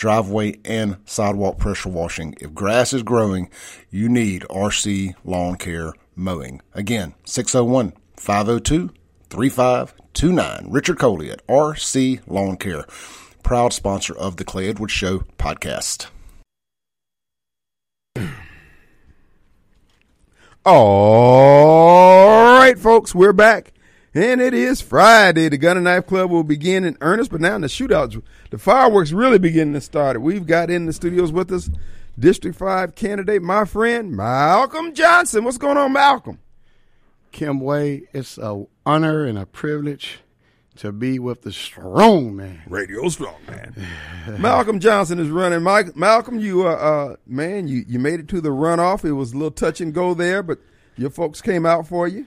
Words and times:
driveway 0.00 0.58
and 0.64 0.96
sidewalk 1.04 1.58
pressure 1.58 1.90
washing. 1.90 2.34
If 2.40 2.54
grass 2.54 2.94
is 2.94 3.02
growing, 3.02 3.50
you 3.90 4.08
need 4.08 4.46
RC 4.48 5.14
Lawn 5.24 5.56
Care 5.56 5.92
Mowing. 6.16 6.62
Again, 6.74 7.14
601 7.24 7.92
502 8.16 8.90
3529. 9.28 10.66
Richard 10.70 10.98
Coley 10.98 11.30
at 11.30 11.46
RC 11.46 12.22
Lawn 12.26 12.56
Care, 12.56 12.86
proud 13.42 13.74
sponsor 13.74 14.16
of 14.16 14.38
the 14.38 14.44
Clay 14.44 14.70
Edwards 14.70 14.94
Show 14.94 15.24
podcast. 15.38 16.06
All 20.64 22.58
right, 22.58 22.78
folks, 22.78 23.14
we're 23.14 23.34
back. 23.34 23.74
And 24.12 24.40
it 24.40 24.52
is 24.52 24.80
Friday. 24.80 25.48
The 25.48 25.56
Gun 25.56 25.76
and 25.76 25.84
Knife 25.84 26.06
Club 26.06 26.30
will 26.30 26.42
begin 26.42 26.84
in 26.84 26.96
earnest, 27.00 27.30
but 27.30 27.40
now 27.40 27.54
in 27.54 27.60
the 27.60 27.68
shootouts, 27.68 28.20
the 28.50 28.58
fireworks 28.58 29.12
really 29.12 29.38
beginning 29.38 29.74
to 29.74 29.80
start. 29.80 30.20
We've 30.20 30.46
got 30.46 30.68
in 30.68 30.86
the 30.86 30.92
studios 30.92 31.30
with 31.30 31.52
us 31.52 31.70
District 32.18 32.56
5 32.58 32.96
candidate, 32.96 33.40
my 33.40 33.64
friend, 33.64 34.10
Malcolm 34.10 34.94
Johnson. 34.94 35.44
What's 35.44 35.58
going 35.58 35.76
on, 35.76 35.92
Malcolm? 35.92 36.40
Kim 37.30 37.60
Wade, 37.60 38.08
it's 38.12 38.36
an 38.36 38.66
honor 38.84 39.24
and 39.24 39.38
a 39.38 39.46
privilege 39.46 40.18
to 40.76 40.90
be 40.90 41.20
with 41.20 41.42
the 41.42 41.52
strong 41.52 42.34
man. 42.34 42.62
Radio 42.66 43.08
strong 43.10 43.36
man. 43.46 43.74
Malcolm 44.40 44.80
Johnson 44.80 45.20
is 45.20 45.28
running. 45.28 45.62
Mike, 45.62 45.94
Malcolm, 45.94 46.40
you 46.40 46.66
uh, 46.66 46.72
uh, 46.72 47.16
man, 47.26 47.68
you 47.68 47.84
you 47.86 48.00
made 48.00 48.18
it 48.18 48.28
to 48.28 48.40
the 48.40 48.48
runoff. 48.48 49.04
It 49.04 49.12
was 49.12 49.32
a 49.32 49.36
little 49.36 49.50
touch 49.52 49.80
and 49.80 49.94
go 49.94 50.14
there, 50.14 50.42
but 50.42 50.58
your 50.96 51.10
folks 51.10 51.40
came 51.40 51.64
out 51.64 51.86
for 51.86 52.08
you. 52.08 52.26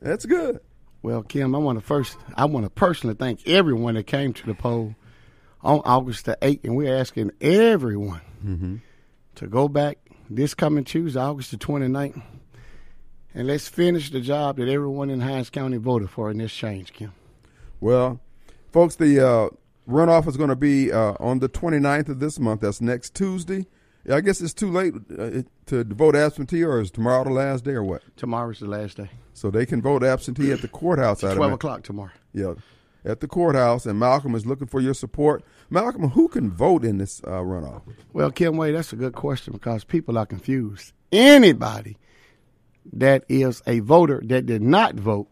That's 0.00 0.26
good. 0.26 0.60
Well, 1.02 1.22
Kim, 1.22 1.54
I 1.54 1.58
want 1.58 1.78
to 1.78 1.84
first, 1.84 2.16
I 2.34 2.44
want 2.44 2.66
to 2.66 2.70
personally 2.70 3.16
thank 3.16 3.46
everyone 3.48 3.94
that 3.94 4.06
came 4.06 4.32
to 4.34 4.46
the 4.46 4.54
poll 4.54 4.94
on 5.62 5.80
August 5.84 6.26
the 6.26 6.36
8th, 6.42 6.64
and 6.64 6.76
we're 6.76 6.94
asking 6.96 7.32
everyone 7.40 8.20
Mm-hmm. 8.44 8.76
to 9.34 9.46
go 9.46 9.68
back 9.68 9.98
this 10.30 10.54
coming 10.54 10.84
Tuesday, 10.84 11.20
August 11.20 11.50
the 11.50 11.58
29th, 11.58 12.22
and 13.34 13.46
let's 13.46 13.68
finish 13.68 14.10
the 14.10 14.20
job 14.20 14.56
that 14.56 14.68
everyone 14.68 15.10
in 15.10 15.20
Hinds 15.20 15.50
County 15.50 15.76
voted 15.76 16.08
for 16.08 16.30
in 16.30 16.38
this 16.38 16.52
change, 16.54 16.92
Kim. 16.94 17.12
Well, 17.80 18.18
folks, 18.72 18.96
the 18.96 19.20
uh, 19.20 19.48
runoff 19.86 20.26
is 20.26 20.36
going 20.38 20.48
to 20.48 20.56
be 20.56 20.90
uh, 20.90 21.14
on 21.20 21.40
the 21.40 21.48
29th 21.50 22.08
of 22.08 22.20
this 22.20 22.38
month. 22.38 22.62
That's 22.62 22.80
next 22.80 23.14
Tuesday. 23.14 23.66
Yeah, 24.04 24.16
I 24.16 24.20
guess 24.20 24.40
it's 24.40 24.54
too 24.54 24.70
late 24.70 24.94
uh, 25.18 25.42
to 25.66 25.84
vote 25.84 26.16
absentee, 26.16 26.62
or 26.62 26.80
is 26.80 26.90
tomorrow 26.90 27.24
the 27.24 27.30
last 27.30 27.64
day, 27.64 27.72
or 27.72 27.84
what? 27.84 28.02
Tomorrow's 28.16 28.60
the 28.60 28.66
last 28.66 28.96
day. 28.96 29.10
So 29.34 29.50
they 29.50 29.66
can 29.66 29.82
vote 29.82 30.02
absentee 30.02 30.52
at 30.52 30.62
the 30.62 30.68
courthouse. 30.68 31.20
12 31.20 31.36
imagine. 31.36 31.54
o'clock 31.54 31.82
tomorrow. 31.82 32.12
Yeah, 32.32 32.54
at 33.04 33.20
the 33.20 33.28
courthouse, 33.28 33.86
and 33.86 33.98
Malcolm 33.98 34.34
is 34.34 34.46
looking 34.46 34.66
for 34.66 34.80
your 34.80 34.94
support. 34.94 35.42
Malcolm, 35.68 36.10
who 36.10 36.28
can 36.28 36.50
vote 36.50 36.84
in 36.84 36.98
this 36.98 37.22
uh, 37.24 37.40
runoff? 37.40 37.82
Well, 38.12 38.30
Kim 38.30 38.56
Wade, 38.56 38.74
that's 38.74 38.92
a 38.92 38.96
good 38.96 39.14
question 39.14 39.52
because 39.52 39.84
people 39.84 40.18
are 40.18 40.26
confused. 40.26 40.92
Anybody 41.12 41.96
that 42.92 43.24
is 43.28 43.62
a 43.66 43.80
voter 43.80 44.22
that 44.24 44.46
did 44.46 44.62
not 44.62 44.94
vote 44.94 45.28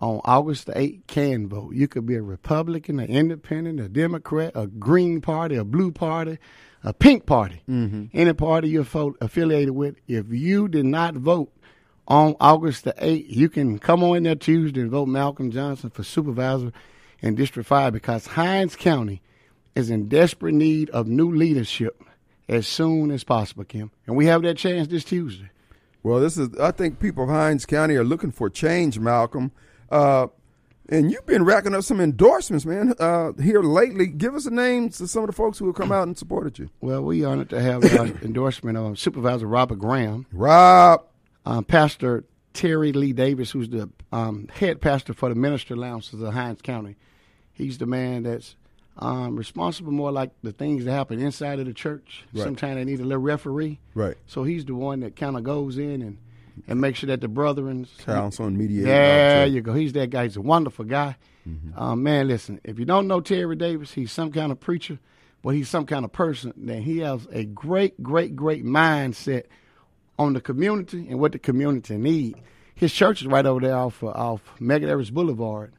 on 0.00 0.20
August 0.24 0.66
the 0.66 0.72
8th 0.72 1.06
can 1.06 1.48
vote. 1.48 1.74
You 1.74 1.88
could 1.88 2.06
be 2.06 2.14
a 2.14 2.22
Republican, 2.22 3.00
an 3.00 3.08
independent, 3.08 3.80
a 3.80 3.88
Democrat, 3.88 4.52
a 4.54 4.66
Green 4.66 5.20
Party, 5.20 5.56
a 5.56 5.64
Blue 5.64 5.90
Party, 5.90 6.38
a 6.84 6.92
Pink 6.92 7.26
Party. 7.26 7.62
Mm-hmm. 7.68 8.06
Any 8.12 8.32
party 8.32 8.68
you're 8.68 8.84
fo- 8.84 9.16
affiliated 9.20 9.74
with. 9.74 9.96
If 10.06 10.26
you 10.30 10.68
did 10.68 10.86
not 10.86 11.14
vote 11.14 11.52
on 12.06 12.36
August 12.40 12.84
the 12.84 12.94
8th, 12.94 13.26
you 13.28 13.48
can 13.48 13.78
come 13.78 14.02
on 14.02 14.18
in 14.18 14.22
there 14.22 14.34
Tuesday 14.34 14.80
and 14.80 14.90
vote 14.90 15.08
Malcolm 15.08 15.50
Johnson 15.50 15.90
for 15.90 16.02
supervisor 16.02 16.72
in 17.20 17.34
District 17.34 17.68
5 17.68 17.92
because 17.92 18.26
Hinds 18.26 18.76
County 18.76 19.22
is 19.74 19.90
in 19.90 20.08
desperate 20.08 20.54
need 20.54 20.90
of 20.90 21.06
new 21.06 21.30
leadership 21.30 22.02
as 22.48 22.66
soon 22.66 23.10
as 23.10 23.24
possible, 23.24 23.64
Kim. 23.64 23.90
And 24.06 24.16
we 24.16 24.26
have 24.26 24.42
that 24.42 24.56
chance 24.56 24.88
this 24.88 25.04
Tuesday. 25.04 25.50
Well, 26.02 26.20
this 26.20 26.38
is. 26.38 26.48
I 26.58 26.70
think 26.70 27.00
people 27.00 27.24
of 27.24 27.30
Hinds 27.30 27.66
County 27.66 27.96
are 27.96 28.04
looking 28.04 28.30
for 28.30 28.48
change, 28.48 28.98
Malcolm. 28.98 29.52
Uh, 29.90 30.28
and 30.88 31.10
you've 31.10 31.26
been 31.26 31.44
racking 31.44 31.74
up 31.74 31.84
some 31.84 32.00
endorsements, 32.00 32.64
man, 32.64 32.94
uh, 32.98 33.32
here 33.42 33.62
lately. 33.62 34.06
Give 34.06 34.34
us 34.34 34.44
the 34.44 34.50
names 34.50 35.00
of 35.00 35.10
some 35.10 35.22
of 35.24 35.26
the 35.28 35.32
folks 35.34 35.58
who 35.58 35.66
have 35.66 35.74
come 35.76 35.92
out 35.92 36.06
and 36.06 36.16
supported 36.16 36.58
you. 36.58 36.70
Well, 36.80 37.02
we 37.02 37.24
honored 37.24 37.50
to 37.50 37.60
have 37.60 37.84
uh, 37.84 38.04
endorsement 38.22 38.78
of 38.78 38.98
Supervisor 38.98 39.46
Robert 39.46 39.78
Graham, 39.78 40.26
Rob, 40.32 41.04
um, 41.44 41.64
Pastor 41.64 42.24
Terry 42.54 42.92
Lee 42.92 43.12
Davis, 43.12 43.50
who's 43.50 43.68
the 43.68 43.90
um, 44.12 44.48
head 44.52 44.80
pastor 44.80 45.12
for 45.12 45.28
the 45.28 45.34
minister 45.34 45.74
allowances 45.74 46.20
of 46.20 46.32
Hinds 46.32 46.62
County. 46.62 46.96
He's 47.52 47.78
the 47.78 47.86
man 47.86 48.22
that's 48.22 48.56
um, 48.98 49.36
responsible 49.36 49.92
more 49.92 50.10
like 50.10 50.30
the 50.42 50.52
things 50.52 50.84
that 50.84 50.92
happen 50.92 51.20
inside 51.20 51.60
of 51.60 51.66
the 51.66 51.72
church. 51.72 52.24
Right. 52.32 52.44
Sometimes 52.44 52.76
they 52.76 52.84
need 52.84 53.00
a 53.00 53.04
little 53.04 53.22
referee. 53.22 53.78
right? 53.94 54.16
So 54.26 54.44
he's 54.44 54.64
the 54.64 54.74
one 54.74 55.00
that 55.00 55.16
kind 55.16 55.36
of 55.36 55.44
goes 55.44 55.78
in 55.78 56.02
and, 56.02 56.18
and 56.66 56.80
make 56.80 56.96
sure 56.96 57.08
that 57.08 57.20
the 57.20 57.28
brethren 57.28 57.86
Council 58.04 58.46
and 58.46 58.58
mediator. 58.58 58.88
Yeah, 58.88 58.94
there 58.94 59.46
you 59.46 59.60
go. 59.60 59.74
He's 59.74 59.92
that 59.92 60.10
guy. 60.10 60.24
He's 60.24 60.36
a 60.36 60.40
wonderful 60.40 60.84
guy. 60.84 61.16
Mm-hmm. 61.48 61.78
Um, 61.78 62.02
man, 62.02 62.28
listen, 62.28 62.60
if 62.64 62.78
you 62.78 62.84
don't 62.84 63.06
know 63.06 63.20
Terry 63.20 63.56
Davis, 63.56 63.92
he's 63.92 64.12
some 64.12 64.32
kind 64.32 64.52
of 64.52 64.60
preacher, 64.60 64.98
but 65.42 65.50
he's 65.50 65.68
some 65.68 65.86
kind 65.86 66.04
of 66.04 66.12
person. 66.12 66.52
Then 66.56 66.82
he 66.82 66.98
has 66.98 67.26
a 67.32 67.44
great, 67.44 68.02
great, 68.02 68.36
great 68.36 68.64
mindset 68.64 69.44
on 70.18 70.32
the 70.32 70.40
community 70.40 71.06
and 71.08 71.20
what 71.20 71.32
the 71.32 71.38
community 71.38 71.96
need. 71.96 72.36
His 72.74 72.92
church 72.92 73.22
is 73.22 73.26
right 73.26 73.44
over 73.44 73.60
there 73.60 73.76
off 73.76 74.04
uh, 74.04 74.08
off 74.08 74.40
Medgar 74.60 74.88
Evers 74.88 75.10
Boulevard. 75.10 75.72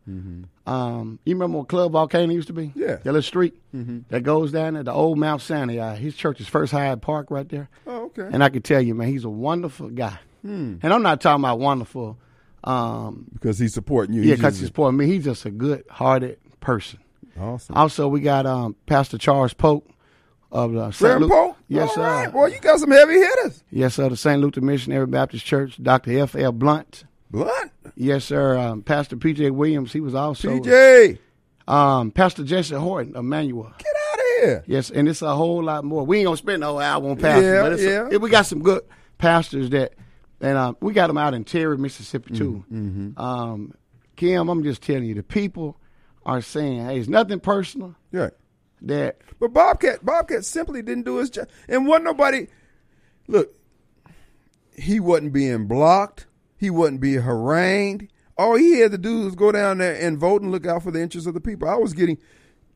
Um, 0.66 1.20
you 1.24 1.34
remember 1.34 1.60
what 1.60 1.70
Club 1.70 1.94
Volcano 1.94 2.34
used 2.34 2.48
to 2.48 2.54
be? 2.54 2.68
Mm-hmm. 2.68 2.80
Yeah. 2.80 2.96
That 2.98 3.06
little 3.06 3.22
street 3.22 3.62
that 4.10 4.24
goes 4.24 4.52
down 4.52 4.74
there, 4.74 4.84
the 4.84 4.92
old 4.92 5.18
Mount 5.18 5.42
Sinai. 5.42 5.96
His 5.96 6.16
church 6.16 6.42
is 6.42 6.48
First 6.50 6.74
Hyde 6.74 7.02
Park 7.02 7.32
right 7.32 7.48
there. 7.48 7.70
Oh, 7.88 8.06
okay. 8.06 8.28
And 8.32 8.44
I 8.44 8.50
can 8.50 8.62
tell 8.62 8.82
you, 8.82 8.96
man, 8.96 9.08
he's 9.08 9.24
a 9.24 9.30
wonderful 9.30 9.90
guy. 9.90 10.20
And 10.44 10.84
I'm 10.84 11.02
not 11.04 11.22
talking 11.22 11.44
about 11.44 11.60
wonderful 11.60 12.18
um, 12.64 13.26
because 13.34 13.58
he's 13.60 13.74
supporting 13.74 14.16
you. 14.16 14.22
yeah, 14.22 14.28
He's 14.32 14.36
because 14.38 14.54
just- 14.54 14.60
he's 14.62 14.68
supporting 14.68 14.98
me. 14.98 15.06
He's 15.08 15.24
just 15.24 15.46
a 15.46 15.52
good-hearted 15.52 16.38
person. 16.60 17.00
awesome. 17.40 17.76
Also, 17.76 18.08
we 18.08 18.20
got 18.22 18.46
um, 18.46 18.76
Pastor 18.86 19.18
Charles 19.18 19.54
Pope 19.54 19.90
of 20.52 20.74
the 20.74 20.92
St. 20.92 21.20
Luke. 21.22 21.32
Pope? 21.32 21.58
Yes, 21.68 21.90
All 21.90 21.96
sir. 21.96 22.02
right. 22.02 22.32
Boy, 22.32 22.48
you 22.48 22.60
got 22.60 22.80
some 22.80 22.92
heavy 22.92 23.14
hitters. 23.14 23.64
Yes, 23.72 23.96
sir. 23.96 24.10
The 24.10 24.18
St. 24.18 24.42
Luther 24.42 24.62
Missionary 24.62 25.06
Baptist 25.08 25.46
Church. 25.46 25.82
Dr. 25.82 26.20
F. 26.20 26.36
L. 26.36 26.52
Blunt. 26.52 27.06
Blunt. 27.32 27.72
Yes, 27.96 28.26
sir. 28.26 28.58
Um, 28.58 28.82
Pastor 28.82 29.16
P.J. 29.16 29.52
Williams. 29.52 29.94
He 29.94 30.00
was 30.00 30.16
also 30.16 30.50
PJ, 30.60 31.20
um, 31.68 32.12
Pastor 32.12 32.44
Jesse 32.44 32.74
Horton 32.76 33.16
Emmanuel. 33.16 33.72
Get 33.78 33.88
out 34.12 34.20
of 34.20 34.26
here. 34.44 34.64
Yes, 34.68 34.90
and 34.90 35.08
it's 35.08 35.22
a 35.22 35.36
whole 35.36 35.64
lot 35.64 35.84
more. 35.86 36.04
We 36.06 36.18
ain't 36.20 36.26
gonna 36.26 36.38
spend 36.38 36.64
the 36.64 36.68
whole 36.68 36.80
hour 36.80 37.08
on 37.08 37.18
pastors, 37.18 37.44
Yeah, 37.46 37.62
but 37.62 37.74
it's 37.74 37.84
yeah. 37.84 38.10
A, 38.12 38.20
we 38.20 38.30
got 38.32 38.48
some 38.48 38.64
good 38.64 38.82
pastors 39.20 39.70
that, 39.70 39.94
and 40.42 40.58
um, 40.58 40.78
we 40.82 40.94
got 40.94 41.08
them 41.08 41.18
out 41.18 41.34
in 41.34 41.44
Terry, 41.44 41.78
Mississippi 41.78 42.34
too. 42.34 42.64
Mm-hmm. 42.72 43.20
Um, 43.20 43.74
Kim, 44.16 44.50
I'm 44.50 44.64
just 44.64 44.82
telling 44.82 45.06
you, 45.06 45.16
the 45.16 45.24
people 45.24 45.78
are 46.26 46.42
saying, 46.42 46.86
"Hey, 46.86 47.00
it's 47.00 47.10
nothing 47.10 47.40
personal." 47.40 47.96
Yeah. 48.12 48.30
That 48.82 49.18
But 49.40 49.52
Bobcat, 49.54 50.06
Bobcat 50.06 50.46
simply 50.46 50.82
didn't 50.82 51.04
do 51.04 51.18
his 51.18 51.30
job, 51.30 51.50
and 51.68 51.86
wasn't 51.86 52.06
nobody. 52.06 52.48
Look, 53.28 53.54
he 54.76 55.00
wasn't 55.00 55.34
being 55.34 55.68
blocked. 55.68 56.28
He 56.58 56.70
wasn't 56.70 57.02
being 57.02 57.22
harangued. 57.22 58.12
All 58.38 58.56
he 58.56 58.80
had 58.80 58.92
to 58.92 58.98
do 58.98 59.26
was 59.26 59.36
go 59.36 59.52
down 59.52 59.80
there 59.80 59.96
and 60.00 60.18
vote 60.18 60.42
and 60.42 60.52
look 60.52 60.66
out 60.66 60.84
for 60.84 60.92
the 60.92 61.02
interests 61.02 61.28
of 61.28 61.34
the 61.34 61.42
people. 61.42 61.68
I 61.68 61.76
was 61.76 61.94
getting 61.94 62.18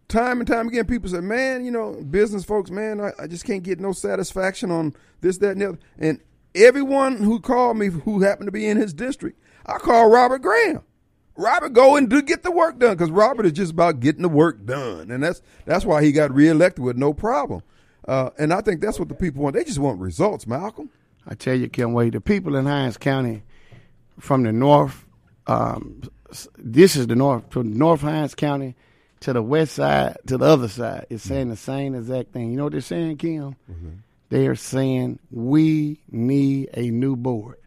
time 0.09 0.39
and 0.39 0.48
time 0.48 0.68
again. 0.68 0.86
People 0.86 1.09
said, 1.09 1.24
"Man, 1.24 1.63
you 1.63 1.71
know, 1.71 1.94
business 2.09 2.44
folks, 2.44 2.69
man, 2.69 3.00
I, 3.00 3.12
I 3.19 3.27
just 3.27 3.45
can't 3.45 3.63
get 3.63 3.80
no 3.80 3.94
satisfaction 3.94 4.71
on 4.71 4.94
this, 5.21 5.38
that, 5.38 5.51
and 5.51 5.62
the 5.62 5.69
other." 5.69 5.80
And 5.98 6.19
everyone 6.56 7.18
who 7.18 7.40
called 7.40 7.78
me, 7.78 7.88
who 7.88 8.22
happened 8.22 8.48
to 8.48 8.52
be 8.52 8.68
in 8.68 8.78
his 8.78 8.94
district, 8.94 9.40
I 9.66 9.78
called 9.78 10.12
Robert 10.12 10.42
Graham. 10.42 10.84
Robert 11.36 11.74
go 11.74 11.96
and 11.96 12.10
do 12.10 12.22
get 12.22 12.44
the 12.44 12.52
work 12.52 12.78
done 12.78 12.96
because 12.96 13.10
Robert 13.10 13.46
is 13.46 13.54
just 13.54 13.72
about 13.72 14.00
getting 14.00 14.22
the 14.22 14.30
work 14.30 14.66
done, 14.66 15.10
and 15.10 15.24
that's 15.24 15.42
that's 15.66 15.84
why 15.84 16.04
he 16.04 16.12
got 16.12 16.32
reelected 16.34 16.84
with 16.84 16.96
no 16.96 17.14
problem. 17.14 17.64
Uh, 18.08 18.30
and 18.38 18.54
I 18.54 18.62
think 18.62 18.82
that's 18.82 19.00
what 19.00 19.10
the 19.10 19.16
people 19.16 19.42
want. 19.42 19.56
They 19.56 19.64
just 19.64 19.80
want 19.80 20.00
results, 20.00 20.46
Malcolm. 20.46 20.90
I 21.26 21.36
tell 21.36 21.56
you, 21.56 21.70
Kim 21.70 21.94
Wade, 21.94 22.14
the 22.14 22.22
people 22.22 22.56
in 22.56 22.66
Hinds 22.66 22.98
County 22.98 23.44
from 24.20 24.44
the 24.44 24.52
north, 24.52 25.06
um, 25.48 26.04
this 26.58 26.96
is 26.96 27.08
the 27.08 27.16
north, 27.16 27.46
from 27.50 27.78
North 27.78 28.02
Hinds 28.02 28.36
County 28.36 28.76
to 29.22 29.32
the 29.34 29.42
west 29.42 29.76
side, 29.76 30.18
to 30.28 30.38
the 30.38 30.46
other 30.46 30.68
side, 30.68 31.06
is 31.10 31.24
saying 31.24 31.50
the 31.50 31.56
same 31.56 31.96
exact 31.96 32.34
thing. 32.34 32.52
You 32.52 32.58
know 32.58 32.66
what 32.66 32.74
they're 32.74 32.82
saying, 32.82 33.18
Kim? 33.18 33.56
They're 34.33 34.56
saying 34.56 35.19
we 35.30 36.00
need 36.09 36.71
a 36.74 36.89
new 36.89 37.15
board. 37.15 37.57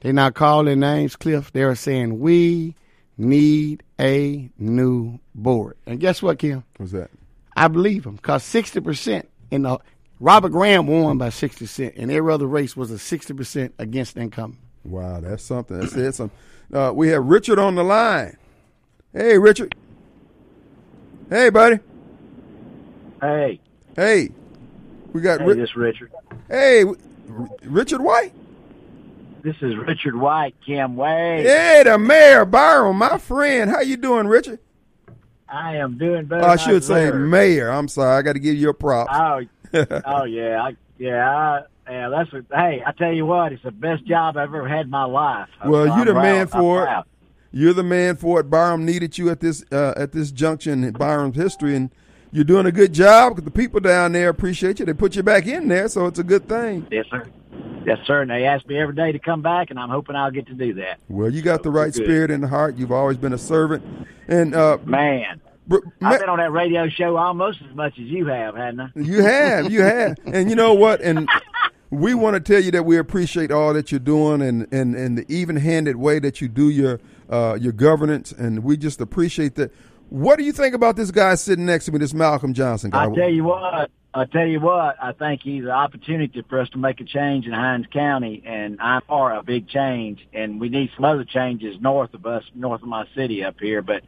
They're 0.00 0.12
not 0.12 0.34
calling 0.34 0.80
names, 0.80 1.16
Cliff. 1.16 1.50
They're 1.50 1.74
saying 1.74 2.20
we 2.20 2.74
need 3.16 3.82
a 3.98 4.50
new 4.58 5.18
board. 5.34 5.78
And 5.86 5.98
guess 5.98 6.20
what, 6.20 6.38
Kim? 6.38 6.62
What's 6.76 6.92
that? 6.92 7.10
I 7.56 7.68
believe 7.68 8.04
them 8.04 8.16
because 8.16 8.44
sixty 8.44 8.80
percent 8.80 9.30
in 9.50 9.62
the 9.62 9.78
Robert 10.20 10.50
Graham 10.50 10.86
won 10.88 11.16
by 11.16 11.30
sixty 11.30 11.64
percent, 11.64 11.94
and 11.96 12.10
every 12.12 12.34
other 12.34 12.48
race 12.48 12.76
was 12.76 12.90
a 12.90 12.98
sixty 12.98 13.32
percent 13.32 13.74
against 13.78 14.18
income. 14.18 14.58
Wow, 14.84 15.20
that's 15.20 15.42
something. 15.42 15.80
That 15.80 15.88
said 15.88 16.14
something. 16.14 16.38
Uh, 16.70 16.92
we 16.94 17.08
have 17.08 17.24
Richard 17.24 17.58
on 17.58 17.76
the 17.76 17.82
line. 17.82 18.36
Hey, 19.14 19.38
Richard. 19.38 19.74
Hey, 21.30 21.48
buddy. 21.48 21.78
Hey, 23.22 23.58
Hey, 23.96 24.28
we 25.14 25.22
got. 25.22 25.40
hey, 25.40 25.46
Ri- 25.46 25.54
this 25.54 25.74
Richard. 25.74 26.12
hey, 26.48 26.84
R- 26.84 26.96
Richard 27.64 28.02
White. 28.02 28.34
This 29.42 29.56
is 29.62 29.76
Richard 29.76 30.16
White, 30.16 30.54
Kim 30.64 30.96
Wade. 30.96 31.46
Hey, 31.46 31.82
the 31.84 31.98
mayor, 31.98 32.44
Byram, 32.44 32.96
my 32.96 33.18
friend. 33.18 33.70
How 33.70 33.80
you 33.80 33.96
doing, 33.96 34.26
Richard? 34.26 34.58
I 35.48 35.76
am 35.76 35.98
doing 35.98 36.24
better. 36.24 36.44
I 36.44 36.56
should 36.56 36.82
say 36.82 37.06
deserve. 37.06 37.28
mayor. 37.28 37.70
I'm 37.70 37.86
sorry. 37.86 38.16
I 38.16 38.22
got 38.22 38.32
to 38.32 38.38
give 38.38 38.56
you 38.56 38.70
a 38.70 38.74
prop. 38.74 39.08
Oh, 39.10 39.42
oh 40.06 40.24
yeah, 40.24 40.62
I, 40.62 40.76
yeah, 40.98 41.30
I, 41.30 41.60
yeah. 41.90 42.08
That's 42.08 42.30
hey. 42.52 42.82
I 42.84 42.92
tell 42.92 43.12
you 43.12 43.26
what, 43.26 43.52
it's 43.52 43.62
the 43.62 43.70
best 43.70 44.04
job 44.04 44.36
I've 44.36 44.54
ever 44.54 44.66
had 44.66 44.86
in 44.86 44.90
my 44.90 45.04
life. 45.04 45.48
Well, 45.64 45.90
I'm 45.92 45.98
you 45.98 46.04
the 46.06 46.14
man 46.14 46.46
for 46.48 46.86
it. 46.86 47.04
You're 47.52 47.74
the 47.74 47.84
man 47.84 48.16
for 48.16 48.40
it. 48.40 48.50
Byram 48.50 48.84
needed 48.84 49.16
you 49.16 49.30
at 49.30 49.38
this 49.38 49.64
uh, 49.70 49.94
at 49.96 50.10
this 50.10 50.32
junction 50.32 50.82
in 50.82 50.92
Byram's 50.94 51.36
history, 51.36 51.76
and 51.76 51.90
you're 52.34 52.44
doing 52.44 52.66
a 52.66 52.72
good 52.72 52.92
job 52.92 53.30
because 53.32 53.44
the 53.44 53.50
people 53.52 53.78
down 53.78 54.10
there 54.10 54.28
appreciate 54.28 54.80
you. 54.80 54.84
They 54.84 54.92
put 54.92 55.14
you 55.14 55.22
back 55.22 55.46
in 55.46 55.68
there, 55.68 55.86
so 55.86 56.06
it's 56.06 56.18
a 56.18 56.24
good 56.24 56.48
thing. 56.48 56.84
Yes, 56.90 57.06
sir. 57.08 57.24
Yes, 57.86 57.98
sir. 58.06 58.22
And 58.22 58.30
they 58.30 58.44
ask 58.44 58.66
me 58.66 58.76
every 58.76 58.96
day 58.96 59.12
to 59.12 59.20
come 59.20 59.40
back, 59.40 59.70
and 59.70 59.78
I'm 59.78 59.88
hoping 59.88 60.16
I'll 60.16 60.32
get 60.32 60.48
to 60.48 60.54
do 60.54 60.74
that. 60.74 60.98
Well, 61.08 61.30
you 61.30 61.42
got 61.42 61.62
the 61.62 61.70
right 61.70 61.92
Good. 61.92 62.04
spirit 62.04 62.30
in 62.32 62.40
the 62.40 62.48
heart. 62.48 62.76
You've 62.76 62.90
always 62.90 63.18
been 63.18 63.32
a 63.32 63.38
servant, 63.38 63.84
and 64.26 64.52
uh, 64.52 64.78
Man, 64.84 65.40
br- 65.68 65.78
I've 66.02 66.18
been 66.18 66.28
on 66.28 66.38
that 66.38 66.50
radio 66.50 66.88
show 66.88 67.16
almost 67.16 67.60
as 67.70 67.72
much 67.76 67.92
as 68.00 68.06
you 68.06 68.26
have, 68.26 68.56
hadn't 68.56 68.80
I? 68.80 68.88
You 68.96 69.22
have, 69.22 69.70
you 69.70 69.82
have, 69.82 70.16
and 70.26 70.50
you 70.50 70.56
know 70.56 70.74
what? 70.74 71.02
And 71.02 71.28
we 71.90 72.14
want 72.14 72.34
to 72.34 72.40
tell 72.40 72.60
you 72.60 72.72
that 72.72 72.84
we 72.84 72.98
appreciate 72.98 73.52
all 73.52 73.72
that 73.74 73.92
you're 73.92 74.00
doing, 74.00 74.42
and 74.42 74.66
and 74.72 74.96
and 74.96 75.18
the 75.18 75.24
even-handed 75.32 75.94
way 75.94 76.18
that 76.18 76.40
you 76.40 76.48
do 76.48 76.68
your 76.68 76.98
uh, 77.30 77.56
your 77.60 77.72
governance, 77.72 78.32
and 78.32 78.64
we 78.64 78.76
just 78.76 79.00
appreciate 79.00 79.54
that. 79.54 79.70
What 80.08 80.38
do 80.38 80.44
you 80.44 80.52
think 80.52 80.74
about 80.74 80.96
this 80.96 81.10
guy 81.10 81.34
sitting 81.34 81.66
next 81.66 81.86
to 81.86 81.92
me, 81.92 81.98
this 81.98 82.14
Malcolm 82.14 82.54
Johnson 82.54 82.90
guy? 82.90 83.06
I 83.06 83.14
tell 83.14 83.28
you 83.28 83.44
what, 83.44 83.90
I 84.12 84.24
tell 84.26 84.46
you 84.46 84.60
what, 84.60 84.96
I 85.02 85.12
think 85.12 85.42
he's 85.42 85.64
an 85.64 85.70
opportunity 85.70 86.42
for 86.48 86.60
us 86.60 86.68
to 86.70 86.78
make 86.78 87.00
a 87.00 87.04
change 87.04 87.46
in 87.46 87.52
Hinds 87.52 87.88
County, 87.92 88.42
and 88.46 88.80
I'm 88.80 89.02
for 89.08 89.32
a 89.32 89.42
big 89.42 89.68
change, 89.68 90.26
and 90.32 90.60
we 90.60 90.68
need 90.68 90.90
some 90.94 91.04
other 91.04 91.24
changes 91.24 91.80
north 91.80 92.14
of 92.14 92.24
us, 92.26 92.44
north 92.54 92.82
of 92.82 92.88
my 92.88 93.06
city 93.14 93.42
up 93.42 93.58
here, 93.58 93.82
but 93.82 94.04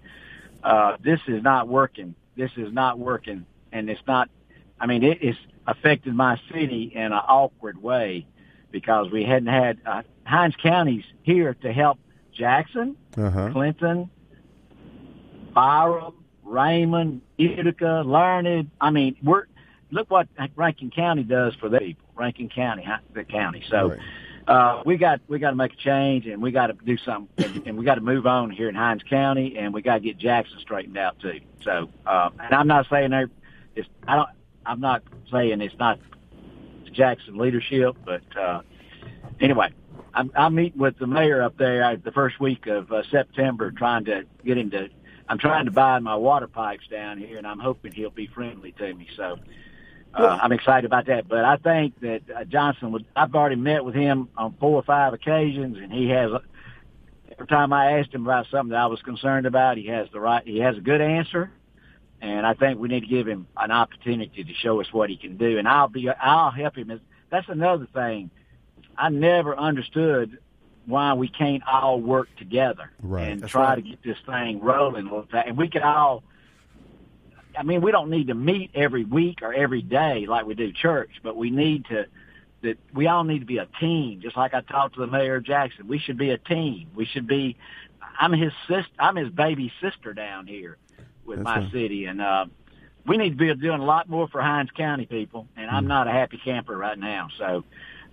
uh, 0.63 0.97
this 1.03 1.21
is 1.27 1.43
not 1.43 1.67
working. 1.67 2.15
This 2.37 2.53
is 2.57 2.73
not 2.73 2.99
working, 2.99 3.47
and 3.73 3.91
it's 3.91 4.01
not. 4.07 4.29
I 4.79 4.87
mean, 4.87 5.03
it 5.03 5.23
is 5.23 5.37
affected 5.67 6.15
my 6.15 6.39
city 6.53 6.93
in 6.95 7.03
an 7.03 7.13
awkward 7.13 7.83
way 7.83 8.27
because 8.71 9.11
we 9.11 9.25
hadn't 9.25 9.49
had 9.49 9.79
uh, 9.87 10.03
Hinds 10.25 10.55
County's 10.63 11.05
here 11.23 11.55
to 11.63 11.73
help 11.73 11.99
Jackson, 12.33 12.97
uh-huh. 13.17 13.51
Clinton, 13.53 14.11
Byram, 15.57 16.13
Raymond, 16.45 17.23
Utica, 17.39 18.03
Learned. 18.05 18.71
I 18.79 18.91
mean, 18.91 19.17
we're 19.23 19.47
look 19.91 20.11
what 20.11 20.29
Rankin 20.55 20.91
County 20.91 21.23
does 21.23 21.55
for 21.55 21.71
the 21.71 21.79
people. 21.79 22.05
Rankin 22.15 22.51
County, 22.51 22.87
the 23.15 23.25
county. 23.25 23.65
So 23.71 23.89
Right. 23.91 23.99
uh, 24.47 24.83
we 24.85 24.99
got 24.99 25.23
we 25.29 25.39
got 25.39 25.51
to 25.51 25.57
make 25.57 25.73
a 25.73 25.77
change, 25.77 26.27
and 26.27 26.43
we 26.43 26.51
got 26.53 26.67
to 26.67 26.75
do 26.85 26.99
something, 26.99 27.43
and, 27.43 27.67
and 27.69 27.79
we 27.79 27.87
got 27.87 27.95
to 27.95 28.01
move 28.03 28.27
on 28.27 28.51
here 28.51 28.69
in 28.69 28.75
Hinds 28.75 29.03
County, 29.09 29.57
and 29.57 29.73
we 29.73 29.81
got 29.81 29.95
to 29.95 30.01
get 30.01 30.19
Jackson 30.19 30.59
straightened 30.61 30.99
out 30.99 31.19
too. 31.21 31.41
So, 31.65 31.89
uh, 32.07 32.29
and 32.39 32.55
I'm 32.55 32.69
not 32.69 32.87
saying 32.91 33.11
there, 33.11 33.31
it's 33.75 33.89
I 34.07 34.17
don't. 34.17 34.29
I'm 34.67 34.81
not 34.81 35.05
saying 35.33 35.63
it's 35.63 35.79
not 35.79 35.99
Jackson 36.93 37.39
leadership, 37.39 37.97
but 38.05 38.23
uh, 38.39 38.61
anyway, 39.41 39.73
I'm, 40.13 40.31
I'm 40.35 40.55
meeting 40.55 40.81
with 40.81 40.99
the 40.99 41.07
mayor 41.07 41.43
up 41.43 41.57
there 41.57 41.83
uh, 41.85 41.97
the 42.03 42.13
first 42.13 42.41
week 42.41 42.67
of 42.67 42.91
uh, 42.93 43.03
September, 43.11 43.71
trying 43.71 44.05
to 44.07 44.25
get 44.45 44.59
him 44.59 44.71
to. 44.73 44.89
I'm 45.29 45.39
trying 45.39 45.65
to 45.65 45.71
buy 45.71 45.99
my 45.99 46.15
water 46.17 46.47
pipes 46.47 46.87
down 46.91 47.19
here, 47.19 47.39
and 47.39 47.47
I'm 47.47 47.59
hoping 47.59 47.93
he'll 47.93 48.11
be 48.11 48.29
friendly 48.29 48.73
to 48.73 48.95
me. 48.95 49.09
So 49.17 49.39
uh, 50.15 50.39
I'm 50.41 50.53
excited 50.53 50.85
about 50.85 51.07
that. 51.07 51.29
But 51.29 51.45
I 51.45 51.57
think 51.57 51.99
that 52.01 52.23
uh, 52.35 52.45
Johnson 52.45 52.93
would. 52.93 53.07
I've 53.15 53.35
already 53.35 53.57
met 53.57 53.85
with 53.85 53.95
him 53.95 54.29
on 54.37 54.55
four 54.61 54.77
or 54.77 54.83
five 54.83 55.13
occasions, 55.13 55.79
and 55.79 55.93
he 55.93 56.09
has. 56.11 56.31
Every 57.33 57.47
time 57.49 57.73
I 57.73 57.99
asked 57.99 58.15
him 58.15 58.23
about 58.23 58.47
something 58.51 58.71
that 58.71 58.79
I 58.79 58.87
was 58.87 59.03
concerned 59.03 59.47
about, 59.47 59.77
he 59.77 59.89
has 59.89 60.09
the 60.13 60.21
right. 60.21 60.47
He 60.47 60.59
has 60.61 60.77
a 60.77 60.81
good 60.81 61.01
answer, 61.01 61.51
and 62.21 62.47
I 62.47 62.55
think 62.55 62.79
we 62.79 62.89
need 62.89 63.01
to 63.01 63.07
give 63.07 63.27
him 63.27 63.49
an 63.57 63.73
opportunity 63.73 64.45
to 64.45 64.55
show 64.55 64.81
us 64.81 64.87
what 64.93 65.11
he 65.11 65.17
can 65.17 65.37
do. 65.37 65.59
And 65.59 65.67
I'll 65.67 65.89
be. 65.89 66.09
I'll 66.09 66.53
help 66.53 66.77
him. 66.77 67.01
That's 67.31 67.49
another 67.49 67.89
thing. 67.93 68.31
I 68.97 69.11
never 69.11 69.59
understood 69.59 70.39
why 70.87 71.13
we 71.15 71.29
can't 71.29 71.63
all 71.67 72.01
work 72.01 72.29
together 72.37 72.91
Right. 73.03 73.29
and 73.33 73.41
That's 73.43 73.53
try 73.53 73.71
right. 73.71 73.75
to 73.77 73.83
get 73.83 74.03
this 74.03 74.19
thing 74.27 74.61
rolling. 74.61 75.03
a 75.07 75.11
little 75.11 75.23
bit. 75.31 75.45
And 75.47 75.57
we 75.57 75.69
could 75.69 75.83
all. 75.83 76.23
I 77.59 77.63
mean, 77.63 77.81
we 77.81 77.91
don't 77.91 78.11
need 78.11 78.27
to 78.29 78.35
meet 78.35 78.71
every 78.75 79.05
week 79.05 79.41
or 79.43 79.53
every 79.55 79.81
day 79.83 80.27
like 80.27 80.45
we 80.47 80.55
do 80.55 80.73
church, 80.73 81.11
but 81.23 81.37
we 81.37 81.51
need 81.51 81.87
to. 81.87 82.07
That 82.63 82.79
we 82.95 83.07
all 83.07 83.23
need 83.25 83.41
to 83.41 83.45
be 83.47 83.59
a 83.59 83.67
team, 83.81 84.21
just 84.23 84.37
like 84.37 84.55
I 84.55 84.61
talked 84.63 84.95
to 84.95 85.01
the 85.01 85.07
mayor 85.07 85.37
of 85.37 85.45
Jackson. 85.45 85.87
We 85.89 85.99
should 85.99 86.17
be 86.17 86.31
a 86.31 86.39
team. 86.39 86.89
We 86.95 87.05
should 87.05 87.27
be. 87.27 87.57
I'm 88.19 88.33
his 88.33 88.53
sister. 88.67 88.91
I'm 88.99 89.17
his 89.17 89.29
baby 89.31 89.73
sister 89.81 90.15
down 90.15 90.47
here 90.47 90.77
with 91.27 91.39
That's 91.39 91.45
my 91.45 91.59
right. 91.61 91.73
city, 91.73 92.07
and 92.07 92.21
uh, 92.21 92.47
we 93.07 93.17
need 93.19 93.31
to 93.31 93.37
be 93.37 93.55
doing 93.55 93.81
a 93.81 93.85
lot 93.85 94.09
more 94.09 94.27
for 94.29 94.41
Hinds 94.41 94.71
County 94.73 95.05
people. 95.07 95.47
And 95.57 95.71
Mm. 95.71 95.75
I'm 95.75 95.87
not 95.87 96.09
a 96.09 96.11
happy 96.13 96.39
camper 96.43 96.77
right 96.77 96.99
now, 96.99 97.29
so 97.39 97.65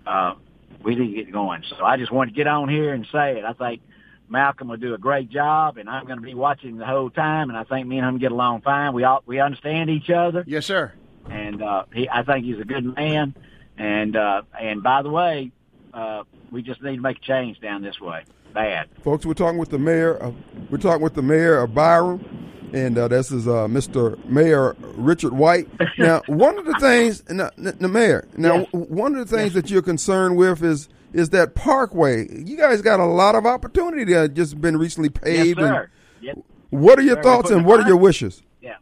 uh, 0.05 0.33
we 0.81 0.95
need 0.95 1.15
to 1.15 1.23
get 1.23 1.31
going. 1.31 1.63
So 1.69 1.83
I 1.83 1.97
just 1.97 2.11
wanted 2.11 2.31
to 2.31 2.35
get 2.35 2.47
on 2.47 2.69
here 2.69 2.93
and 2.93 3.05
say 3.11 3.37
it. 3.37 3.45
I 3.45 3.53
think 3.53 3.81
Malcolm 4.29 4.69
will 4.69 4.77
do 4.77 4.93
a 4.93 4.97
great 4.97 5.29
job, 5.29 5.77
and 5.77 5.89
I'm 5.89 6.05
going 6.05 6.17
to 6.17 6.23
be 6.25 6.33
watching 6.33 6.77
the 6.77 6.85
whole 6.85 7.09
time. 7.09 7.49
And 7.49 7.57
I 7.57 7.63
think 7.63 7.87
me 7.87 7.97
and 7.99 8.07
him 8.07 8.17
get 8.17 8.31
along 8.31 8.61
fine. 8.61 8.93
We 8.93 9.03
all 9.03 9.21
we 9.25 9.39
understand 9.39 9.89
each 9.89 10.09
other, 10.09 10.43
Yes, 10.47 10.65
sir. 10.65 10.93
and 11.29 11.61
uh, 11.61 11.85
he 11.93 12.09
I 12.09 12.23
think 12.23 12.45
he's 12.45 12.59
a 12.59 12.65
good 12.65 12.95
man. 12.95 13.35
And 13.77 14.15
uh, 14.15 14.43
and 14.59 14.81
by 14.83 15.01
the 15.01 15.09
way, 15.09 15.51
uh, 15.93 16.23
we 16.51 16.61
just 16.61 16.81
need 16.81 16.95
to 16.97 17.01
make 17.01 17.17
a 17.17 17.21
change 17.21 17.59
down 17.59 17.81
this 17.81 17.99
way. 17.99 18.23
Bad. 18.53 18.87
Folks, 19.03 19.25
we're 19.25 19.33
talking 19.33 19.57
with 19.57 19.69
the 19.69 19.79
mayor. 19.79 20.15
Of, 20.15 20.35
we're 20.69 20.77
talking 20.77 21.01
with 21.01 21.15
the 21.15 21.23
mayor 21.23 21.57
of 21.57 21.73
Byram, 21.73 22.23
and 22.73 22.97
uh, 22.97 23.07
this 23.07 23.31
is 23.31 23.47
uh, 23.47 23.67
Mr. 23.67 24.23
Mayor 24.25 24.75
Richard 24.95 25.33
White. 25.33 25.67
Now, 25.97 26.21
one 26.27 26.57
of 26.57 26.65
the 26.65 26.73
things, 26.79 27.23
now, 27.29 27.49
the 27.57 27.87
mayor. 27.87 28.27
Now, 28.37 28.55
Yes. 28.57 28.67
one 28.73 29.15
of 29.15 29.29
the 29.29 29.37
things 29.37 29.53
that 29.53 29.69
you're 29.69 29.81
concerned 29.81 30.35
with 30.37 30.63
is 30.63 30.89
is 31.13 31.29
that 31.29 31.53
Parkway. 31.53 32.27
You 32.43 32.57
guys 32.57 32.81
got 32.81 32.99
a 32.99 33.05
lot 33.05 33.35
of 33.35 33.45
opportunity 33.45 34.03
that 34.13 34.33
just 34.33 34.59
been 34.59 34.77
recently 34.77 35.09
Yes, 35.13 35.23
paved. 35.23 35.59
and 35.59 35.67
sir. 35.67 35.89
Yep. 36.21 36.37
what 36.71 36.97
are 36.97 37.03
your 37.03 37.17
Sir, 37.17 37.21
thoughts 37.23 37.51
and 37.51 37.63
what 37.65 37.79
are 37.79 37.87
your 37.87 37.97
wishes? 37.97 38.41
Yeah. 38.61 38.77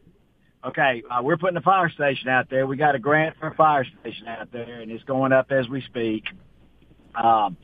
Okay, 0.64 1.04
uh, 1.12 1.22
we're 1.22 1.36
putting 1.38 1.58
a 1.58 1.62
fire 1.62 1.90
station 1.90 2.30
out 2.30 2.50
there. 2.50 2.66
We 2.66 2.78
got 2.78 2.96
a 2.96 3.00
grant 3.00 3.36
for 3.38 3.48
a 3.48 3.54
fire 3.56 3.86
station 4.00 4.28
out 4.30 4.50
there, 4.54 4.80
and 4.80 4.90
it's 4.92 5.04
going 5.04 5.34
up 5.34 5.52
as 5.52 5.68
we 5.68 5.82
speak. 5.82 6.24
Um, 7.16 7.58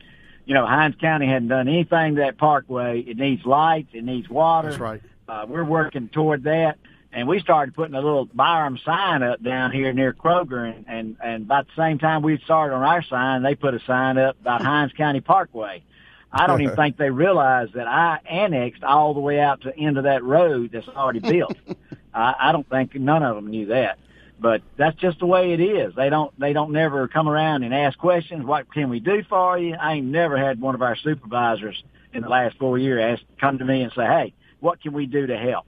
you 0.44 0.52
know, 0.54 0.66
Hinds 0.66 0.96
County 1.00 1.26
hadn't 1.26 1.48
done 1.48 1.68
anything 1.68 2.16
to 2.16 2.20
that 2.22 2.36
parkway. 2.38 3.00
It 3.00 3.16
needs 3.16 3.44
lights. 3.46 3.88
It 3.92 4.04
needs 4.04 4.28
water. 4.28 4.68
That's 4.68 4.80
right. 4.80 5.00
Uh, 5.28 5.44
we're 5.46 5.64
working 5.64 6.08
toward 6.08 6.44
that. 6.44 6.78
And 7.12 7.26
we 7.26 7.40
started 7.40 7.74
putting 7.74 7.94
a 7.94 8.00
little 8.00 8.26
Byram 8.26 8.78
sign 8.84 9.22
up 9.22 9.42
down 9.42 9.72
here 9.72 9.92
near 9.92 10.12
Kroger, 10.12 10.74
and, 10.74 10.84
and, 10.88 11.16
and 11.22 11.44
about 11.44 11.66
the 11.66 11.82
same 11.82 11.98
time 11.98 12.22
we 12.22 12.38
started 12.44 12.74
on 12.74 12.82
our 12.82 13.02
sign, 13.02 13.42
they 13.42 13.54
put 13.54 13.74
a 13.74 13.80
sign 13.86 14.18
up 14.18 14.38
about 14.40 14.62
Hinds 14.64 14.92
County 14.94 15.20
Parkway. 15.20 15.82
I 16.30 16.46
don't 16.46 16.60
even 16.60 16.76
think 16.76 16.98
they 16.98 17.10
realized 17.10 17.74
that 17.74 17.86
I 17.86 18.18
annexed 18.28 18.84
all 18.84 19.14
the 19.14 19.20
way 19.20 19.40
out 19.40 19.62
to 19.62 19.70
the 19.70 19.78
end 19.78 19.96
of 19.96 20.04
that 20.04 20.22
road 20.22 20.70
that's 20.72 20.88
already 20.88 21.20
built. 21.20 21.56
I, 22.14 22.34
I 22.38 22.52
don't 22.52 22.68
think 22.68 22.94
none 22.94 23.22
of 23.22 23.36
them 23.36 23.48
knew 23.48 23.66
that, 23.66 23.98
but 24.38 24.60
that's 24.76 24.96
just 24.98 25.18
the 25.18 25.26
way 25.26 25.52
it 25.52 25.60
is. 25.60 25.94
They 25.94 26.10
don't 26.10 26.38
they 26.38 26.52
don't 26.52 26.72
never 26.72 27.08
come 27.08 27.28
around 27.28 27.62
and 27.62 27.74
ask 27.74 27.98
questions. 27.98 28.44
What 28.44 28.72
can 28.72 28.90
we 28.90 29.00
do 29.00 29.22
for 29.28 29.58
you? 29.58 29.74
I 29.74 29.94
ain't 29.94 30.06
never 30.06 30.36
had 30.36 30.60
one 30.60 30.74
of 30.74 30.82
our 30.82 30.96
supervisors 30.96 31.82
in 32.12 32.22
the 32.22 32.28
last 32.28 32.56
four 32.58 32.78
years 32.78 33.18
ask 33.18 33.40
come 33.40 33.58
to 33.58 33.64
me 33.64 33.82
and 33.82 33.92
say, 33.92 34.04
"Hey, 34.04 34.34
what 34.60 34.80
can 34.82 34.92
we 34.92 35.06
do 35.06 35.26
to 35.26 35.36
help?" 35.36 35.66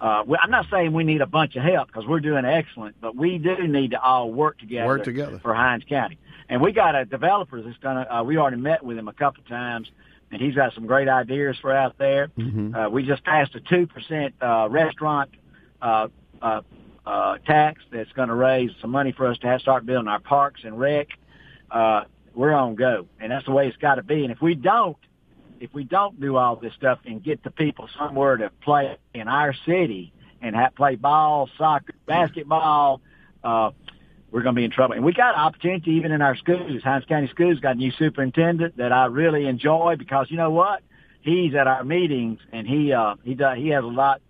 Uh, 0.00 0.24
we- 0.26 0.36
I'm 0.42 0.50
not 0.50 0.66
saying 0.70 0.92
we 0.92 1.04
need 1.04 1.20
a 1.20 1.26
bunch 1.26 1.54
of 1.54 1.62
help 1.62 1.86
because 1.86 2.06
we're 2.06 2.18
doing 2.20 2.44
excellent, 2.44 2.96
but 3.00 3.14
we 3.14 3.38
do 3.38 3.68
need 3.68 3.92
to 3.92 4.00
all 4.02 4.32
work 4.32 4.58
together, 4.58 4.86
Work 4.86 5.04
together. 5.04 5.38
for 5.38 5.54
Hinds 5.54 5.84
County. 5.88 6.18
And 6.48 6.60
we 6.60 6.72
got 6.72 6.94
a 6.96 7.04
developer 7.04 7.62
that's 7.62 7.78
gonna. 7.78 8.06
Uh, 8.10 8.22
we 8.24 8.36
already 8.36 8.56
met 8.56 8.82
with 8.84 8.98
him 8.98 9.06
a 9.08 9.12
couple 9.12 9.42
of 9.42 9.48
times, 9.48 9.90
and 10.32 10.40
he's 10.42 10.54
got 10.56 10.74
some 10.74 10.86
great 10.86 11.08
ideas 11.08 11.56
for 11.58 11.72
out 11.72 11.96
there. 11.98 12.28
Uh, 12.74 12.88
we 12.90 13.04
just 13.04 13.22
passed 13.24 13.54
a 13.54 13.60
two 13.60 13.86
percent 13.86 14.34
uh, 14.42 14.66
restaurant 14.70 15.30
uh, 15.80 16.08
uh, 16.42 16.62
uh, 17.06 17.38
tax 17.46 17.82
that's 17.92 18.12
going 18.12 18.28
to 18.28 18.34
raise 18.34 18.70
some 18.80 18.90
money 18.90 19.12
for 19.12 19.26
us 19.28 19.38
to 19.38 19.46
have 19.46 19.60
start 19.60 19.86
building 19.86 20.08
our 20.08 20.18
parks 20.20 20.62
and 20.64 20.78
rec, 20.78 21.08
uh, 21.70 22.02
we're 22.34 22.52
on 22.52 22.74
go, 22.74 23.06
and 23.20 23.30
that's 23.32 23.44
the 23.46 23.52
way 23.52 23.66
it's 23.68 23.76
got 23.76 23.94
to 23.96 24.02
be. 24.02 24.22
And 24.24 24.32
if 24.32 24.40
we 24.42 24.54
don't, 24.54 24.96
if 25.62 25.72
we 25.72 25.84
don't 25.84 26.20
do 26.20 26.36
all 26.36 26.56
this 26.56 26.74
stuff 26.74 26.98
and 27.06 27.22
get 27.22 27.44
the 27.44 27.50
people 27.52 27.88
somewhere 27.96 28.36
to 28.36 28.50
play 28.64 28.98
in 29.14 29.28
our 29.28 29.54
city 29.64 30.12
and 30.42 30.56
have, 30.56 30.74
play 30.74 30.96
ball, 30.96 31.48
soccer, 31.56 31.94
basketball, 32.04 33.00
uh, 33.44 33.70
we're 34.32 34.42
going 34.42 34.56
to 34.56 34.58
be 34.58 34.64
in 34.64 34.72
trouble. 34.72 34.96
And 34.96 35.04
we 35.04 35.12
got 35.12 35.36
opportunity 35.36 35.92
even 35.92 36.10
in 36.10 36.20
our 36.20 36.36
schools. 36.36 36.82
Hinds 36.82 37.06
County 37.06 37.28
Schools 37.28 37.60
got 37.60 37.76
a 37.76 37.78
new 37.78 37.92
superintendent 37.92 38.76
that 38.78 38.90
I 38.90 39.04
really 39.06 39.46
enjoy 39.46 39.94
because 39.96 40.26
you 40.30 40.36
know 40.36 40.50
what? 40.50 40.82
He's 41.20 41.54
at 41.54 41.68
our 41.68 41.84
meetings 41.84 42.40
and 42.50 42.66
he 42.66 42.92
uh 42.92 43.14
he 43.22 43.34
does 43.34 43.56
he 43.56 43.68
has 43.68 43.84
a 43.84 43.86
lot 43.86 44.20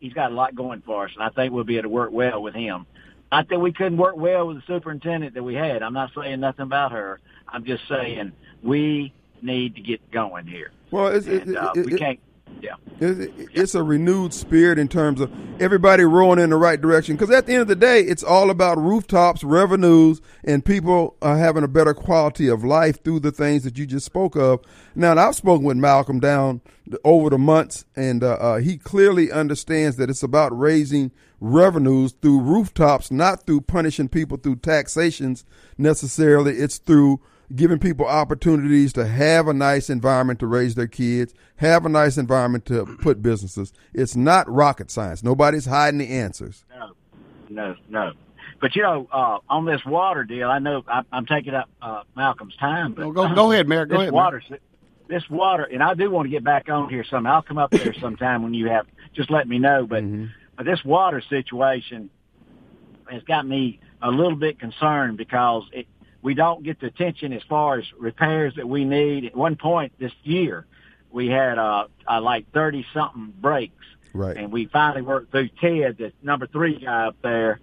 he's 0.00 0.12
got 0.12 0.32
a 0.32 0.34
lot 0.34 0.54
going 0.54 0.82
for 0.82 1.06
us 1.06 1.12
and 1.14 1.24
I 1.24 1.30
think 1.30 1.54
we'll 1.54 1.64
be 1.64 1.78
able 1.78 1.84
to 1.84 1.88
work 1.88 2.10
well 2.12 2.42
with 2.42 2.54
him. 2.54 2.84
Not 3.32 3.48
that 3.48 3.58
we 3.58 3.72
couldn't 3.72 3.96
work 3.96 4.16
well 4.16 4.48
with 4.48 4.58
the 4.58 4.62
superintendent 4.66 5.32
that 5.32 5.42
we 5.42 5.54
had. 5.54 5.82
I'm 5.82 5.94
not 5.94 6.10
saying 6.14 6.40
nothing 6.40 6.64
about 6.64 6.92
her. 6.92 7.20
I'm 7.48 7.64
just 7.64 7.88
saying 7.88 8.32
we 8.62 9.14
need 9.44 9.74
to 9.76 9.80
get 9.80 10.10
going 10.10 10.46
here. 10.46 10.72
Well, 10.90 11.08
it's, 11.08 11.26
And, 11.26 11.50
it, 11.50 11.56
uh, 11.56 11.72
it, 11.76 11.86
we 11.86 11.98
can't 11.98 12.18
yeah. 12.60 12.76
It- 13.00 13.32
It's 13.52 13.74
a 13.74 13.82
renewed 13.82 14.32
spirit 14.32 14.78
in 14.78 14.88
terms 14.88 15.20
of 15.20 15.30
everybody 15.60 16.04
rowing 16.04 16.38
in 16.38 16.50
the 16.50 16.56
right 16.56 16.80
direction. 16.80 17.16
Because 17.16 17.34
at 17.34 17.46
the 17.46 17.52
end 17.52 17.62
of 17.62 17.68
the 17.68 17.76
day, 17.76 18.00
it's 18.00 18.22
all 18.22 18.48
about 18.48 18.78
rooftops, 18.78 19.42
revenues, 19.44 20.20
and 20.44 20.64
people 20.64 21.16
uh, 21.20 21.36
having 21.36 21.62
a 21.64 21.68
better 21.68 21.92
quality 21.94 22.48
of 22.48 22.64
life 22.64 23.02
through 23.02 23.20
the 23.20 23.32
things 23.32 23.64
that 23.64 23.76
you 23.76 23.86
just 23.86 24.06
spoke 24.06 24.36
of. 24.36 24.60
Now, 24.94 25.14
I've 25.16 25.34
spoken 25.34 25.64
with 25.64 25.76
Malcolm 25.76 26.20
down 26.20 26.60
over 27.02 27.28
the 27.30 27.38
months, 27.38 27.84
and 27.96 28.22
uh, 28.22 28.34
uh, 28.34 28.58
he 28.58 28.78
clearly 28.78 29.30
understands 29.32 29.96
that 29.96 30.08
it's 30.08 30.22
about 30.22 30.56
raising 30.56 31.10
revenues 31.40 32.12
through 32.22 32.40
rooftops, 32.40 33.10
not 33.10 33.44
through 33.46 33.62
punishing 33.62 34.08
people 34.08 34.36
through 34.38 34.56
taxations 34.56 35.44
necessarily. 35.76 36.52
It's 36.54 36.78
through 36.78 37.20
giving 37.54 37.78
people 37.78 38.06
opportunities 38.06 38.92
to 38.94 39.06
have 39.06 39.48
a 39.48 39.54
nice 39.54 39.90
environment 39.90 40.38
to 40.40 40.46
raise 40.46 40.74
their 40.74 40.86
kids, 40.86 41.34
have 41.56 41.84
a 41.84 41.88
nice 41.88 42.16
environment 42.16 42.64
to 42.66 42.84
put 43.02 43.22
businesses. 43.22 43.72
It's 43.92 44.14
not 44.16 44.48
rocket 44.50 44.90
science. 44.90 45.22
Nobody's 45.22 45.66
hiding 45.66 45.98
the 45.98 46.08
answers. 46.08 46.64
No, 46.70 46.92
no, 47.48 47.76
no. 47.88 48.12
But 48.60 48.74
you 48.76 48.82
know, 48.82 49.08
uh, 49.12 49.38
on 49.48 49.64
this 49.66 49.84
water 49.84 50.24
deal, 50.24 50.48
I 50.50 50.58
know 50.58 50.82
I, 50.88 51.02
I'm 51.12 51.26
taking 51.26 51.54
up 51.54 51.68
uh, 51.82 52.02
Malcolm's 52.16 52.56
time, 52.56 52.92
but 52.94 53.02
No, 53.02 53.12
go- 53.12 53.34
go 53.34 53.52
ahead, 53.52 53.68
Mayor. 53.68 53.84
Go 53.86 53.94
this 53.96 54.02
ahead, 54.02 54.12
Mayor. 54.12 54.22
water, 54.22 54.42
this 55.08 55.28
water, 55.28 55.64
and 55.64 55.82
I 55.82 55.92
do 55.94 56.10
want 56.10 56.26
to 56.26 56.30
get 56.30 56.44
back 56.44 56.68
on 56.70 56.88
here 56.88 57.04
some. 57.04 57.26
I'll 57.26 57.42
come 57.42 57.58
up 57.58 57.70
there 57.72 57.92
sometime 58.00 58.42
when 58.42 58.54
you 58.54 58.68
have. 58.68 58.86
Just 59.14 59.30
let 59.30 59.46
me 59.48 59.58
know. 59.58 59.86
But 59.86 60.02
Mm-hmm. 60.04 60.26
but 60.56 60.64
this 60.66 60.82
water 60.84 61.22
situation 61.28 62.08
has 63.10 63.22
got 63.24 63.46
me 63.46 63.80
a 64.00 64.10
little 64.10 64.36
bit 64.36 64.58
concerned 64.58 65.18
because 65.18 65.64
it, 65.72 65.86
we 66.24 66.34
don't 66.34 66.64
get 66.64 66.80
the 66.80 66.86
attention 66.86 67.32
as 67.32 67.42
far 67.44 67.78
as 67.78 67.84
repairs 67.98 68.54
that 68.56 68.68
we 68.68 68.84
need. 68.84 69.26
At 69.26 69.36
one 69.36 69.54
point 69.56 69.92
this 70.00 70.12
year, 70.24 70.66
we 71.12 71.28
had 71.28 71.58
uh, 71.58 71.86
uh 72.10 72.20
like 72.20 72.50
thirty 72.50 72.84
something 72.92 73.32
breaks 73.40 73.74
Right. 74.14 74.36
and 74.36 74.50
we 74.52 74.66
finally 74.66 75.02
worked 75.02 75.32
through 75.32 75.48
Ted, 75.60 75.98
the 75.98 76.12
number 76.22 76.46
three 76.46 76.78
guy 76.78 77.06
up 77.08 77.16
there. 77.22 77.60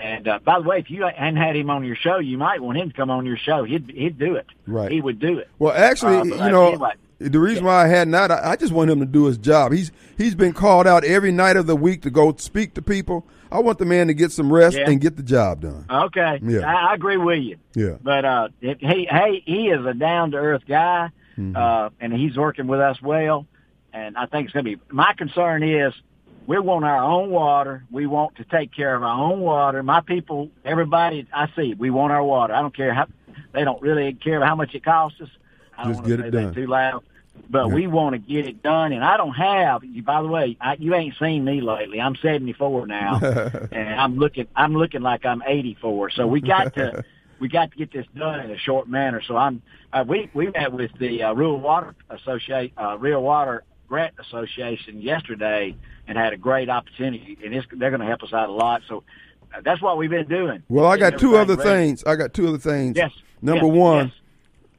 And 0.00 0.26
uh, 0.26 0.38
by 0.42 0.58
the 0.58 0.66
way, 0.66 0.78
if 0.78 0.90
you 0.90 1.02
hadn't 1.02 1.36
had 1.36 1.54
him 1.54 1.68
on 1.70 1.84
your 1.84 1.96
show, 1.96 2.18
you 2.18 2.38
might 2.38 2.60
want 2.62 2.78
him 2.78 2.90
to 2.90 2.96
come 2.96 3.10
on 3.10 3.24
your 3.26 3.36
show. 3.36 3.64
He'd 3.64 3.90
he'd 3.94 4.18
do 4.18 4.34
it. 4.36 4.46
Right. 4.66 4.90
He 4.90 5.00
would 5.00 5.18
do 5.18 5.38
it. 5.38 5.48
Well, 5.58 5.72
actually, 5.72 6.16
Uh, 6.16 6.24
you 6.46 6.50
know, 6.50 6.68
anyway. 6.68 6.92
the 7.18 7.38
reason 7.38 7.64
why 7.64 7.84
I 7.84 7.88
had 7.88 8.08
not, 8.08 8.30
I, 8.30 8.52
I 8.52 8.56
just 8.56 8.72
want 8.72 8.90
him 8.90 9.00
to 9.00 9.06
do 9.06 9.26
his 9.26 9.38
job. 9.38 9.72
He's 9.72 9.92
he's 10.18 10.34
been 10.34 10.54
called 10.54 10.86
out 10.86 11.04
every 11.04 11.30
night 11.30 11.56
of 11.56 11.66
the 11.66 11.76
week 11.76 12.02
to 12.02 12.10
go 12.10 12.34
speak 12.36 12.74
to 12.74 12.82
people. 12.82 13.24
I 13.52 13.58
want 13.60 13.78
the 13.78 13.84
man 13.84 14.06
to 14.08 14.14
get 14.14 14.32
some 14.32 14.52
rest 14.52 14.76
Yeah. 14.76 14.88
and 14.90 15.00
get 15.00 15.16
the 15.16 15.22
job 15.22 15.60
done. 15.60 15.84
Okay. 15.90 16.40
Yeah. 16.42 16.60
I, 16.60 16.90
I 16.90 16.94
agree 16.94 17.16
with 17.18 17.40
you. 17.42 17.58
Yeah. 17.74 17.96
But 18.02 18.24
uh, 18.24 18.48
it, 18.60 18.78
he 18.80 19.06
hey 19.10 19.42
he 19.44 19.68
is 19.68 19.84
a 19.84 19.94
down 19.94 20.30
to 20.32 20.36
earth 20.38 20.62
guy, 20.66 21.10
Mm-hmm. 21.38 21.56
uh, 21.56 21.88
and 22.00 22.12
he's 22.12 22.36
working 22.36 22.66
with 22.66 22.80
us 22.80 23.00
well. 23.00 23.46
And 23.94 24.16
I 24.18 24.26
think 24.26 24.46
it's 24.46 24.52
going 24.52 24.64
to 24.66 24.76
be. 24.76 24.82
My 24.90 25.14
concern 25.16 25.62
is 25.62 25.92
we 26.46 26.58
want 26.58 26.84
our 26.84 27.02
own 27.02 27.30
water. 27.30 27.84
We 27.90 28.06
want 28.06 28.36
to 28.36 28.44
take 28.44 28.74
care 28.74 28.94
of 28.94 29.02
our 29.02 29.18
own 29.32 29.40
water. 29.40 29.82
My 29.82 30.00
people, 30.02 30.50
everybody, 30.64 31.26
I 31.32 31.48
see. 31.56 31.74
We 31.74 31.90
want 31.90 32.12
our 32.12 32.22
water. 32.24 32.52
I 32.54 32.60
don't 32.62 32.76
care 32.76 32.92
how 32.94 33.06
they 33.52 33.64
don't 33.64 33.80
really 33.80 34.12
care 34.14 34.44
how 34.44 34.54
much 34.56 34.74
it 34.74 34.84
costs 34.84 35.20
us. 35.20 35.28
I 35.76 35.84
don't 35.84 35.92
Just 35.94 36.04
get 36.06 36.20
it 36.20 36.30
done. 36.32 36.54
too 36.54 36.66
loud. 36.66 37.02
But 37.48 37.68
Yeah. 37.68 37.74
we 37.74 37.86
want 37.86 38.14
to 38.14 38.18
get 38.18 38.46
it 38.46 38.62
done, 38.62 38.92
and 38.92 39.04
I 39.04 39.16
don't 39.16 39.32
have. 39.34 39.84
you- 39.84 40.02
By 40.02 40.22
the 40.22 40.28
way, 40.28 40.56
I, 40.60 40.74
you 40.74 40.94
ain't 40.94 41.14
seen 41.18 41.44
me 41.44 41.60
lately. 41.60 42.00
I'm 42.00 42.16
74 42.16 42.86
now, 42.86 43.16
and 43.72 43.88
I'm 44.00 44.16
looking. 44.16 44.46
I'm 44.56 44.74
looking 44.74 45.02
like 45.02 45.24
I'm 45.26 45.42
84. 45.46 46.10
So 46.10 46.26
we 46.26 46.40
got 46.40 46.74
to. 46.74 47.04
we 47.40 47.48
got 47.48 47.72
to 47.72 47.76
get 47.76 47.92
this 47.92 48.06
done 48.16 48.38
in 48.40 48.50
a 48.52 48.58
short 48.58 48.88
manner. 48.88 49.20
So 49.26 49.36
I'm 49.36 49.62
uh, 49.92 50.04
we 50.06 50.30
we 50.32 50.48
met 50.50 50.72
with 50.72 50.92
the 50.98 51.24
uh, 51.24 51.32
Rural 51.34 51.60
Water 51.60 51.94
Associate 52.08 52.72
uh, 52.78 52.96
Real 52.98 53.20
Water 53.22 53.64
Grant 53.88 54.14
Association 54.18 55.02
yesterday 55.02 55.74
and 56.06 56.16
had 56.16 56.32
a 56.32 56.36
great 56.36 56.68
opportunity, 56.70 57.36
and 57.44 57.52
it's, 57.54 57.66
they're 57.72 57.90
going 57.90 58.00
to 58.00 58.06
help 58.06 58.22
us 58.22 58.32
out 58.32 58.48
a 58.48 58.52
lot. 58.52 58.82
So 58.88 59.02
uh, 59.54 59.60
that's 59.64 59.82
what 59.82 59.98
we've 59.98 60.08
been 60.08 60.28
doing. 60.28 60.62
Well, 60.68 60.86
I 60.86 60.96
got 60.96 61.18
two 61.18 61.36
other 61.36 61.56
ready. 61.56 61.68
things. 61.68 62.04
I 62.04 62.14
got 62.16 62.32
two 62.32 62.46
other 62.48 62.58
things. 62.58 62.96
Yes. 62.96 63.10
Number 63.42 63.66
yes, 63.66 63.74
one, 63.76 64.06
yes. 64.06 64.16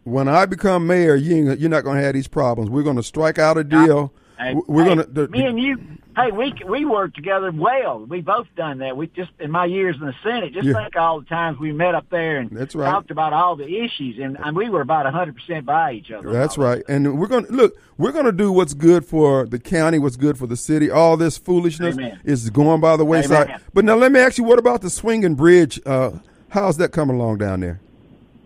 When 0.03 0.27
I 0.27 0.45
become 0.45 0.85
mayor, 0.87 1.15
you 1.15 1.53
you're 1.53 1.69
not 1.69 1.83
going 1.83 1.97
to 1.97 2.03
have 2.03 2.13
these 2.13 2.27
problems. 2.27 2.69
We're 2.69 2.83
going 2.83 2.97
to 2.97 3.03
strike 3.03 3.39
out 3.39 3.57
a 3.57 3.63
deal. 3.63 4.13
Hey, 4.37 4.55
We're 4.67 4.83
hey, 4.83 4.95
going 4.95 5.13
to. 5.13 5.27
me 5.29 5.45
and 5.45 5.59
you. 5.59 5.77
Hey, 6.15 6.29
we 6.31 6.53
we 6.67 6.85
work 6.85 7.15
together 7.15 7.51
well. 7.51 8.05
We 8.05 8.21
both 8.21 8.45
done 8.55 8.77
that. 8.79 8.95
We 8.95 9.07
just 9.07 9.31
in 9.39 9.49
my 9.49 9.65
years 9.65 9.95
in 9.99 10.05
the 10.05 10.13
Senate. 10.23 10.53
Just 10.53 10.67
Yeah. 10.67 10.73
think 10.83 10.95
all 10.95 11.19
the 11.21 11.25
times 11.25 11.57
we 11.57 11.71
met 11.71 11.95
up 11.95 12.07
there 12.11 12.37
and 12.37 12.51
That's 12.51 12.75
right. 12.75 12.89
talked 12.91 13.09
about 13.09 13.33
all 13.33 13.55
the 13.55 13.79
issues, 13.83 14.19
and, 14.21 14.37
and 14.39 14.55
we 14.55 14.69
were 14.69 14.81
about 14.81 15.11
hundred 15.11 15.35
percent 15.35 15.65
by 15.65 15.93
each 15.93 16.11
other. 16.11 16.31
That's 16.31 16.55
right. 16.55 16.83
And 16.87 17.17
we're 17.19 17.25
going 17.27 17.45
to 17.47 17.51
look, 17.51 17.73
we're 17.97 18.11
going 18.11 18.25
to 18.25 18.31
do 18.31 18.51
what's 18.51 18.75
good 18.75 19.05
for 19.05 19.47
the 19.47 19.57
county, 19.57 19.97
what's 19.97 20.17
good 20.17 20.37
for 20.37 20.45
the 20.45 20.57
city. 20.57 20.91
All 20.91 21.17
this 21.17 21.37
foolishness 21.39 21.95
Amen. 21.97 22.19
is 22.23 22.47
going 22.51 22.79
by 22.79 22.95
the 22.95 23.05
wayside. 23.05 23.47
Amen. 23.47 23.61
But 23.73 23.83
now 23.85 23.95
let 23.95 24.11
me 24.11 24.19
ask 24.19 24.37
you, 24.37 24.43
what 24.43 24.59
about 24.59 24.81
the 24.81 24.91
swinging 24.91 25.33
bridge? 25.33 25.79
Uh, 25.83 26.11
how's 26.49 26.77
that 26.77 26.91
coming 26.91 27.15
along 27.15 27.39
down 27.39 27.61
there? 27.61 27.79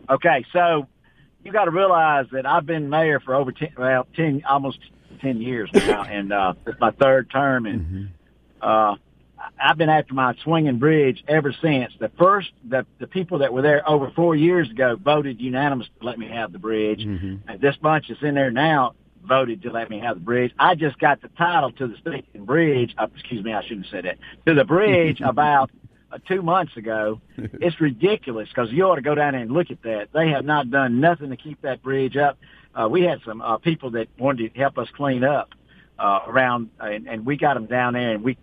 Okay, 0.09 0.45
so 0.53 0.87
you 1.47 1.53
got 1.53 1.65
to 1.65 1.71
realize 1.71 2.25
that 2.33 2.45
I've 2.45 2.65
been 2.65 2.89
mayor 2.89 3.19
for 3.21 3.33
over 3.33 3.51
ten, 3.53 3.69
well, 3.77 4.05
ten, 4.15 4.43
almost 4.47 4.79
ten 5.21 5.41
years 5.41 5.69
now, 5.73 6.03
and 6.09 6.31
uh, 6.31 6.53
it's 6.67 6.79
my 6.79 6.91
third 6.91 7.31
term, 7.31 7.65
and 7.65 8.09
uh, 8.61 8.95
I've 9.59 9.77
been 9.77 9.89
after 9.89 10.13
my 10.13 10.35
swinging 10.43 10.77
bridge 10.77 11.23
ever 11.27 11.55
since. 11.61 11.93
The 11.99 12.11
first, 12.19 12.51
the 12.67 12.85
the 12.99 13.07
people 13.07 13.39
that 13.39 13.53
were 13.53 13.61
there 13.61 13.89
over 13.89 14.11
four 14.11 14.35
years 14.35 14.69
ago 14.69 14.97
voted 14.97 15.39
unanimous 15.39 15.87
to 15.99 16.05
let 16.05 16.19
me 16.19 16.27
have 16.27 16.51
the 16.51 16.59
bridge, 16.59 17.01
and 17.47 17.61
this 17.61 17.77
bunch 17.77 18.09
that's 18.09 18.21
in 18.21 18.35
there 18.35 18.51
now 18.51 18.93
voted 19.23 19.61
to 19.61 19.71
let 19.71 19.89
me 19.89 19.99
have 19.99 20.17
the 20.17 20.21
bridge. 20.21 20.53
I 20.59 20.75
just 20.75 20.99
got 20.99 21.21
the 21.21 21.29
title 21.29 21.71
to 21.73 21.87
the 21.87 21.95
stinking 22.01 22.45
bridge. 22.45 22.93
Uh, 22.97 23.07
excuse 23.15 23.43
me, 23.43 23.53
I 23.53 23.61
shouldn't 23.61 23.85
have 23.85 23.91
said 23.91 24.05
that. 24.05 24.17
To 24.45 24.53
the 24.53 24.65
bridge 24.65 25.21
about 25.25 25.71
uh, 26.11 26.17
two 26.27 26.41
months 26.41 26.75
ago. 26.77 27.21
It's 27.59 27.79
ridiculous 27.79 28.49
because 28.49 28.71
you 28.71 28.83
ought 28.83 28.95
to 28.95 29.01
go 29.01 29.15
down 29.15 29.33
there 29.33 29.41
and 29.41 29.51
look 29.51 29.71
at 29.71 29.81
that. 29.83 30.09
They 30.13 30.29
have 30.29 30.45
not 30.45 30.69
done 30.71 30.99
nothing 30.99 31.29
to 31.29 31.37
keep 31.37 31.61
that 31.61 31.81
bridge 31.81 32.17
up. 32.17 32.37
Uh, 32.73 32.87
we 32.89 33.01
had 33.01 33.19
some 33.25 33.41
uh, 33.41 33.57
people 33.57 33.91
that 33.91 34.07
wanted 34.17 34.53
to 34.53 34.59
help 34.59 34.77
us 34.77 34.87
clean 34.95 35.23
up 35.23 35.49
uh, 35.99 36.19
around, 36.27 36.69
and, 36.79 37.07
and 37.07 37.25
we 37.25 37.37
got 37.37 37.55
them 37.55 37.65
down 37.65 37.93
there, 37.93 38.13
and 38.13 38.23
we 38.23 38.37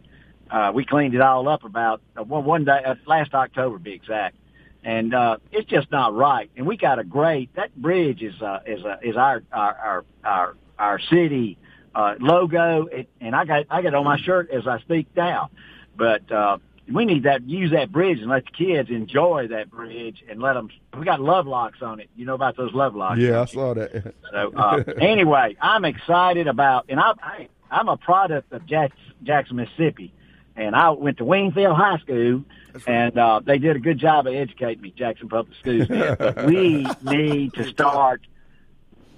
uh, 0.50 0.71
we 0.75 0.85
cleaned 0.85 1.14
it 1.14 1.21
all 1.21 1.49
up 1.49 1.64
about 1.64 2.00
uh, 2.16 2.23
one 2.23 2.44
one 2.44 2.64
day 2.64 2.80
uh, 2.85 2.94
last 3.06 3.35
October, 3.35 3.78
to 3.78 3.83
be 3.83 3.92
exact. 3.92 4.37
And 4.83 5.14
uh, 5.14 5.38
it's 5.50 5.68
just 5.68 5.90
not 5.90 6.14
right. 6.14 6.50
And 6.56 6.66
we 6.66 6.76
got 6.76 6.99
a 6.99 7.04
great 7.04 7.54
that 7.54 7.75
bridge 7.75 8.23
is 8.23 8.40
uh, 8.42 8.61
is 8.66 8.85
uh, 8.85 8.97
is 9.02 9.16
our 9.16 9.42
our 9.52 9.75
our 9.75 10.04
our, 10.25 10.56
our 10.78 10.99
city 10.99 11.59
uh, 11.94 12.14
logo, 12.21 12.87
it, 12.87 13.09
and 13.21 13.35
I 13.35 13.44
got 13.44 13.66
I 13.71 13.83
got 13.83 13.94
on 13.94 14.04
my 14.04 14.18
shirt 14.18 14.50
as 14.50 14.66
I 14.66 14.80
speak 14.80 15.09
now. 15.16 15.50
But 15.97 16.30
uh, 16.30 16.59
we 16.93 17.05
need 17.05 17.23
that 17.23 17.49
use 17.49 17.71
that 17.71 17.91
bridge 17.91 18.19
and 18.21 18.29
let 18.29 18.45
the 18.45 18.50
kids 18.50 18.91
enjoy 18.91 19.49
that 19.49 19.71
bridge 19.71 20.23
and 20.29 20.41
let 20.41 20.55
them. 20.55 20.71
We 20.97 21.05
got 21.05 21.21
love 21.21 21.47
locks 21.47 21.81
on 21.83 22.00
it. 22.00 22.11
You 22.17 22.26
know 22.26 22.35
about 22.35 22.57
those 22.57 22.73
love 22.75 22.95
locks? 22.95 23.19
Yeah, 23.19 23.41
I 23.41 23.45
saw 23.47 23.75
that. 23.75 24.14
So 24.31 24.53
uh, 24.55 24.85
anyway, 25.00 25.57
I'm 25.61 25.85
excited 25.85 26.47
about, 26.47 26.87
and 26.88 27.00
I, 27.00 27.12
I 27.23 27.49
I'm 27.71 27.88
a 27.88 27.97
product 27.97 28.53
of 28.53 28.67
Jack, 28.67 28.93
Jackson, 29.23 29.57
Mississippi, 29.57 30.12
and 30.57 30.76
I 30.76 30.91
went 30.91 31.19
to 31.19 31.25
Wingfield 31.25 31.76
High 31.76 31.99
School, 31.99 32.45
and 32.87 33.19
uh, 33.19 33.41
they 33.45 33.59
did 33.59 33.76
a 33.76 33.81
good 33.81 33.99
job 33.99 34.26
of 34.26 34.35
educating 34.35 34.83
me. 34.83 34.93
Jackson 34.97 35.29
Public 35.29 35.57
Schools 35.59 35.88
did, 35.88 36.19
but 36.19 36.45
we 36.45 36.87
need 37.03 37.55
to 37.55 37.64
start 37.64 38.21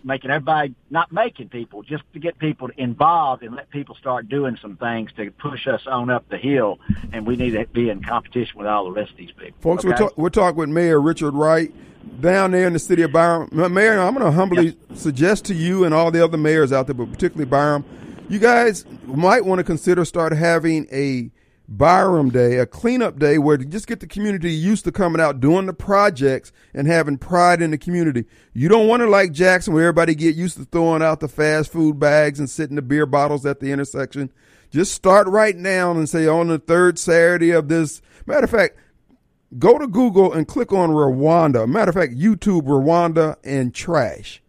making 0.06 0.30
everybody 0.30 0.74
not 0.88 1.10
making 1.12 1.48
people 1.48 1.82
just 1.82 2.04
to 2.12 2.18
get 2.18 2.38
people 2.38 2.70
involved 2.76 3.42
and 3.42 3.54
let 3.54 3.68
people 3.70 3.94
start 3.96 4.28
doing 4.28 4.56
some 4.62 4.76
things 4.76 5.10
to 5.16 5.30
push 5.32 5.66
us 5.66 5.82
on 5.86 6.08
up 6.08 6.26
the 6.28 6.38
hill 6.38 6.78
and 7.12 7.26
we 7.26 7.36
need 7.36 7.50
to 7.50 7.66
be 7.66 7.90
in 7.90 8.02
competition 8.02 8.56
with 8.56 8.66
all 8.66 8.84
the 8.84 8.92
rest 8.92 9.10
of 9.10 9.16
these 9.16 9.32
people 9.32 9.58
Folks, 9.60 9.84
we're, 9.84 9.92
okay? 9.92 10.04
talk, 10.04 10.16
we're 10.16 10.30
talking 10.30 10.56
with 10.56 10.68
Mayor 10.68 11.00
Richard 11.00 11.34
White 11.34 11.74
down 12.20 12.52
there 12.52 12.66
in 12.66 12.72
the 12.72 12.78
city 12.78 13.02
of. 13.02 13.12
Ma- 13.12 13.46
Mayor, 13.68 13.98
I'm 13.98 14.14
going 14.14 14.24
to 14.24 14.30
humbly 14.30 14.76
suggest 14.94 15.44
to 15.46 15.54
you 15.54 15.84
and 15.84 15.92
all 15.92 16.10
the 16.10 16.22
other 16.22 16.38
mayors 16.38 16.72
out 16.72 16.86
there, 16.86 16.94
but 16.94 17.10
particularly 17.10 17.46
Byram, 17.46 17.84
you 18.28 18.38
guys 18.38 18.84
might 19.06 19.44
want 19.44 19.58
to 19.58 19.64
consider 19.64 20.04
start 20.04 20.32
having 20.32 20.86
a 20.92 21.30
Byram 21.68 22.30
Day, 22.30 22.58
a 22.58 22.66
cleanup 22.66 23.18
day 23.18 23.38
where 23.38 23.56
to 23.56 23.64
just 23.64 23.86
get 23.86 24.00
the 24.00 24.06
community 24.06 24.52
used 24.52 24.84
to 24.84 24.92
coming 24.92 25.20
out 25.20 25.40
doing 25.40 25.66
the 25.66 25.72
projects 25.72 26.52
and 26.72 26.86
having 26.86 27.18
pride 27.18 27.60
in 27.60 27.72
the 27.72 27.78
community. 27.78 28.24
You 28.52 28.68
don't 28.68 28.86
want 28.86 29.02
to 29.02 29.08
like 29.08 29.32
Jackson 29.32 29.74
where 29.74 29.84
everybody 29.84 30.14
get 30.14 30.36
used 30.36 30.56
to 30.58 30.64
throwing 30.64 31.02
out 31.02 31.20
the 31.20 31.28
fast 31.28 31.72
food 31.72 31.98
bags 31.98 32.38
and 32.38 32.48
sitting 32.48 32.76
the 32.76 32.82
beer 32.82 33.06
bottles 33.06 33.44
at 33.44 33.60
the 33.60 33.72
intersection. 33.72 34.32
Just 34.70 34.94
start 34.94 35.26
right 35.26 35.56
now 35.56 35.90
and 35.92 36.08
say 36.08 36.26
on 36.26 36.48
the 36.48 36.58
third 36.58 36.98
Saturday 36.98 37.50
of 37.50 37.68
this. 37.68 38.00
Matter 38.26 38.44
of 38.44 38.50
fact, 38.50 38.76
go 39.58 39.78
to 39.78 39.86
Google 39.86 40.32
and 40.32 40.46
click 40.46 40.72
on 40.72 40.90
Rwanda. 40.90 41.68
Matter 41.68 41.90
of 41.90 41.94
fact, 41.94 42.14
YouTube 42.14 42.62
Rwanda 42.62 43.36
and 43.42 43.74
trash. 43.74 44.42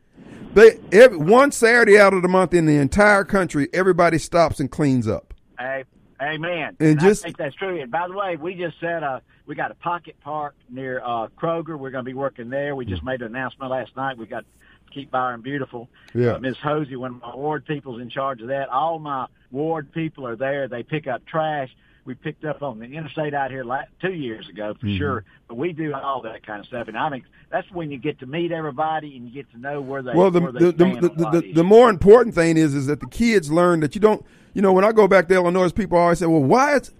They 0.53 0.79
every, 0.91 1.17
one 1.17 1.51
Saturday 1.51 1.99
out 1.99 2.13
of 2.13 2.21
the 2.21 2.27
month 2.27 2.53
in 2.53 2.65
the 2.65 2.77
entire 2.77 3.23
country, 3.23 3.69
everybody 3.73 4.17
stops 4.17 4.59
and 4.59 4.71
cleans 4.71 5.07
up. 5.07 5.33
Hey, 5.59 5.83
amen. 6.21 6.77
And 6.79 6.99
just- 6.99 7.23
I 7.23 7.27
think 7.27 7.37
that's 7.37 7.55
true. 7.55 7.79
And 7.81 7.91
by 7.91 8.07
the 8.07 8.13
way, 8.15 8.35
we 8.35 8.53
just 8.55 8.79
said 8.79 9.03
uh, 9.03 9.19
we 9.45 9.55
got 9.55 9.71
a 9.71 9.75
pocket 9.75 10.15
park 10.21 10.55
near 10.69 11.01
uh, 11.03 11.27
Kroger. 11.39 11.77
We're 11.77 11.91
going 11.91 12.03
to 12.05 12.09
be 12.09 12.13
working 12.13 12.49
there. 12.49 12.75
We 12.75 12.85
just 12.85 13.03
made 13.03 13.21
an 13.21 13.27
announcement 13.35 13.71
last 13.71 13.95
night. 13.95 14.17
We 14.17 14.25
got 14.25 14.45
Keep 14.93 15.11
Byram 15.11 15.41
Beautiful. 15.41 15.89
Yeah. 16.13 16.33
Uh, 16.33 16.39
Ms. 16.39 16.57
Hosey, 16.63 16.95
one 16.95 17.15
of 17.15 17.21
my 17.21 17.35
ward 17.35 17.65
people's 17.65 18.01
in 18.01 18.09
charge 18.09 18.41
of 18.41 18.47
that. 18.47 18.69
All 18.69 18.99
my 18.99 19.27
ward 19.51 19.91
people 19.91 20.25
are 20.25 20.35
there. 20.35 20.67
They 20.67 20.83
pick 20.83 21.07
up 21.07 21.25
trash. 21.25 21.69
We 22.05 22.13
picked 22.13 22.45
up 22.45 22.63
on 22.63 22.79
the 22.79 22.85
interstate 22.85 23.33
out 23.33 23.51
here 23.51 23.65
la 23.65 23.81
two 24.01 24.13
years 24.13 24.47
ago 24.47 24.73
for 24.79 24.85
Mm-hmm. 24.87 24.97
sure. 24.97 25.25
But 25.49 25.55
we 25.55 25.73
do 25.73 25.93
all 25.93 26.21
that 26.21 26.45
kind 26.47 26.61
of 26.61 26.65
stuff, 26.65 26.87
and 26.87 26.97
I 26.97 27.09
think 27.09 27.25
that's 27.51 27.69
when 27.71 27.91
you 27.91 27.97
get 27.97 28.19
to 28.19 28.25
meet 28.25 28.53
everybody 28.53 29.17
and 29.17 29.27
you 29.27 29.33
get 29.33 29.51
to 29.51 29.57
know 29.59 29.81
where 29.81 30.01
they 30.01 30.11
are. 30.11 30.15
Well, 30.15 30.31
the 30.31 30.39
the, 30.39 30.59
the, 30.71 30.71
the, 30.71 31.29
the, 31.41 31.51
the, 31.55 31.63
more 31.65 31.89
important 31.89 32.33
thing 32.33 32.55
is 32.55 32.73
is 32.73 32.87
that 32.87 33.01
the 33.01 33.07
kids 33.07 33.51
learn 33.51 33.81
that 33.81 33.93
you 33.93 33.99
don't. 33.99 34.25
You 34.57 34.63
know, 34.63 34.73
when 34.73 34.83
I 34.83 34.91
go 34.91 35.07
back 35.07 35.27
to 35.27 35.35
Illinois, 35.35 35.71
people 35.71 35.99
always 35.99 36.17
say, 36.17 36.25
"Well, 36.25 36.41
why 36.41 36.77
is 36.77 36.91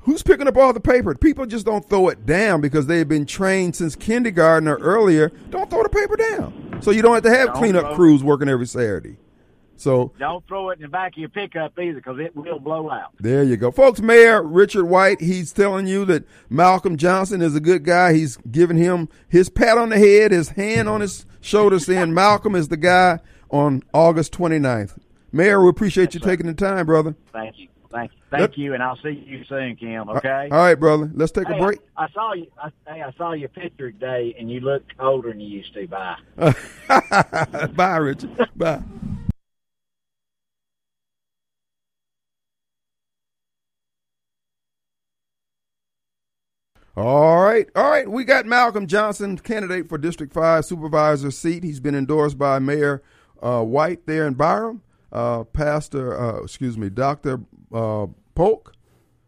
who's 0.00 0.22
picking 0.22 0.46
up 0.46 0.58
all 0.58 0.74
the 0.74 0.78
paper?" 0.78 1.14
People 1.14 1.46
just 1.46 1.64
don't 1.64 1.82
throw 1.88 2.08
it 2.08 2.26
down 2.26 2.60
because 2.60 2.86
they've 2.86 3.08
been 3.08 3.24
trained 3.24 3.76
since 3.76 3.96
kindergarten 3.96 4.68
or 4.68 4.76
earlier. 4.76 5.32
Don't 5.48 5.70
throw 5.70 5.82
the 5.82 5.88
paper 5.88 6.16
down, 6.16 6.80
so 6.82 6.90
you 6.90 7.00
don't 7.00 7.14
have 7.14 7.22
to 7.22 7.30
have 7.30 7.46
Don't 7.46 7.56
cleanup 7.56 7.86
throw- 7.86 7.94
crews 7.94 8.22
working 8.22 8.50
every 8.50 8.66
Saturday. 8.66 9.16
So 9.76 10.12
Don't 10.18 10.46
throw 10.46 10.68
it 10.68 10.80
in 10.80 10.82
the 10.82 10.88
back 10.88 11.12
of 11.14 11.18
your 11.18 11.30
pickup 11.30 11.78
either, 11.78 11.94
because 11.94 12.18
it 12.18 12.36
will 12.36 12.58
blow 12.58 12.90
out. 12.90 13.14
There 13.18 13.42
you 13.42 13.56
go. 13.56 13.70
Folks, 13.70 14.02
Mayor 14.02 14.42
Richard 14.42 14.84
White, 14.84 15.22
he's 15.22 15.50
telling 15.50 15.86
you 15.86 16.04
that 16.04 16.24
Malcolm 16.50 16.98
Johnson 16.98 17.40
is 17.40 17.56
a 17.56 17.60
good 17.60 17.84
guy. 17.84 18.12
He's 18.12 18.36
giving 18.50 18.76
him 18.76 19.08
his 19.30 19.48
pat 19.48 19.78
on 19.78 19.88
the 19.88 19.98
head, 19.98 20.30
his 20.30 20.50
hand 20.50 20.90
on 20.90 21.00
his 21.00 21.24
shoulder, 21.40 21.78
saying 21.78 22.12
Malcolm 22.12 22.54
is 22.54 22.68
the 22.68 22.76
guy 22.76 23.20
on 23.50 23.82
August 23.94 24.32
29th. 24.34 24.98
Mayor, 25.38 25.62
we 25.62 25.68
appreciate 25.68 26.14
you 26.14 26.20
taking 26.20 26.46
the 26.46 26.52
time, 26.52 26.84
brother. 26.84 27.14
Thank 27.32 27.60
you. 27.60 27.68
Thank 27.92 28.10
you. 28.10 28.18
Thank 28.28 28.40
Yep. 28.40 28.58
you, 28.58 28.74
and 28.74 28.82
I'll 28.82 28.96
see 28.96 29.24
you 29.24 29.44
soon, 29.44 29.76
Kim. 29.76 30.08
Okay. 30.08 30.48
All 30.50 30.58
right, 30.58 30.74
brother. 30.74 31.08
Let's 31.14 31.30
take 31.30 31.46
Hey, 31.46 31.54
a 31.54 31.58
break. 31.62 31.78
I, 31.96 32.06
I 32.06 32.08
saw 32.08 32.32
you. 32.32 32.48
I, 32.60 32.70
hey, 32.92 33.02
I 33.02 33.12
saw 33.16 33.34
your 33.34 33.48
picture 33.48 33.92
today, 33.92 34.34
and 34.36 34.50
you 34.50 34.58
look 34.58 34.82
older 34.98 35.28
than 35.28 35.38
you 35.38 35.46
used 35.60 35.72
to. 35.74 35.86
Bye. 35.86 36.16
Bye, 37.76 37.96
Richard. 37.98 38.36
Bye. 38.56 38.82
All 46.96 47.40
right, 47.44 47.68
all 47.76 47.88
right. 47.88 48.08
We 48.10 48.24
got 48.24 48.44
Malcolm 48.44 48.88
Johnson, 48.88 49.38
candidate 49.38 49.88
for 49.88 49.98
District 49.98 50.32
Five 50.32 50.64
supervisor 50.64 51.30
seat. 51.30 51.62
He's 51.62 51.78
been 51.78 51.94
endorsed 51.94 52.36
by 52.38 52.58
Mayor 52.58 53.04
uh, 53.40 53.62
White 53.62 54.06
there 54.06 54.26
in 54.26 54.34
Byram, 54.34 54.82
uh, 55.12 55.44
Pastor, 55.44 56.18
uh, 56.18 56.42
excuse 56.42 56.76
me, 56.76 56.90
Doctor 56.90 57.40
uh, 57.72 58.06
Polk, 58.34 58.74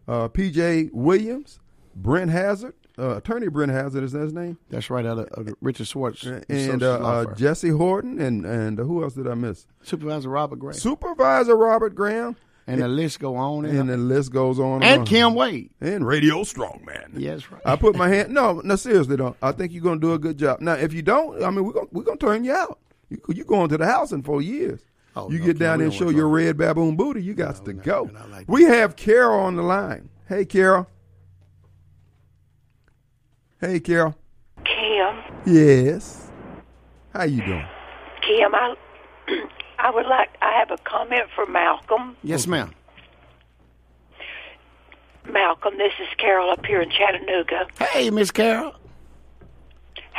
uh, 0.09 0.29
P.J. 0.29 0.91
Williams, 0.93 1.61
Brent 1.95 2.31
Hazard, 2.31 2.75
uh, 2.99 3.17
Attorney 3.17 3.49
Brent 3.49 3.73
Hazard 3.73 4.05
is 4.05 4.13
that 4.13 4.21
his 4.21 4.33
name? 4.33 4.59
That's 4.69 4.91
right 4.91 5.07
out 5.07 5.19
of, 5.19 5.49
of 5.49 5.55
Richard 5.61 5.87
Schwartz. 5.87 6.23
and 6.25 6.83
uh, 6.83 6.95
uh, 7.01 7.35
Jesse 7.35 7.71
Horton, 7.71 8.21
and 8.21 8.45
and 8.45 8.79
uh, 8.79 8.85
who 8.85 9.03
else 9.03 9.15
did 9.15 9.27
I 9.27 9.35
miss? 9.35 9.67
Supervisor 9.83 10.29
Robert 10.29 10.59
Graham. 10.59 10.75
Supervisor 10.75 11.57
Robert 11.57 11.95
Graham, 11.95 12.37
and 12.67 12.83
the 12.83 12.89
list 12.89 13.19
go 13.21 13.37
on 13.37 13.65
and, 13.65 13.79
and 13.79 13.89
the 13.89 13.97
list 13.97 14.33
goes 14.33 14.59
on. 14.61 14.83
and 14.83 15.01
on. 15.01 15.07
Kim 15.07 15.35
Wade. 15.35 15.71
and 15.81 16.07
Radio 16.07 16.43
Strongman. 16.43 17.13
Yes, 17.15 17.51
right. 17.51 17.63
I 17.65 17.77
put 17.77 17.97
my 17.97 18.09
hand. 18.09 18.35
No, 18.35 18.61
no, 18.63 18.77
seriously, 18.77 19.17
though. 19.17 19.37
I 19.41 19.53
think 19.53 19.73
you're 19.73 19.83
gonna 19.83 20.01
do 20.01 20.13
a 20.13 20.19
good 20.19 20.37
job. 20.37 20.61
Now, 20.61 20.75
if 20.75 20.93
you 20.93 21.03
don't, 21.03 21.43
I 21.43 21.51
mean, 21.51 21.65
we're 21.65 21.73
gonna 21.73 21.89
we're 21.93 22.05
gonna 22.05 22.19
turn 22.19 22.45
you 22.45 22.53
out. 22.53 22.79
You 23.09 23.19
you 23.29 23.45
going 23.45 23.71
to 23.71 23.79
the 23.79 23.87
house 23.87 24.13
in 24.13 24.23
four 24.23 24.43
years. 24.43 24.81
Oh, 25.27 25.31
you 25.31 25.39
no, 25.41 25.47
get 25.47 25.59
down 25.59 25.79
there 25.79 25.87
and 25.89 25.95
show 25.95 26.09
your 26.11 26.29
red 26.29 26.57
baboon 26.57 26.97
booty. 26.97 27.23
You 27.23 27.35
got 27.35 27.57
to 27.57 27.63
we're 27.63 27.73
not- 27.75 27.85
go. 27.85 28.03
we're 28.05 28.13
not 28.13 28.31
like 28.31 28.47
that. 28.47 28.53
we 28.53 28.63
have 28.65 28.97
Carol 28.97 29.41
on 29.41 29.57
the 29.57 29.63
line. 29.63 30.09
Hey, 30.29 30.45
Carol. 30.45 30.87
Hey, 33.61 33.81
Carol. 33.81 34.15
Kim, 34.65 35.17
Yes. 35.47 36.31
How 37.13 37.25
you 37.25 37.45
doing? 37.45 37.67
Kim, 38.23 38.55
I, 38.55 38.75
I 39.79 39.91
would 39.91 40.07
like. 40.07 40.29
I 40.41 40.53
have 40.59 40.71
a 40.71 40.79
comment 40.85 41.25
for 41.35 41.45
Malcolm. 41.47 42.17
yes, 42.23 42.47
ma'am. 42.47 42.73
Malcolm, 45.31 45.77
this 45.79 45.93
is 46.01 46.09
Carol 46.19 46.51
up 46.51 46.65
here 46.65 46.81
in 46.81 46.91
Chattanooga. 46.91 47.67
Hey, 47.93 48.11
Miss 48.11 48.31
Carol. 48.31 48.75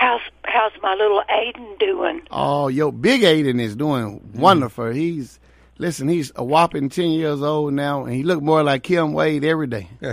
How's 0.01 0.21
how's 0.45 0.71
my 0.81 0.95
little 0.95 1.21
Aiden 1.29 1.77
doing? 1.77 2.23
Oh, 2.31 2.69
yo, 2.69 2.91
Big 2.91 3.21
Aiden 3.21 3.61
is 3.61 3.75
doing 3.75 4.19
mm. 4.19 4.35
wonderful. 4.35 4.89
He's 4.89 5.39
listen. 5.77 6.07
He's 6.07 6.31
a 6.35 6.43
whopping 6.43 6.89
ten 6.89 7.11
years 7.11 7.43
old 7.43 7.73
now, 7.73 8.05
and 8.05 8.15
he 8.15 8.23
look 8.23 8.41
more 8.41 8.63
like 8.63 8.81
Kim 8.81 9.13
Wade 9.13 9.45
every 9.45 9.67
day. 9.67 9.87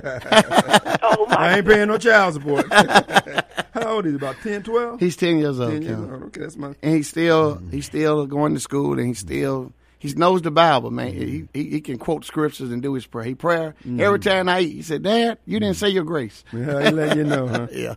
Oh 1.10 1.26
I 1.30 1.56
ain't 1.56 1.66
paying 1.66 1.88
no 1.88 1.96
child 1.96 2.34
support. 2.34 2.70
How 2.72 3.94
old 3.94 4.04
is 4.04 4.12
he? 4.12 4.16
About 4.16 4.36
10, 4.42 4.62
12? 4.62 5.00
He's 5.00 5.16
ten 5.16 5.38
years 5.38 5.58
old, 5.58 5.72
10 5.72 5.82
years 5.82 5.98
old. 5.98 6.22
Okay, 6.24 6.40
that's 6.42 6.56
my. 6.56 6.74
and 6.82 6.96
he's 6.96 7.08
still 7.08 7.56
mm. 7.56 7.72
he's 7.72 7.86
still 7.86 8.26
going 8.26 8.52
to 8.52 8.60
school, 8.60 8.98
and 8.98 9.06
he's 9.06 9.20
mm. 9.24 9.26
still 9.26 9.72
he 9.98 10.12
knows 10.12 10.42
the 10.42 10.50
Bible, 10.50 10.90
man. 10.90 11.14
He, 11.14 11.48
he 11.54 11.70
he 11.70 11.80
can 11.80 11.96
quote 11.96 12.26
scriptures 12.26 12.70
and 12.70 12.82
do 12.82 12.92
his 12.92 13.06
prayer. 13.06 13.24
He 13.24 13.34
prayer 13.34 13.74
every 13.98 14.18
time 14.18 14.50
I 14.50 14.60
eat. 14.60 14.74
He 14.74 14.82
said, 14.82 15.02
"Dad, 15.02 15.38
you 15.46 15.58
didn't 15.58 15.76
say 15.76 15.88
your 15.88 16.04
grace." 16.04 16.44
Yeah, 16.52 16.82
he 16.84 16.90
let 16.90 17.16
you 17.16 17.24
know, 17.24 17.48
huh? 17.48 17.68
Yeah. 17.72 17.94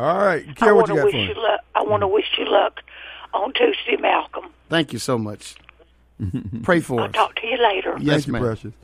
All 0.00 0.16
right. 0.18 0.46
I 0.62 0.72
what 0.72 0.88
want 0.88 0.88
you 0.88 0.94
to 0.94 1.00
got 1.00 1.04
wish 1.04 1.12
for 1.12 1.18
you 1.18 1.42
luck. 1.42 1.60
I 1.74 1.82
want 1.82 2.00
to 2.00 2.08
wish 2.08 2.24
you 2.38 2.50
luck 2.50 2.80
on 3.34 3.52
Tuesday, 3.52 3.96
Malcolm. 4.00 4.46
Thank 4.70 4.92
you 4.94 4.98
so 4.98 5.18
much. 5.18 5.56
Pray 6.62 6.80
for 6.80 7.00
I'll 7.00 7.06
us. 7.08 7.12
talk 7.12 7.34
to 7.36 7.46
you 7.46 7.58
later. 7.62 7.96
Yes, 8.00 8.14
Thank 8.14 8.26
you, 8.28 8.32
ma'am. 8.34 8.42
precious. 8.42 8.74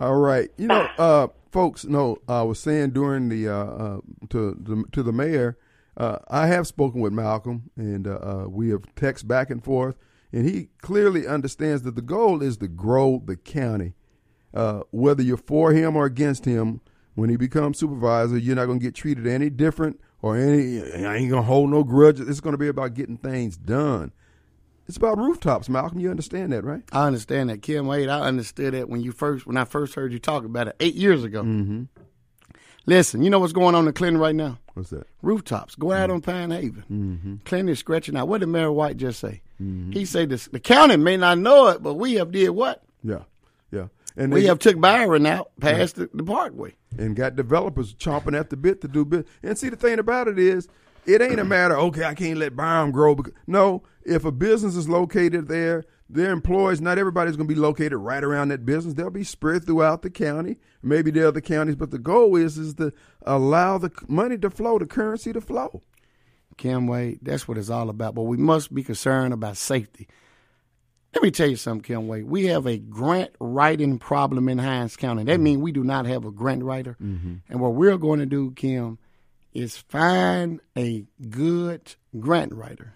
All 0.00 0.16
right. 0.16 0.50
You 0.56 0.66
know, 0.66 0.88
uh, 0.98 1.28
folks, 1.52 1.84
no, 1.84 2.18
I 2.28 2.42
was 2.42 2.58
saying 2.58 2.90
during 2.90 3.28
the 3.28 3.48
uh, 3.48 3.54
uh, 3.54 4.00
to 4.30 4.56
the 4.60 4.84
to 4.92 5.02
the 5.02 5.12
mayor, 5.12 5.56
uh, 5.96 6.18
I 6.28 6.48
have 6.48 6.66
spoken 6.66 7.00
with 7.00 7.12
Malcolm, 7.12 7.70
and 7.76 8.06
uh, 8.06 8.18
uh, 8.22 8.46
we 8.48 8.70
have 8.70 8.82
text 8.96 9.26
back 9.28 9.50
and 9.50 9.62
forth, 9.62 9.96
and 10.32 10.44
he 10.48 10.68
clearly 10.82 11.26
understands 11.26 11.82
that 11.82 11.94
the 11.94 12.02
goal 12.02 12.42
is 12.42 12.56
to 12.58 12.68
grow 12.68 13.22
the 13.24 13.36
county. 13.36 13.94
Uh, 14.52 14.80
whether 14.90 15.22
you're 15.22 15.36
for 15.36 15.72
him 15.72 15.94
or 15.94 16.04
against 16.04 16.44
him, 16.44 16.80
when 17.14 17.30
he 17.30 17.36
becomes 17.36 17.78
supervisor, 17.78 18.36
you're 18.38 18.56
not 18.56 18.66
going 18.66 18.78
to 18.78 18.84
get 18.84 18.94
treated 18.94 19.26
any 19.26 19.50
different 19.50 20.00
or 20.22 20.36
any. 20.36 20.82
I 20.82 21.16
ain't 21.16 21.30
going 21.30 21.42
to 21.42 21.46
hold 21.46 21.70
no 21.70 21.84
grudges. 21.84 22.28
It's 22.28 22.40
going 22.40 22.54
to 22.54 22.58
be 22.58 22.68
about 22.68 22.94
getting 22.94 23.16
things 23.16 23.56
done. 23.56 24.12
It's 24.86 24.96
about 24.96 25.18
rooftops, 25.18 25.68
Malcolm. 25.68 26.00
You 26.00 26.10
understand 26.10 26.52
that, 26.52 26.64
right? 26.64 26.82
I 26.92 27.06
understand 27.06 27.50
that, 27.50 27.60
Kim 27.60 27.86
Wade. 27.86 28.08
I 28.08 28.20
understood 28.20 28.72
that 28.72 28.88
when 28.88 29.02
you 29.02 29.12
first 29.12 29.46
when 29.46 29.58
I 29.58 29.64
first 29.64 29.94
heard 29.94 30.12
you 30.12 30.18
talk 30.18 30.44
about 30.44 30.68
it 30.68 30.76
eight 30.80 30.94
years 30.94 31.24
ago. 31.24 31.42
Mm-hmm. 31.42 31.84
Listen, 32.86 33.22
you 33.22 33.28
know 33.28 33.38
what's 33.38 33.52
going 33.52 33.74
on 33.74 33.86
in 33.86 33.92
Clinton 33.92 34.18
right 34.18 34.34
now? 34.34 34.58
What's 34.72 34.88
that? 34.90 35.06
Rooftops. 35.20 35.74
Go 35.74 35.92
out 35.92 36.08
mm. 36.08 36.14
on 36.14 36.20
Pine 36.22 36.50
Haven. 36.50 36.84
Mm-hmm. 36.90 37.34
Clinton 37.44 37.68
is 37.68 37.78
scratching 37.78 38.16
out. 38.16 38.28
What 38.28 38.40
did 38.40 38.46
Mayor 38.46 38.72
White 38.72 38.96
just 38.96 39.20
say? 39.20 39.42
Mm-hmm. 39.60 39.92
He 39.92 40.06
said 40.06 40.30
this, 40.30 40.46
the 40.46 40.58
county 40.58 40.96
may 40.96 41.18
not 41.18 41.36
know 41.36 41.66
it, 41.66 41.82
but 41.82 41.94
we 41.94 42.14
have 42.14 42.32
did 42.32 42.48
what? 42.50 42.82
Yeah. 43.04 43.24
And 44.18 44.32
We 44.32 44.40
they- 44.42 44.46
have 44.48 44.58
took 44.58 44.78
Byram 44.80 45.24
out 45.26 45.52
past 45.60 45.94
the, 45.96 46.10
the 46.12 46.24
Parkway. 46.24 46.74
and 46.98 47.14
got 47.16 47.36
developers 47.36 47.94
chomping 47.94 48.38
at 48.38 48.50
the 48.50 48.56
bit 48.56 48.80
to 48.82 48.88
do 48.88 49.04
business. 49.04 49.30
And 49.42 49.56
see, 49.56 49.68
the 49.70 49.76
thing 49.76 49.98
about 49.98 50.28
it 50.28 50.38
is, 50.38 50.68
it 51.06 51.22
ain't 51.22 51.38
a 51.40 51.44
matter. 51.56 51.76
Okay, 51.78 52.04
I 52.04 52.14
can't 52.14 52.38
let 52.38 52.56
Byram 52.56 52.90
grow. 52.90 53.14
Because, 53.14 53.32
no, 53.46 53.84
if 54.04 54.24
a 54.24 54.32
business 54.32 54.74
is 54.76 54.88
located 54.88 55.48
there, 55.48 55.84
their 56.10 56.32
employees. 56.32 56.80
Not 56.80 56.98
everybody's 56.98 57.36
going 57.36 57.46
to 57.48 57.54
be 57.54 57.60
located 57.60 57.92
right 57.98 58.24
around 58.24 58.48
that 58.48 58.64
business. 58.66 58.94
They'll 58.94 59.10
be 59.10 59.24
spread 59.24 59.64
throughout 59.66 60.02
the 60.02 60.10
county, 60.10 60.56
maybe 60.82 61.10
the 61.10 61.28
other 61.28 61.40
counties. 61.42 61.76
But 61.76 61.90
the 61.90 61.98
goal 61.98 62.34
is 62.34 62.56
is 62.58 62.74
to 62.74 62.92
allow 63.26 63.78
the 63.78 63.92
money 64.08 64.36
to 64.38 64.48
flow, 64.50 64.78
the 64.78 64.86
currency 64.86 65.32
to 65.34 65.40
flow. 65.40 65.82
Kim 66.56 66.86
Wade, 66.86 67.20
that's 67.22 67.46
what 67.46 67.58
it's 67.58 67.70
all 67.70 67.88
about. 67.90 68.14
But 68.14 68.22
we 68.22 68.36
must 68.38 68.74
be 68.74 68.82
concerned 68.82 69.32
about 69.34 69.56
safety. 69.58 70.08
Let 71.14 71.22
me 71.22 71.30
tell 71.30 71.48
you 71.48 71.56
something, 71.56 71.82
Kim 71.82 72.06
Wade. 72.06 72.26
We 72.26 72.46
have 72.46 72.66
a 72.66 72.78
grant 72.78 73.30
writing 73.40 73.98
problem 73.98 74.48
in 74.48 74.58
Hinds 74.58 74.96
County. 74.96 75.24
That 75.24 75.34
mm-hmm. 75.34 75.42
means 75.42 75.62
we 75.62 75.72
do 75.72 75.82
not 75.82 76.06
have 76.06 76.24
a 76.24 76.30
grant 76.30 76.62
writer. 76.62 76.96
Mm-hmm. 77.02 77.34
And 77.48 77.60
what 77.60 77.74
we're 77.74 77.96
going 77.96 78.20
to 78.20 78.26
do, 78.26 78.52
Kim, 78.52 78.98
is 79.54 79.76
find 79.76 80.60
a 80.76 81.06
good 81.30 81.94
grant 82.18 82.52
writer 82.52 82.92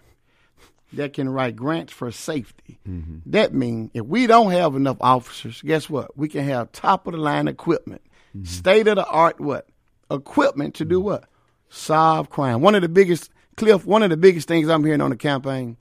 that 0.93 1.13
can 1.13 1.27
write 1.27 1.55
grants 1.55 1.91
for 1.91 2.11
safety. 2.11 2.79
Mm-hmm. 2.87 3.31
That 3.31 3.53
means 3.53 3.89
if 3.95 4.05
we 4.05 4.27
don't 4.27 4.51
have 4.51 4.75
enough 4.75 4.97
officers, 5.01 5.61
guess 5.61 5.89
what? 5.89 6.15
We 6.15 6.29
can 6.29 6.43
have 6.45 6.71
top 6.71 7.07
of 7.07 7.13
the 7.13 7.19
line 7.19 7.47
equipment 7.47 8.01
state 8.43 8.87
of 8.87 8.95
the 8.95 9.05
art 9.05 9.39
what 9.39 9.67
equipment 10.09 10.73
to 10.75 10.85
do 10.85 10.99
what 10.99 11.25
solve 11.69 12.29
crime. 12.29 12.61
One 12.61 12.73
of 12.73 12.81
the 12.81 12.89
biggest 12.89 13.31
Cliff. 13.55 13.85
One 13.85 14.03
of 14.03 14.09
the 14.09 14.17
biggest 14.17 14.47
things 14.47 14.69
I'm 14.69 14.83
hearing 14.83 15.01
on 15.01 15.11
the 15.11 15.15
campaign 15.15 15.77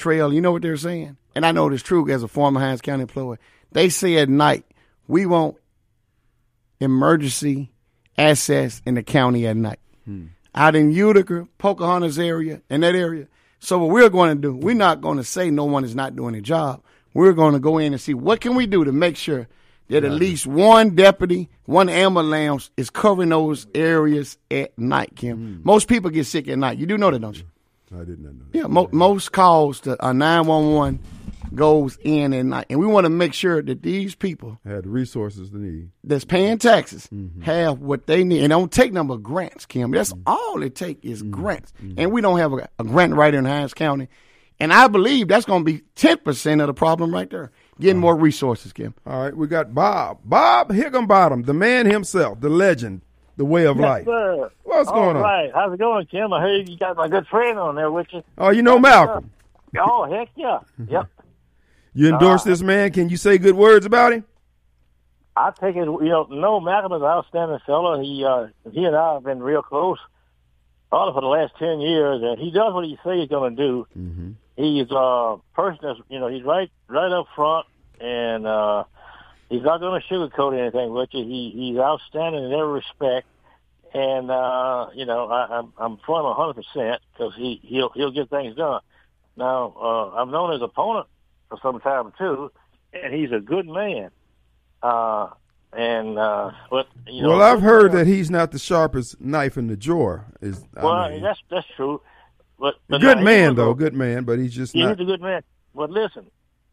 trail. 0.00 0.32
You 0.32 0.40
know 0.40 0.52
what 0.52 0.62
they're 0.62 0.76
saying, 0.76 1.16
and 1.34 1.46
I 1.46 1.52
know 1.52 1.68
it's 1.68 1.82
true 1.82 2.08
as 2.10 2.22
a 2.22 2.28
former 2.28 2.60
Hinds 2.60 2.80
County 2.80 3.02
employee. 3.02 3.38
They 3.72 3.88
say 3.88 4.16
at 4.16 4.28
night 4.28 4.64
we 5.06 5.26
want 5.26 5.56
emergency 6.80 7.70
access 8.18 8.82
in 8.84 8.94
the 8.94 9.02
county 9.02 9.46
at 9.46 9.56
night. 9.56 9.80
Hmm. 10.04 10.26
Out 10.54 10.74
in 10.74 10.90
Utica, 10.90 11.46
Pocahontas 11.58 12.18
area, 12.18 12.62
in 12.68 12.80
that 12.80 12.94
area. 12.94 13.28
So 13.60 13.78
what 13.78 13.90
we're 13.90 14.08
going 14.08 14.36
to 14.36 14.40
do, 14.40 14.54
we're 14.54 14.74
not 14.74 15.00
going 15.00 15.18
to 15.18 15.24
say 15.24 15.50
no 15.50 15.64
one 15.64 15.84
is 15.84 15.94
not 15.94 16.16
doing 16.16 16.34
a 16.34 16.40
job. 16.40 16.82
We're 17.14 17.32
going 17.32 17.52
to 17.52 17.60
go 17.60 17.78
in 17.78 17.92
and 17.92 18.00
see 18.00 18.14
what 18.14 18.40
can 18.40 18.54
we 18.54 18.66
do 18.66 18.84
to 18.84 18.92
make 18.92 19.16
sure 19.16 19.48
that 19.88 20.04
at 20.04 20.12
least 20.12 20.46
one 20.46 20.94
deputy, 20.94 21.48
one 21.64 21.88
ambulance 21.88 22.70
is 22.76 22.90
covering 22.90 23.28
those 23.30 23.66
areas 23.74 24.38
at 24.50 24.76
night, 24.78 25.14
Kim. 25.16 25.36
Hmm. 25.36 25.60
Most 25.64 25.88
people 25.88 26.10
get 26.10 26.26
sick 26.26 26.48
at 26.48 26.58
night. 26.58 26.78
You 26.78 26.86
do 26.86 26.96
know 26.96 27.10
that, 27.10 27.20
don't 27.20 27.36
you? 27.36 27.44
I 27.94 28.04
did 28.04 28.20
not 28.20 28.34
know. 28.34 28.44
That. 28.50 28.58
Yeah, 28.58 28.66
mo- 28.66 28.88
most 28.92 29.32
calls 29.32 29.80
to 29.80 29.92
uh, 30.02 30.10
a 30.10 30.14
911 30.14 31.00
goes 31.54 31.98
in 32.02 32.32
at 32.32 32.44
night. 32.44 32.66
And 32.70 32.78
we 32.78 32.86
want 32.86 33.04
to 33.06 33.10
make 33.10 33.34
sure 33.34 33.62
that 33.62 33.82
these 33.82 34.14
people 34.14 34.60
Had 34.64 34.84
the 34.84 34.88
resources 34.88 35.50
they 35.50 35.58
need. 35.58 35.90
that's 36.04 36.24
paying 36.24 36.58
taxes 36.58 37.08
mm-hmm. 37.12 37.42
have 37.42 37.80
what 37.80 38.06
they 38.06 38.24
need. 38.24 38.42
And 38.42 38.50
don't 38.50 38.70
take 38.70 38.92
number 38.92 39.16
grants, 39.16 39.66
Kim. 39.66 39.90
That's 39.90 40.12
mm-hmm. 40.12 40.22
all 40.26 40.62
it 40.62 40.74
take 40.74 41.04
is 41.04 41.22
mm-hmm. 41.22 41.32
grants. 41.32 41.72
And 41.96 42.12
we 42.12 42.20
don't 42.20 42.38
have 42.38 42.52
a, 42.52 42.68
a 42.78 42.84
grant 42.84 43.14
writer 43.14 43.38
in 43.38 43.44
Hinds 43.44 43.74
County. 43.74 44.08
And 44.60 44.72
I 44.72 44.88
believe 44.88 45.28
that's 45.28 45.46
going 45.46 45.64
to 45.64 45.72
be 45.72 45.82
10% 45.96 46.60
of 46.60 46.66
the 46.66 46.74
problem 46.74 47.12
right 47.12 47.30
there. 47.30 47.50
Getting 47.80 47.98
more 47.98 48.14
resources, 48.14 48.74
Kim. 48.74 48.94
All 49.06 49.22
right, 49.22 49.34
we 49.34 49.46
got 49.46 49.74
Bob. 49.74 50.18
Bob 50.22 50.70
Higginbottom, 50.70 51.44
the 51.44 51.54
man 51.54 51.86
himself, 51.86 52.40
the 52.40 52.50
legend, 52.50 53.00
the 53.40 53.44
way 53.46 53.64
of 53.64 53.78
life. 53.78 54.04
sir. 54.04 54.50
What's 54.64 54.90
going 54.90 55.16
on? 55.16 55.16
All 55.16 55.22
right. 55.22 55.50
How's 55.54 55.72
it 55.72 55.78
going, 55.78 56.04
Kim? 56.04 56.30
I 56.30 56.42
heard 56.42 56.68
you 56.68 56.76
got 56.76 56.94
my 56.94 57.08
good 57.08 57.26
friend 57.26 57.58
on 57.58 57.74
there 57.74 57.90
with 57.90 58.06
you. 58.12 58.22
Oh, 58.36 58.50
you 58.50 58.60
know 58.60 58.78
Malcolm. 58.78 59.30
Oh, 59.78 60.04
heck 60.04 60.28
yeah. 60.36 60.58
Yep. 60.86 61.08
You 61.94 62.10
endorse 62.10 62.44
this 62.44 62.60
man. 62.60 62.92
Can 62.92 63.08
you 63.08 63.16
say 63.16 63.38
good 63.38 63.56
words 63.56 63.86
about 63.86 64.12
him? 64.12 64.24
I 65.34 65.52
take 65.58 65.74
it, 65.74 65.84
you 65.86 66.00
know, 66.02 66.26
no, 66.28 66.60
Malcolm 66.60 66.92
is 66.92 67.00
an 67.00 67.08
outstanding 67.08 67.60
fellow. 67.64 67.98
He, 67.98 68.24
uh, 68.24 68.48
he 68.70 68.84
and 68.84 68.94
I 68.94 69.14
have 69.14 69.24
been 69.24 69.42
real 69.42 69.62
close, 69.62 69.98
probably 70.90 71.14
for 71.14 71.22
the 71.22 71.26
last 71.28 71.54
10 71.58 71.80
years, 71.80 72.20
and 72.22 72.38
he 72.38 72.50
does 72.50 72.74
what 72.74 72.84
he 72.84 72.98
says 73.02 73.20
he's 73.20 73.28
going 73.30 73.56
to 73.56 73.62
do. 73.62 73.86
Mm-hmm. 73.98 74.30
He's 74.56 74.86
a 74.90 75.36
person 75.54 75.78
that's, 75.82 75.98
you 76.10 76.20
know, 76.20 76.28
he's 76.28 76.44
right, 76.44 76.70
right 76.88 77.10
up 77.10 77.26
front, 77.34 77.66
and, 78.00 78.46
uh, 78.46 78.84
he's 79.48 79.62
not 79.62 79.80
going 79.80 80.00
to 80.00 80.06
sugarcoat 80.06 80.60
anything 80.60 80.92
with 80.92 81.08
you. 81.12 81.24
He, 81.24 81.50
he's 81.54 81.78
outstanding 81.78 82.44
in 82.44 82.52
every 82.52 82.74
respect. 82.74 83.26
And, 83.92 84.30
uh, 84.30 84.90
you 84.94 85.04
know, 85.04 85.28
I, 85.28 85.58
I'm, 85.58 85.72
I'm 85.76 85.98
for 86.06 86.20
him 86.20 86.26
a 86.26 86.34
hundred 86.34 86.54
percent 86.64 87.02
because 87.12 87.34
he, 87.34 87.60
he'll, 87.62 87.90
he'll 87.90 88.12
get 88.12 88.30
things 88.30 88.54
done. 88.56 88.80
Now, 89.36 89.74
uh, 89.80 90.10
I've 90.10 90.28
known 90.28 90.52
his 90.52 90.62
opponent 90.62 91.06
for 91.48 91.58
some 91.60 91.80
time 91.80 92.12
too, 92.16 92.52
and 92.92 93.12
he's 93.12 93.32
a 93.32 93.40
good 93.40 93.66
man. 93.66 94.10
Uh, 94.82 95.30
and, 95.72 96.18
uh, 96.18 96.52
but, 96.70 96.86
you 97.06 97.22
know. 97.22 97.30
well, 97.30 97.42
I've 97.42 97.62
heard 97.62 97.92
that 97.92 98.06
he's 98.06 98.30
not 98.30 98.52
the 98.52 98.58
sharpest 98.58 99.20
knife 99.20 99.56
in 99.56 99.66
the 99.66 99.76
drawer. 99.76 100.26
Is 100.40 100.64
I 100.76 100.84
Well, 100.84 101.10
mean, 101.10 101.22
that's, 101.22 101.40
that's 101.50 101.66
true. 101.76 102.00
But, 102.58 102.74
a 102.74 102.78
but 102.90 103.00
good 103.00 103.22
man 103.22 103.54
though, 103.56 103.74
good 103.74 103.94
man, 103.94 104.24
but 104.24 104.38
he's 104.38 104.54
just 104.54 104.74
Yeah, 104.74 104.86
not. 104.86 104.98
he's 104.98 105.06
a 105.06 105.10
good 105.10 105.20
man. 105.20 105.42
But 105.74 105.90
listen, 105.90 106.26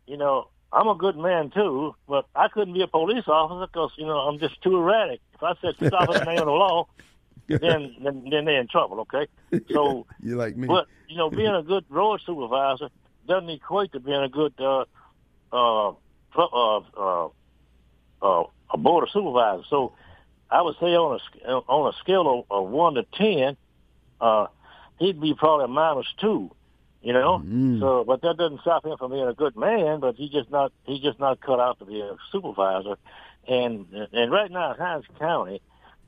you 0.06 0.18
know, 0.18 0.50
I'm 0.72 0.88
a 0.88 0.96
good 0.96 1.18
man 1.18 1.50
too, 1.50 1.96
but 2.08 2.26
I 2.36 2.50
couldn't 2.50 2.74
be 2.74 2.82
a 2.82 2.88
police 2.88 3.24
officer 3.28 3.68
because 3.68 3.92
you 3.98 4.06
know 4.06 4.18
I'm 4.18 4.40
just 4.40 4.62
too 4.62 4.76
erratic. 4.78 5.22
If 5.34 5.44
I 5.44 5.54
said 5.62 5.76
stop 5.76 6.10
in 6.10 6.16
the 6.16 6.26
name 6.26 6.40
of 6.40 6.46
the 6.46 6.52
law, 6.52 6.88
then 7.48 7.96
then, 8.04 8.28
then 8.30 8.46
they're 8.46 8.60
in 8.60 8.68
trouble. 8.68 9.00
Okay, 9.02 9.28
so 9.72 10.06
you 10.22 10.36
like 10.36 10.58
me? 10.58 10.68
but 10.68 10.88
you 11.08 11.18
know, 11.18 11.30
being 11.30 11.54
a 11.54 11.64
good 11.64 11.86
road 11.90 12.22
supervisor 12.26 12.90
doesn't 13.28 13.50
equate 13.50 13.94
to 13.94 14.00
being 14.00 14.22
a 14.22 14.30
good 14.30 14.54
uh, 14.60 14.86
uh, 15.54 15.90
uh, 16.36 16.82
uh, 16.98 17.30
uh, 18.22 18.44
a 18.70 18.78
board 18.78 19.04
of 19.04 19.10
supervisors. 19.12 19.66
So 19.70 19.94
I 20.52 20.62
would 20.62 20.76
say 20.80 20.88
on 20.96 21.20
a 21.46 21.52
on 21.52 21.94
a 21.94 21.98
scale 22.00 22.46
of, 22.50 22.66
of 22.66 22.70
one 22.70 22.96
to 22.96 23.06
ten, 23.14 23.56
uh, 24.20 24.48
he'd 25.00 25.22
be 25.22 25.34
probably 25.34 25.66
a 25.66 25.70
minus 25.70 26.08
two. 26.20 26.52
You 27.02 27.14
know, 27.14 27.42
so 27.80 28.04
but 28.06 28.22
that 28.22 28.38
doesn't 28.38 28.62
stop 28.62 28.86
him 28.86 28.98
from 28.98 29.12
being 29.12 29.28
a 29.28 29.34
good 29.34 29.56
man. 29.56 30.00
But 30.00 30.16
he's 30.16 30.32
just 30.32 30.50
not 30.50 30.74
he's 30.84 31.02
just 31.02 31.20
not 31.20 31.40
cut 31.40 31.60
out 31.60 31.80
to 31.80 31.86
be 31.86 32.02
a 32.02 32.16
supervisor. 32.32 32.98
And 33.48 33.86
and 34.12 34.32
right 34.32 34.52
now 34.52 34.74
in 34.74 34.78
Hinds 34.78 35.06
County, 35.20 35.62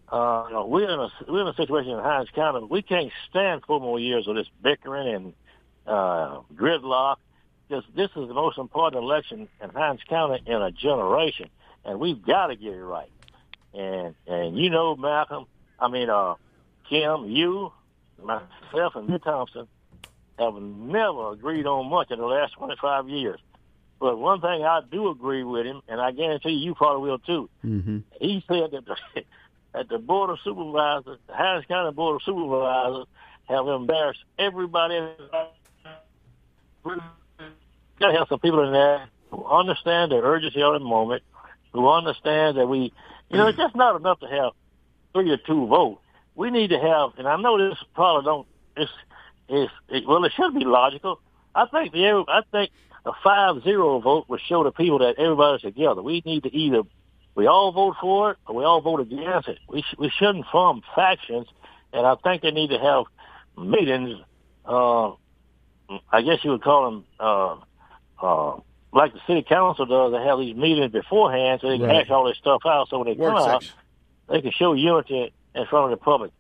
uh, 0.10 0.63
we're 0.65 0.89
in 0.89 0.99
a 0.99 1.10
we're 1.28 1.41
in 1.41 1.47
a 1.47 1.54
situation 1.54 1.91
in 1.91 1.99
Hinds 1.99 2.32
County. 2.32 2.65
We 2.69 2.82
can't 2.82 3.12
stand 3.30 3.62
four 3.65 3.80
more 3.80 3.99
years 3.99 4.28
of 4.28 4.36
this 4.36 4.47
bickering 4.63 5.13
and 5.13 5.34
uh, 5.86 6.41
gridlock. 6.56 7.17
This 7.69 7.84
this 7.95 8.10
is 8.15 8.28
the 8.28 8.34
most 8.34 8.58
important 8.58 9.04
election 9.04 9.47
in 9.63 9.69
Hinds 9.69 10.02
County 10.10 10.41
in 10.45 10.62
a 10.62 10.71
generation, 10.71 11.49
and 11.86 11.99
we've 11.99 12.25
got 12.25 12.47
to 12.47 12.56
get 12.56 12.73
it 12.73 12.84
right. 12.84 13.12
And 13.75 14.15
and 14.25 14.58
you 14.58 14.71
know, 14.71 14.95
Malcolm, 14.95 15.45
I 15.80 15.88
mean, 15.88 16.10
uh, 16.10 16.34
Kim, 16.89 17.30
you, 17.30 17.71
myself, 18.21 18.95
and 18.95 19.08
Mitt 19.08 19.23
Thompson 19.23 19.67
have 20.39 20.56
never 20.56 21.34
agreed 21.34 21.65
on 21.65 21.89
much 21.89 22.12
in 22.12 22.19
the 22.19 22.25
last 22.25 22.54
25 22.54 23.10
years. 23.10 23.39
But 23.99 24.17
one 24.17 24.39
thing 24.39 24.63
I 24.63 24.82
do 24.89 25.10
agree 25.10 25.43
with 25.43 25.65
him, 25.65 25.82
and 25.88 25.99
I 25.99 26.12
guarantee 26.12 26.52
you, 26.52 26.73
probably 26.73 27.10
will 27.10 27.19
too. 27.19 27.49
Mm-hmm. 27.65 27.97
He 28.21 28.43
said 28.47 28.71
that 28.71 28.86
the, 28.86 28.95
that 29.73 29.89
the 29.89 29.99
board 29.99 30.30
of 30.30 30.39
supervisors, 30.43 31.17
the 31.28 31.36
Harris 31.36 31.65
County 31.67 31.93
board 31.93 32.15
of 32.15 32.23
supervisors, 32.23 33.08
have 33.49 33.67
embarrassed 33.67 34.23
everybody. 34.38 34.99
Got 36.84 38.12
to 38.12 38.17
have 38.17 38.28
some 38.30 38.39
people 38.39 38.65
in 38.65 38.71
there 38.71 39.10
who 39.32 39.45
understand 39.45 40.12
the 40.12 40.17
urgency 40.17 40.62
of 40.62 40.73
the 40.73 40.80
moment, 40.80 41.23
who 41.73 41.88
understand 41.89 42.58
that 42.58 42.67
we, 42.67 42.93
you 43.30 43.38
know, 43.38 43.47
it's 43.47 43.58
just 43.58 43.75
not 43.75 43.97
enough 43.97 44.21
to 44.21 44.28
have 44.28 44.54
three 45.13 45.30
or 45.32 45.38
two 45.38 45.67
vote. 45.67 45.99
We 46.36 46.52
need 46.52 46.69
to 46.69 46.80
have, 46.80 47.17
and 47.17 47.28
I 47.28 47.36
know 47.36 47.58
this 47.58 47.78
probably 47.93 48.23
don't. 48.23 48.47
It's, 48.78 48.91
it, 49.49 50.07
well, 50.07 50.23
it 50.23 50.31
should 50.35 50.53
be 50.53 50.65
logical. 50.65 51.19
I 51.55 51.65
think 51.67 51.91
the 51.93 52.23
I 52.27 52.41
think 52.51 52.71
a 53.05 53.12
five 53.23 53.63
zero 53.63 53.99
vote 53.99 54.25
would 54.29 54.41
show 54.47 54.63
the 54.63 54.71
people 54.71 54.99
that 54.99 55.17
everybody's 55.17 55.62
together. 55.62 56.01
We 56.01 56.21
need 56.25 56.43
to 56.43 56.55
either 56.55 56.83
we 57.35 57.47
all 57.47 57.71
vote 57.71 57.95
for 57.99 58.31
it 58.31 58.38
or 58.47 58.55
we 58.55 58.63
all 58.63 58.81
vote 58.81 58.99
against 59.01 59.47
it. 59.47 59.59
We 59.67 59.81
sh- 59.81 59.95
we 59.97 60.09
shouldn't 60.09 60.45
form 60.51 60.81
factions, 60.95 61.47
and 61.93 62.05
I 62.05 62.15
think 62.15 62.41
they 62.41 62.51
need 62.51 62.69
to 62.69 62.79
have 62.79 63.05
meetings. 63.57 64.19
Uh, 64.65 65.12
I 66.12 66.21
guess 66.21 66.43
you 66.43 66.51
would 66.51 66.62
call 66.62 66.85
them 66.91 67.05
uh, 67.19 67.55
uh, 68.21 68.59
like 68.93 69.13
the 69.13 69.19
city 69.25 69.41
council 69.47 69.85
does. 69.85 70.12
They 70.12 70.23
have 70.23 70.39
these 70.39 70.55
meetings 70.55 70.91
beforehand 70.91 71.62
so 71.62 71.69
they 71.69 71.77
can 71.77 71.88
Right. 71.88 71.95
hash 72.05 72.09
all 72.12 72.25
this 72.25 72.38
stuff 72.38 72.62
out. 72.65 72.89
So 72.89 72.99
when 72.99 73.07
they 73.07 73.13
Work 73.19 73.35
come 73.38 73.51
out, 73.51 73.63
they 74.29 74.41
can 74.41 74.51
show 74.51 74.73
unity 74.73 75.33
in 75.55 75.65
front 75.65 75.91
of 75.91 75.99
the 75.99 76.03
public. 76.03 76.31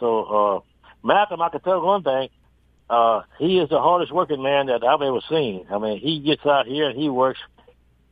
So, 0.00 0.24
uh, 0.24 0.60
Malcolm, 1.06 1.42
I 1.42 1.50
can 1.50 1.60
tell 1.60 1.76
you 1.78 1.84
one 1.84 2.02
thing. 2.02 2.28
Uh, 2.88 3.22
he 3.38 3.58
is 3.58 3.68
the 3.70 3.80
hardest 3.80 4.12
working 4.12 4.42
man 4.42 4.66
that 4.66 4.84
I've 4.84 5.02
ever 5.02 5.20
seen. 5.28 5.66
I 5.70 5.78
mean, 5.78 5.98
he 5.98 6.20
gets 6.20 6.44
out 6.44 6.66
here 6.66 6.88
and 6.88 6.98
he 6.98 7.08
works 7.08 7.40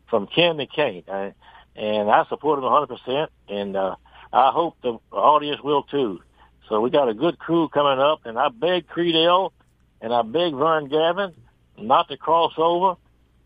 from 0.09 0.27
can 0.27 0.57
to 0.57 0.67
cane. 0.67 1.05
And, 1.09 1.35
and 1.77 2.11
I 2.11 2.25
support 2.29 2.59
him 2.59 2.65
100%. 2.65 3.29
And, 3.49 3.77
uh, 3.77 3.97
I 4.33 4.51
hope 4.51 4.77
the 4.83 4.99
audience 5.11 5.61
will 5.63 5.83
too. 5.83 6.23
So 6.69 6.81
we 6.81 6.91
got 6.91 7.09
a 7.09 7.15
good 7.15 7.39
crew 7.39 7.69
coming 7.69 7.99
up 7.99 8.25
and 8.25 8.39
I 8.39 8.49
beg 8.49 8.89
Credell 8.89 9.53
and 10.01 10.13
I 10.13 10.23
beg 10.23 10.55
Vern 10.55 10.89
Gavin 10.89 11.35
not 11.79 12.09
to 12.09 12.17
cross 12.17 12.55
over. 12.57 12.97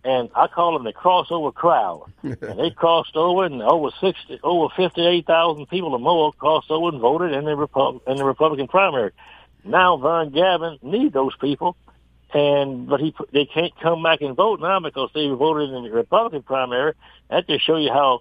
And 0.04 0.30
I 0.36 0.46
call 0.46 0.74
them 0.74 0.84
the 0.84 0.92
crossover 0.92 1.52
crowd. 1.52 2.04
and 2.22 2.60
they 2.60 2.70
crossed 2.70 3.16
over, 3.16 3.44
and 3.44 3.60
over 3.60 3.90
sixty, 4.00 4.38
over 4.44 4.72
fifty-eight 4.76 5.26
thousand 5.26 5.66
people 5.66 5.92
or 5.92 5.98
more 5.98 6.32
crossed 6.32 6.70
over 6.70 6.90
and 6.90 7.00
voted 7.00 7.32
in 7.32 7.44
the 7.44 7.56
Repub- 7.56 8.02
in 8.06 8.16
the 8.16 8.24
Republican 8.24 8.68
primary. 8.68 9.10
Now 9.66 9.96
Vern 9.96 10.30
Gavin 10.30 10.78
need 10.82 11.12
those 11.12 11.34
people, 11.40 11.76
and 12.32 12.88
but 12.88 13.00
he 13.00 13.14
they 13.32 13.46
can't 13.46 13.72
come 13.80 14.02
back 14.02 14.20
and 14.20 14.36
vote 14.36 14.60
now 14.60 14.80
because 14.80 15.10
they 15.14 15.28
voted 15.28 15.70
in 15.70 15.84
the 15.84 15.90
Republican 15.90 16.42
primary. 16.42 16.94
That 17.30 17.46
just 17.46 17.64
show 17.64 17.76
you 17.76 17.90
how 17.90 18.20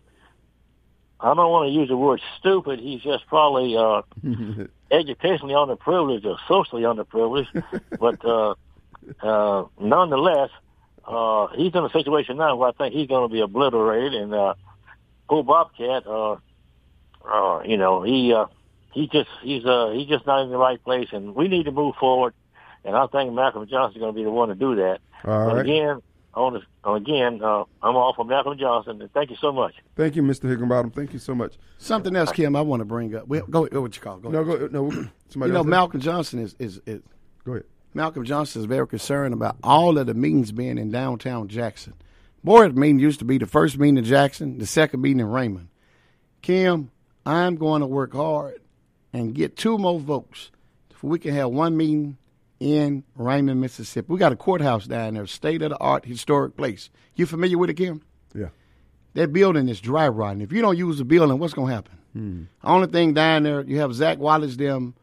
I 1.19 1.33
don't 1.33 1.51
want 1.51 1.69
to 1.69 1.73
use 1.73 1.89
the 1.89 1.97
word 1.97 2.21
stupid. 2.39 2.79
He's 2.79 3.01
just 3.01 3.25
probably 3.27 3.77
uh, 3.77 4.01
educationally 4.91 5.53
underprivileged 5.53 6.25
or 6.25 6.37
socially 6.47 6.83
underprivileged, 6.83 7.63
but 7.99 8.25
uh, 8.25 8.55
uh, 9.21 9.65
nonetheless, 9.79 10.49
uh, 11.07 11.47
he's 11.55 11.73
in 11.73 11.85
a 11.85 11.89
situation 11.89 12.37
now 12.37 12.55
where 12.55 12.69
I 12.69 12.71
think 12.73 12.93
he's 12.93 13.07
going 13.07 13.29
to 13.29 13.33
be 13.33 13.41
obliterated. 13.41 14.13
And 14.13 14.33
uh, 14.33 14.55
poor 15.29 15.43
Bobcat, 15.43 16.05
uh, 16.05 16.37
uh, 17.25 17.61
you 17.65 17.77
know, 17.77 18.03
he 18.03 18.33
uh, 18.33 18.47
he 18.95 19.07
just 19.07 19.29
he's 19.43 19.63
uh, 19.65 19.91
he's 19.93 20.07
just 20.07 20.25
not 20.25 20.41
in 20.43 20.49
the 20.49 20.57
right 20.57 20.83
place, 20.83 21.09
and 21.11 21.35
we 21.35 21.47
need 21.47 21.65
to 21.65 21.71
move 21.71 21.95
forward. 21.99 22.33
And 22.83 22.95
I 22.95 23.05
think 23.07 23.33
Malcolm 23.33 23.67
Johnson's 23.67 23.99
going 24.01 24.13
to 24.13 24.17
be 24.17 24.23
the 24.23 24.31
one 24.31 24.49
to 24.49 24.55
do 24.55 24.75
that. 24.77 24.99
All 25.25 25.45
but 25.49 25.55
right. 25.57 25.65
again, 25.65 26.01
I 26.33 26.39
want 26.39 26.63
to 26.83 26.91
again. 26.91 27.41
Uh, 27.43 27.65
I'm 27.83 27.95
all 27.95 28.13
for 28.15 28.23
Malcolm 28.25 28.57
Johnson, 28.57 29.01
and 29.01 29.11
thank 29.11 29.29
you 29.31 29.35
so 29.39 29.51
much. 29.51 29.73
Thank 29.95 30.15
you, 30.15 30.23
Mr. 30.23 30.49
Higginbottom. 30.49 30.91
Thank 30.91 31.11
you 31.13 31.19
so 31.19 31.35
much. 31.35 31.55
Something 31.77 32.15
else, 32.15 32.31
Kim, 32.31 32.55
I 32.55 32.61
want 32.61 32.79
to 32.79 32.85
bring 32.85 33.13
up. 33.15 33.27
Well, 33.27 33.45
go, 33.49 33.65
go 33.67 33.81
what 33.81 33.95
you 33.95 34.01
call. 34.01 34.17
Go 34.17 34.29
No, 34.29 34.39
ahead. 34.41 34.71
go. 34.71 34.81
No, 34.89 35.07
somebody 35.29 35.49
you 35.49 35.53
know, 35.53 35.59
else. 35.59 35.67
Malcolm 35.67 35.99
Johnson 35.99 36.39
is, 36.39 36.55
is, 36.57 36.81
is 36.85 37.01
Go 37.43 37.53
ahead. 37.53 37.65
Malcolm 37.93 38.23
Johnson 38.23 38.61
is 38.61 38.65
very 38.65 38.87
concerned 38.87 39.33
about 39.33 39.57
all 39.63 39.97
of 39.97 40.07
the 40.07 40.13
meetings 40.13 40.51
being 40.51 40.77
in 40.77 40.89
downtown 40.91 41.47
Jackson. 41.47 41.93
Board 42.43 42.77
meeting 42.77 42.99
used 42.99 43.19
to 43.19 43.25
be 43.25 43.37
the 43.39 43.45
first 43.45 43.77
meeting 43.77 43.97
in 43.97 44.03
Jackson, 44.03 44.57
the 44.57 44.65
second 44.65 45.01
meeting 45.01 45.19
in 45.21 45.27
Raymond. 45.27 45.69
Kim, 46.41 46.91
I'm 47.25 47.55
going 47.55 47.81
to 47.81 47.87
work 47.87 48.13
hard 48.13 48.59
and 49.15 49.33
get 49.33 49.55
two 49.55 49.77
more 49.77 49.99
votes 49.99 50.51
so 50.91 51.07
we 51.07 51.19
can 51.19 51.33
have 51.33 51.49
one 51.49 51.77
meeting 51.77 52.17
in 52.59 53.03
Raymond, 53.15 53.61
Mississippi. 53.61 54.07
We 54.09 54.19
got 54.19 54.33
a 54.33 54.35
courthouse 54.35 54.87
down 54.87 55.13
there, 55.13 55.25
state 55.25 55.61
of 55.61 55.69
the 55.69 55.77
art 55.77 56.05
historic 56.05 56.57
place. 56.57 56.89
You 57.15 57.25
familiar 57.25 57.57
with 57.57 57.69
it, 57.69 57.75
Kim? 57.75 58.01
Yeah. 58.33 58.49
That 59.13 59.31
building 59.31 59.69
is 59.69 59.79
dry 59.79 60.09
rotting. 60.09 60.41
If 60.41 60.51
you 60.51 60.61
don't 60.61 60.77
use 60.77 60.97
the 60.97 61.05
building, 61.05 61.39
what's 61.39 61.53
going 61.53 61.69
to 61.69 61.73
happen? 61.73 62.49
Only 62.63 62.87
thing 62.87 63.13
down 63.13 63.43
there, 63.43 63.61
you 63.61 63.79
have 63.79 63.93
Zach 63.93 64.19
Wallace, 64.19 64.57
them. 64.57 64.95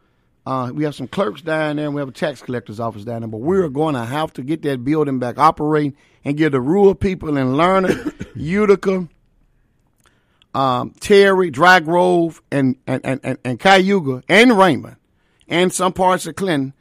Uh, 0.44 0.72
we 0.74 0.84
have 0.84 0.94
some 0.94 1.06
clerks 1.06 1.40
down 1.40 1.76
there, 1.76 1.86
and 1.86 1.94
we 1.94 2.00
have 2.00 2.08
a 2.08 2.12
tax 2.12 2.42
collector's 2.42 2.80
office 2.80 3.04
down 3.04 3.20
there. 3.20 3.28
But 3.28 3.38
we're 3.38 3.68
going 3.68 3.94
to 3.94 4.04
have 4.04 4.32
to 4.34 4.42
get 4.42 4.62
that 4.62 4.84
building 4.84 5.18
back 5.18 5.38
operating 5.38 5.96
and 6.24 6.36
give 6.36 6.52
the 6.52 6.60
rural 6.60 6.94
people 6.94 7.36
in 7.36 7.56
Learned, 7.56 8.12
Utica, 8.34 9.08
um, 10.54 10.94
Terry, 11.00 11.50
Dry 11.50 11.80
Grove, 11.80 12.42
and 12.50 12.76
and, 12.86 13.00
and, 13.04 13.20
and, 13.22 13.38
and 13.44 13.60
Cayuga, 13.60 14.22
and 14.28 14.56
Raymond, 14.56 14.96
and 15.48 15.72
some 15.72 15.92
parts 15.92 16.26
of 16.26 16.36
Clinton, 16.36 16.74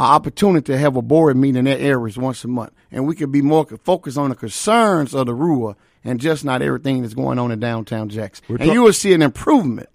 an 0.00 0.06
opportunity 0.06 0.72
to 0.72 0.78
have 0.78 0.96
a 0.96 1.02
board 1.02 1.36
meeting 1.36 1.60
in 1.60 1.64
their 1.64 1.78
areas 1.78 2.16
once 2.18 2.44
a 2.44 2.48
month. 2.48 2.72
And 2.90 3.06
we 3.06 3.14
could 3.14 3.32
be 3.32 3.42
more 3.42 3.66
focused 3.66 4.16
on 4.18 4.30
the 4.30 4.36
concerns 4.36 5.14
of 5.14 5.26
the 5.26 5.34
rural 5.34 5.76
and 6.04 6.20
just 6.20 6.44
not 6.44 6.62
everything 6.62 7.02
that's 7.02 7.14
going 7.14 7.38
on 7.38 7.50
in 7.50 7.60
downtown 7.60 8.08
Jackson. 8.08 8.44
and 8.48 8.58
talk- 8.58 8.72
you 8.72 8.82
will 8.82 8.92
see 8.92 9.12
an 9.12 9.22
improvement 9.22 9.88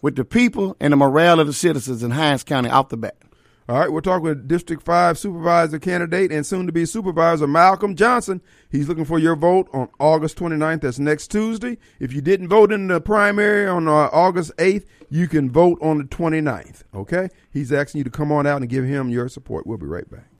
with 0.00 0.16
the 0.16 0.24
people 0.24 0.76
and 0.80 0.92
the 0.92 0.96
morale 0.96 1.40
of 1.40 1.46
the 1.46 1.52
citizens 1.52 2.02
in 2.02 2.12
Hinds 2.12 2.44
County 2.44 2.70
off 2.70 2.88
the 2.88 2.96
bat. 2.96 3.16
All 3.68 3.78
right, 3.78 3.92
we're 3.92 4.00
talking 4.00 4.24
with 4.24 4.48
District 4.48 4.82
5 4.82 5.16
Supervisor 5.16 5.78
candidate 5.78 6.32
and 6.32 6.44
soon 6.44 6.66
to 6.66 6.72
be 6.72 6.84
Supervisor 6.84 7.46
Malcolm 7.46 7.94
Johnson. 7.94 8.40
He's 8.68 8.88
looking 8.88 9.04
for 9.04 9.18
your 9.18 9.36
vote 9.36 9.68
on 9.72 9.88
August 10.00 10.36
29th. 10.38 10.80
That's 10.80 10.98
next 10.98 11.28
Tuesday. 11.28 11.78
If 12.00 12.12
you 12.12 12.20
didn't 12.20 12.48
vote 12.48 12.72
in 12.72 12.88
the 12.88 13.00
primary 13.00 13.68
on 13.68 13.86
uh, 13.86 14.08
August 14.12 14.56
8th, 14.56 14.86
you 15.08 15.28
can 15.28 15.50
vote 15.50 15.78
on 15.80 15.98
the 15.98 16.04
29th. 16.04 16.82
Okay? 16.94 17.28
He's 17.52 17.72
asking 17.72 17.98
you 18.00 18.04
to 18.04 18.10
come 18.10 18.32
on 18.32 18.46
out 18.46 18.60
and 18.60 18.68
give 18.68 18.84
him 18.84 19.08
your 19.08 19.28
support. 19.28 19.66
We'll 19.66 19.78
be 19.78 19.86
right 19.86 20.10
back. 20.10 20.30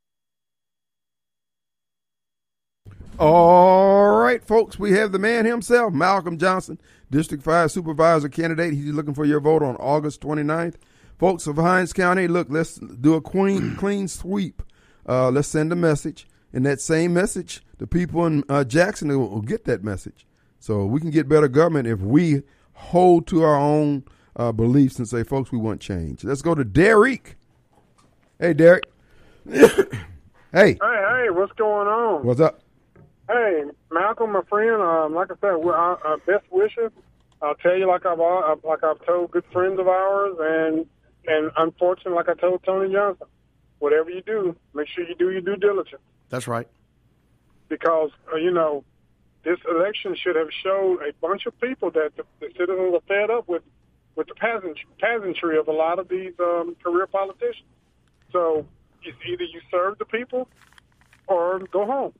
All 3.20 4.16
right, 4.16 4.42
folks, 4.42 4.78
we 4.78 4.92
have 4.92 5.12
the 5.12 5.18
man 5.18 5.44
himself, 5.44 5.92
Malcolm 5.92 6.38
Johnson, 6.38 6.80
District 7.10 7.44
5 7.44 7.70
Supervisor 7.70 8.30
candidate. 8.30 8.72
He's 8.72 8.94
looking 8.94 9.14
for 9.14 9.26
your 9.26 9.40
vote 9.40 9.62
on 9.62 9.76
August 9.76 10.22
29th. 10.22 10.76
Folks 11.20 11.46
of 11.46 11.56
Hinds 11.56 11.92
County, 11.92 12.26
look, 12.28 12.46
let's 12.48 12.76
do 12.76 13.12
a 13.12 13.20
clean, 13.20 13.76
clean 13.78 14.08
sweep. 14.08 14.62
Uh, 15.06 15.30
let's 15.30 15.48
send 15.48 15.70
a 15.70 15.76
message. 15.76 16.26
And 16.50 16.64
that 16.64 16.80
same 16.80 17.12
message, 17.12 17.62
the 17.76 17.86
people 17.86 18.24
in 18.24 18.42
uh, 18.48 18.64
Jackson 18.64 19.08
will, 19.08 19.28
will 19.28 19.42
get 19.42 19.64
that 19.66 19.84
message. 19.84 20.26
So 20.60 20.86
we 20.86 20.98
can 20.98 21.10
get 21.10 21.28
better 21.28 21.46
government 21.46 21.86
if 21.86 22.00
we 22.00 22.42
hold 22.72 23.26
to 23.26 23.42
our 23.42 23.54
own 23.54 24.04
uh, 24.34 24.50
beliefs 24.52 24.98
and 24.98 25.06
say, 25.06 25.22
folks, 25.22 25.52
we 25.52 25.58
want 25.58 25.82
change. 25.82 26.24
Let's 26.24 26.40
go 26.40 26.54
to 26.54 26.64
Derek. 26.64 27.36
Hey, 28.38 28.54
Derek. 28.54 28.84
hey, 29.52 29.68
Hey, 30.52 30.78
hey, 30.80 31.26
what's 31.32 31.52
going 31.52 31.86
on? 31.86 32.24
what's 32.24 32.40
up? 32.40 32.62
Hey, 33.28 33.64
Malcolm, 33.92 34.32
my 34.32 34.40
friend. 34.48 34.80
Um, 34.80 35.14
like 35.14 35.30
I 35.30 35.34
said, 35.42 35.56
we're 35.56 35.74
our, 35.76 36.02
our 36.02 36.16
best 36.16 36.46
wishes. 36.50 36.90
I'll 37.42 37.54
tell 37.56 37.76
you, 37.76 37.86
like 37.86 38.06
I've 38.06 38.18
al- 38.20 38.58
like 38.64 38.82
I've 38.82 39.04
told 39.04 39.32
good 39.32 39.44
friends 39.52 39.78
of 39.78 39.86
ours, 39.86 40.36
and 40.40 40.86
and 41.26 41.50
unfortunately, 41.56 42.14
like 42.14 42.28
I 42.28 42.34
told 42.34 42.62
Tony 42.62 42.92
Johnson, 42.92 43.26
whatever 43.78 44.10
you 44.10 44.22
do, 44.22 44.56
make 44.74 44.88
sure 44.88 45.06
you 45.06 45.14
do 45.14 45.30
your 45.30 45.40
due 45.40 45.56
diligence 45.56 46.02
That's 46.28 46.46
right. 46.46 46.68
because 47.68 48.10
uh, 48.32 48.36
you 48.36 48.50
know 48.50 48.84
this 49.44 49.58
election 49.68 50.14
should 50.16 50.36
have 50.36 50.48
showed 50.62 51.00
a 51.02 51.12
bunch 51.20 51.46
of 51.46 51.58
people 51.60 51.90
that 51.92 52.12
the, 52.16 52.24
the 52.40 52.48
citizens 52.58 52.94
are 52.94 53.00
fed 53.08 53.30
up 53.30 53.48
with 53.48 53.62
with 54.16 54.26
the 54.26 54.34
peasant, 54.34 54.76
peasantry 54.98 55.56
of 55.58 55.68
a 55.68 55.72
lot 55.72 55.98
of 55.98 56.08
these 56.08 56.32
um, 56.40 56.76
career 56.82 57.06
politicians. 57.06 57.68
So 58.32 58.66
it's 59.02 59.16
either 59.26 59.44
you 59.44 59.60
serve 59.70 59.98
the 59.98 60.04
people 60.04 60.48
or 61.26 61.60
go 61.72 61.86
home. 61.86 62.12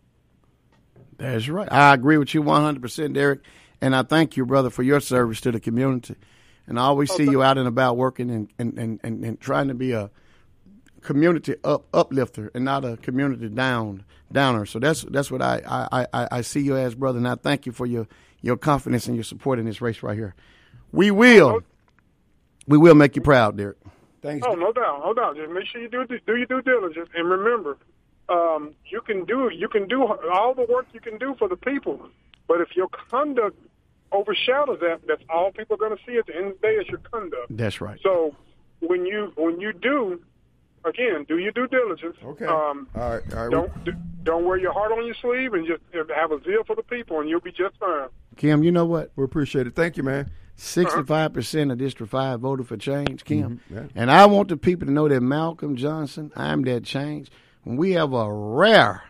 That's 1.19 1.49
right. 1.49 1.71
I 1.71 1.93
agree 1.93 2.17
with 2.17 2.33
you 2.33 2.43
100%, 2.43 3.13
Derek. 3.13 3.41
And 3.81 3.95
I 3.95 4.03
thank 4.03 4.37
you, 4.37 4.47
brother, 4.47 4.71
for 4.71 4.83
your 4.83 5.01
service 5.01 5.41
to 5.43 5.53
the 5.53 5.61
community. 5.61 6.15
And 6.71 6.79
I 6.79 6.85
always 6.85 7.13
see 7.13 7.25
you 7.25 7.43
out 7.43 7.59
and 7.59 7.67
about 7.67 7.97
working 7.97 8.31
and, 8.31 8.49
and, 8.57 8.79
and, 8.79 9.01
and, 9.03 9.25
and 9.25 9.41
trying 9.41 9.67
to 9.69 9.75
be 9.75 9.91
a 9.91 10.09
community 11.03 11.57
up 11.65 11.85
uplifter 11.93 12.49
and 12.55 12.65
not 12.65 12.85
a 12.85 12.97
community 12.97 13.49
down 13.49 14.05
downer. 14.31 14.65
So 14.67 14.79
that's 14.79 15.03
that's 15.03 15.33
what 15.33 15.43
I, 15.43 15.61
I, 15.67 16.07
I, 16.13 16.29
I 16.31 16.41
see 16.43 16.61
you 16.61 16.77
as, 16.77 16.95
brother. 16.95 17.19
And 17.19 17.27
I 17.27 17.35
thank 17.35 17.67
you 17.67 17.73
for 17.73 17.87
your, 17.87 18.07
your 18.41 18.57
confidence 18.57 19.09
and 19.09 19.17
your 19.17 19.25
support 19.25 19.59
in 19.59 19.67
this 19.67 19.81
race 19.81 20.01
right 20.05 20.17
here. 20.17 20.37
We 20.93 21.11
will 21.11 21.63
we 22.69 22.79
will 22.79 22.95
make 22.95 23.17
you 23.17 23.23
proud, 23.23 23.57
Derek. 23.57 23.79
Thanks. 24.23 24.47
Oh, 24.49 24.55
no 24.55 24.73
doubt, 24.73 25.01
no 25.05 25.13
doubt. 25.13 25.37
Just 25.37 25.51
make 25.51 25.67
sure 25.67 25.81
you 25.81 25.89
do 25.89 26.07
do 26.07 26.37
your 26.37 26.47
due 26.47 26.63
diligence, 26.63 27.09
and 27.17 27.29
remember, 27.29 27.79
um, 28.29 28.77
you 28.87 29.01
can 29.01 29.25
do 29.25 29.51
you 29.53 29.67
can 29.67 29.89
do 29.89 30.07
all 30.33 30.55
the 30.55 30.67
work 30.71 30.87
you 30.93 31.01
can 31.01 31.19
do 31.19 31.35
for 31.37 31.49
the 31.49 31.57
people, 31.57 32.09
but 32.47 32.61
if 32.61 32.77
your 32.77 32.87
conduct 33.11 33.59
overshadows 34.13 34.79
that, 34.81 35.01
that's 35.07 35.23
all 35.29 35.53
people 35.53 35.75
are 35.75 35.79
going 35.79 35.97
to 35.97 36.03
see 36.07 36.17
at 36.19 36.27
the 36.27 36.35
end 36.37 36.47
of 36.53 36.61
the 36.61 36.67
day 36.69 36.75
is 36.75 36.89
your 36.89 36.99
conduct. 36.99 37.47
That's 37.57 37.81
right. 37.81 37.99
So 38.03 38.35
when 38.81 39.07
you 39.07 39.33
when 39.37 39.61
you 39.61 39.73
do, 39.73 40.21
again, 40.85 41.25
do 41.29 41.39
your 41.39 41.53
due 41.53 41.67
diligence. 41.69 42.17
Okay. 42.25 42.47
Um, 42.47 42.89
all 42.95 43.11
right. 43.11 43.35
All 43.35 43.43
right. 43.43 43.51
don't 43.51 43.85
d- 43.85 43.93
don't 44.23 44.45
wear 44.45 44.59
your 44.59 44.73
heart 44.73 44.93
on 44.93 45.05
your 45.07 45.15
sleeve, 45.15 45.55
and 45.55 45.67
just 45.67 45.83
have 46.15 46.31
a 46.33 46.43
zeal 46.45 46.63
for 46.67 46.77
the 46.77 46.83
people, 46.83 47.21
and 47.21 47.29
you'll 47.29 47.41
be 47.41 47.53
just 47.53 47.77
fine. 47.79 48.09
Kim, 48.37 48.63
you 48.63 48.71
know 48.73 48.85
what? 48.85 49.11
We 49.17 49.25
appreciate 49.25 49.67
it. 49.67 49.75
Thank 49.75 49.97
you, 49.97 50.03
man. 50.03 50.31
Sixty-five 50.57 51.33
percent 51.33 51.71
of 51.73 51.79
District 51.79 52.11
Five 52.11 52.41
voted 52.41 52.69
for 52.69 52.77
change, 52.77 53.25
Kim. 53.25 53.61
Mhm, 53.71 53.75
yeah. 53.75 53.83
And 53.95 54.11
I 54.11 54.27
want 54.27 54.49
the 54.49 54.57
people 54.59 54.87
to 54.87 54.93
know 54.93 55.09
that 55.09 55.21
Malcolm 55.23 55.75
Johnson, 55.77 56.31
I'm 56.37 56.63
that 56.65 56.85
change. 56.85 57.31
When 57.65 57.77
we 57.79 57.93
have 57.93 58.13
a 58.13 58.31
rare 58.31 59.03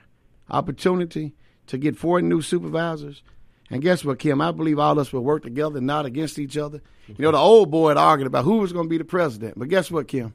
opportunity 0.48 1.34
to 1.66 1.78
get 1.78 1.96
four 1.96 2.20
new 2.20 2.42
supervisors, 2.42 3.22
and 3.70 3.80
guess 3.80 4.04
what, 4.04 4.18
Kim? 4.18 4.40
I 4.40 4.50
believe 4.50 4.78
all 4.78 4.92
of 4.92 4.98
us 4.98 5.12
will 5.12 5.22
work 5.22 5.44
together, 5.44 5.80
not 5.80 6.04
against 6.04 6.38
each 6.38 6.56
other. 6.56 6.82
You 7.06 7.14
know, 7.18 7.30
the 7.30 7.38
old 7.38 7.70
boy 7.70 7.88
had 7.88 7.96
argued 7.96 8.26
about 8.26 8.44
who 8.44 8.58
was 8.58 8.72
going 8.72 8.86
to 8.86 8.90
be 8.90 8.98
the 8.98 9.04
president, 9.04 9.58
but 9.58 9.68
guess 9.68 9.90
what, 9.90 10.08
Kim? 10.08 10.34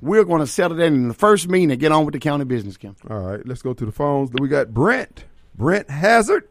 We're 0.00 0.24
going 0.24 0.40
to 0.40 0.46
settle 0.46 0.76
that 0.76 0.86
in 0.86 1.08
the 1.08 1.14
first 1.14 1.48
meeting 1.48 1.70
and 1.70 1.80
get 1.80 1.92
on 1.92 2.04
with 2.04 2.12
the 2.12 2.20
county 2.20 2.44
business, 2.44 2.76
Kim. 2.76 2.94
All 3.08 3.18
right. 3.18 3.46
Let's 3.46 3.62
go 3.62 3.74
to 3.74 3.86
the 3.86 3.92
phones. 3.92 4.30
We 4.32 4.48
got 4.48 4.72
Brent. 4.72 5.24
Brent 5.56 5.90
Hazard. 5.90 6.48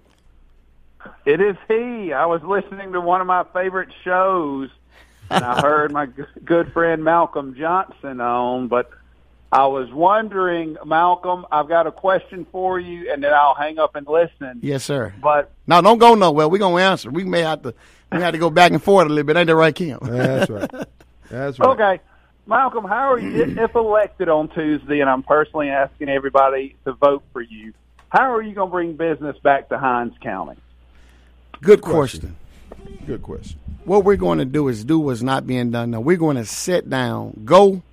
It 1.26 1.42
is 1.42 1.56
he. 1.68 2.14
I 2.14 2.26
was 2.26 2.42
listening 2.44 2.94
to 2.94 3.02
one 3.02 3.22
of 3.22 3.28
my 3.28 3.46
favorite 3.54 3.90
shows, 4.04 4.70
and 5.30 5.44
I 5.44 5.62
heard 5.62 5.92
my 5.92 6.08
good 6.46 6.72
friend 6.74 7.04
Malcolm 7.04 7.56
Johnson 7.56 8.22
on. 8.22 8.68
But 8.68 8.90
I 9.54 9.68
was 9.68 9.92
wondering, 9.94 10.78
Malcolm, 10.84 11.46
I've 11.52 11.68
got 11.68 11.86
a 11.86 11.92
question 11.92 12.48
for 12.52 12.80
you, 12.80 13.14
and 13.14 13.24
then 13.24 13.32
I'll 13.32 13.54
hang 13.54 13.78
up 13.78 13.96
and 13.96 14.08
listen. 14.08 14.60
Yes, 14.64 14.84
sir. 14.84 15.14
But 15.22 15.52
Now, 15.68 15.80
don't 15.80 16.00
go 16.00 16.16
nowhere. 16.16 16.48
We're 16.50 16.58
going 16.58 16.82
to 16.82 16.90
answer. 16.90 17.12
We 17.12 17.24
may 17.24 17.42
have 17.42 17.62
to 17.62 17.76
we 18.12 18.20
have 18.20 18.34
to 18.34 18.40
go 18.40 18.50
back 18.50 18.72
and 18.72 18.82
forth 18.82 19.06
a 19.06 19.10
little 19.10 19.24
bit. 19.24 19.38
Ain't 19.38 19.46
that 19.46 19.56
right, 19.56 19.76
Kim? 19.76 20.00
That's 20.02 20.50
right. 20.50 20.70
That's 21.30 21.60
right. 21.60 21.70
okay, 21.70 22.04
Malcolm, 22.48 22.84
how 22.84 23.14
are 23.14 23.20
you 23.20 23.44
if 23.64 23.76
elected 23.76 24.28
on 24.28 24.50
Tuesday? 24.50 25.02
And 25.02 25.10
I'm 25.10 25.22
personally 25.22 25.70
asking 25.70 26.10
everybody 26.10 26.76
to 26.86 26.94
vote 26.94 27.22
for 27.32 27.42
you. 27.42 27.74
How 28.10 28.34
are 28.34 28.42
you 28.42 28.56
going 28.56 28.70
to 28.70 28.72
bring 28.72 28.96
business 28.96 29.38
back 29.44 29.70
to 29.70 29.78
Hinds 29.78 30.16
County? 30.20 30.58
Good 31.62 31.82
question. 31.82 32.36
question. 32.70 33.06
Good 33.06 33.22
question. 33.22 33.60
what 33.86 34.04
we're 34.04 34.16
going 34.16 34.40
to 34.40 34.46
do 34.46 34.68
is 34.68 34.84
do 34.84 34.98
what's 34.98 35.22
not 35.22 35.46
being 35.46 35.70
done 35.70 35.92
now. 35.92 36.00
We're 36.00 36.18
going 36.18 36.38
to 36.38 36.46
sit 36.46 36.90
down, 36.90 37.42
go, 37.46 37.84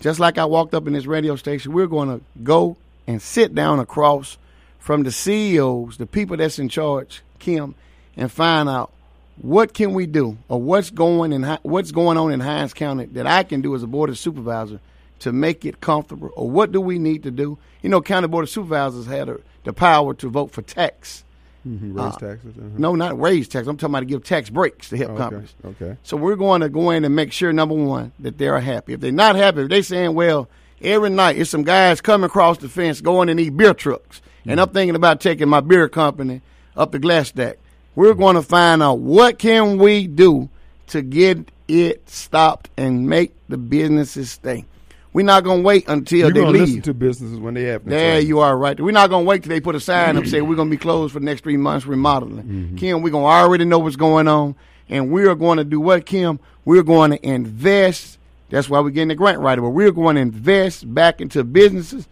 just 0.00 0.20
like 0.20 0.38
I 0.38 0.44
walked 0.44 0.74
up 0.74 0.86
in 0.86 0.92
this 0.92 1.06
radio 1.06 1.36
station, 1.36 1.72
we're 1.72 1.86
going 1.86 2.08
to 2.08 2.24
go 2.42 2.76
and 3.06 3.20
sit 3.20 3.54
down 3.54 3.80
across 3.80 4.38
from 4.78 5.02
the 5.02 5.12
CEOs, 5.12 5.96
the 5.98 6.06
people 6.06 6.36
that's 6.36 6.58
in 6.58 6.68
charge, 6.68 7.22
Kim, 7.38 7.74
and 8.16 8.30
find 8.30 8.68
out 8.68 8.92
what 9.40 9.72
can 9.72 9.94
we 9.94 10.06
do 10.06 10.36
or 10.48 10.60
what's 10.60 10.90
going 10.90 11.32
in 11.32 11.44
what's 11.62 11.92
going 11.92 12.16
on 12.16 12.32
in 12.32 12.40
Hinds 12.40 12.74
County 12.74 13.06
that 13.06 13.26
I 13.26 13.44
can 13.44 13.60
do 13.60 13.74
as 13.74 13.82
a 13.82 13.86
board 13.86 14.10
of 14.10 14.18
supervisor 14.18 14.80
to 15.20 15.32
make 15.32 15.64
it 15.64 15.80
comfortable 15.80 16.30
or 16.34 16.50
what 16.50 16.72
do 16.72 16.80
we 16.80 16.98
need 16.98 17.22
to 17.24 17.30
do? 17.30 17.58
You 17.82 17.88
know, 17.88 18.00
county 18.00 18.28
board 18.28 18.44
of 18.44 18.50
supervisors 18.50 19.06
had 19.06 19.28
a, 19.28 19.40
the 19.64 19.72
power 19.72 20.14
to 20.14 20.28
vote 20.28 20.50
for 20.50 20.62
tax. 20.62 21.24
Mhm, 21.68 21.94
Raise 21.96 22.16
taxes. 22.16 22.54
uh-huh. 22.56 22.68
No, 22.78 22.94
not 22.94 23.20
raise 23.20 23.46
tax. 23.48 23.66
I'm 23.66 23.76
talking 23.76 23.92
about 23.94 24.00
to 24.00 24.06
give 24.06 24.24
tax 24.24 24.48
breaks 24.48 24.88
to 24.90 24.96
help 24.96 25.10
Okay. 25.10 25.18
companies. 25.18 25.54
Okay. 25.64 25.96
So 26.02 26.16
we're 26.16 26.36
going 26.36 26.62
to 26.62 26.68
go 26.68 26.90
in 26.90 27.04
and 27.04 27.14
make 27.14 27.32
sure 27.32 27.52
number 27.52 27.74
one 27.74 28.12
that 28.20 28.38
they're 28.38 28.58
happy. 28.60 28.94
If 28.94 29.00
they're 29.00 29.12
not 29.12 29.36
happy, 29.36 29.62
if 29.62 29.68
they're 29.68 29.82
saying, 29.82 30.14
well, 30.14 30.48
every 30.80 31.10
night 31.10 31.36
it's 31.36 31.50
some 31.50 31.64
guys 31.64 32.00
coming 32.00 32.24
across 32.26 32.58
the 32.58 32.68
fence 32.68 33.00
going 33.00 33.28
in 33.28 33.36
these 33.36 33.50
beer 33.50 33.74
trucks 33.74 34.22
And 34.46 34.60
I'm 34.60 34.68
thinking 34.70 34.94
about 34.94 35.20
taking 35.20 35.48
my 35.48 35.60
beer 35.60 35.88
company 35.88 36.40
up 36.76 36.92
to 36.92 36.98
Glassstack. 37.00 37.56
We're 37.94 38.14
going 38.14 38.36
to 38.36 38.42
find 38.42 38.82
out 38.82 39.00
what 39.00 39.38
can 39.38 39.76
we 39.78 40.06
do 40.06 40.48
to 40.86 41.02
get 41.02 41.50
it 41.66 42.08
stopped 42.08 42.70
and 42.78 43.06
make 43.08 43.34
the 43.48 43.58
businesses 43.58 44.30
stay. 44.30 44.64
We're 45.12 45.24
not 45.24 45.42
going 45.42 45.60
to 45.60 45.64
wait 45.64 45.88
until 45.88 46.18
You're 46.18 46.30
they 46.30 46.40
gonna 46.40 46.52
leave. 46.52 46.62
listen 46.62 46.82
to 46.82 46.94
businesses 46.94 47.38
when 47.38 47.54
they 47.54 47.64
have. 47.64 47.84
There 47.84 48.20
you 48.20 48.40
are, 48.40 48.56
right. 48.56 48.78
We're 48.78 48.92
not 48.92 49.08
gonna 49.08 49.24
wait 49.24 49.42
till 49.42 49.50
they 49.50 49.60
put 49.60 49.74
a 49.74 49.80
sign 49.80 50.16
up 50.16 50.26
saying 50.26 50.46
we're 50.46 50.54
gonna 50.56 50.70
be 50.70 50.76
closed 50.76 51.12
for 51.14 51.18
the 51.18 51.24
next 51.24 51.42
three 51.42 51.56
months 51.56 51.86
remodeling. 51.86 52.44
Mm-hmm. 52.44 52.76
Kim, 52.76 53.02
we're 53.02 53.10
gonna 53.10 53.24
already 53.24 53.64
know 53.64 53.78
what's 53.78 53.96
going 53.96 54.28
on, 54.28 54.54
and 54.88 55.10
we 55.10 55.26
are 55.26 55.34
going 55.34 55.58
to 55.58 55.64
do 55.64 55.80
what, 55.80 56.04
Kim? 56.04 56.38
We're 56.64 56.82
going 56.82 57.12
to 57.12 57.26
invest. 57.26 58.18
That's 58.50 58.68
why 58.68 58.80
we're 58.80 58.90
getting 58.90 59.08
the 59.08 59.14
grant 59.14 59.40
writer, 59.40 59.62
but 59.62 59.70
we're 59.70 59.92
going 59.92 60.16
to 60.16 60.22
invest 60.22 60.92
back 60.94 61.20
into 61.20 61.42
businesses. 61.42 62.06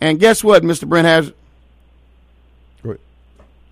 And 0.00 0.20
guess 0.20 0.44
what, 0.44 0.62
Mr. 0.62 0.88
Brent 0.88 1.06
has 1.06 1.32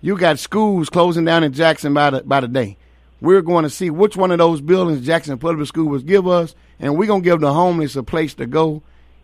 you 0.05 0.15
got 0.15 0.37
schools 0.37 0.87
closing 0.87 1.25
down 1.25 1.43
in 1.43 1.51
Jackson 1.51 1.91
by 1.91 2.11
the 2.11 2.21
by 2.21 2.39
the 2.39 2.47
day. 2.47 2.77
We're 3.21 3.41
going 3.41 3.63
to 3.63 3.71
see 3.71 3.89
which 3.89 4.15
one 4.15 4.29
of 4.29 4.37
those 4.37 4.61
buildings 4.61 5.03
Jackson 5.03 5.39
Public 5.39 5.67
School 5.67 5.87
will 5.87 5.97
give 5.97 6.27
us, 6.27 6.53
and 6.79 6.97
we're 6.97 7.07
gonna 7.07 7.21
give 7.21 7.39
the 7.39 7.53
homeless 7.53 7.95
a 7.95 8.03
place 8.03 8.33
to 8.35 8.45
go 8.45 8.81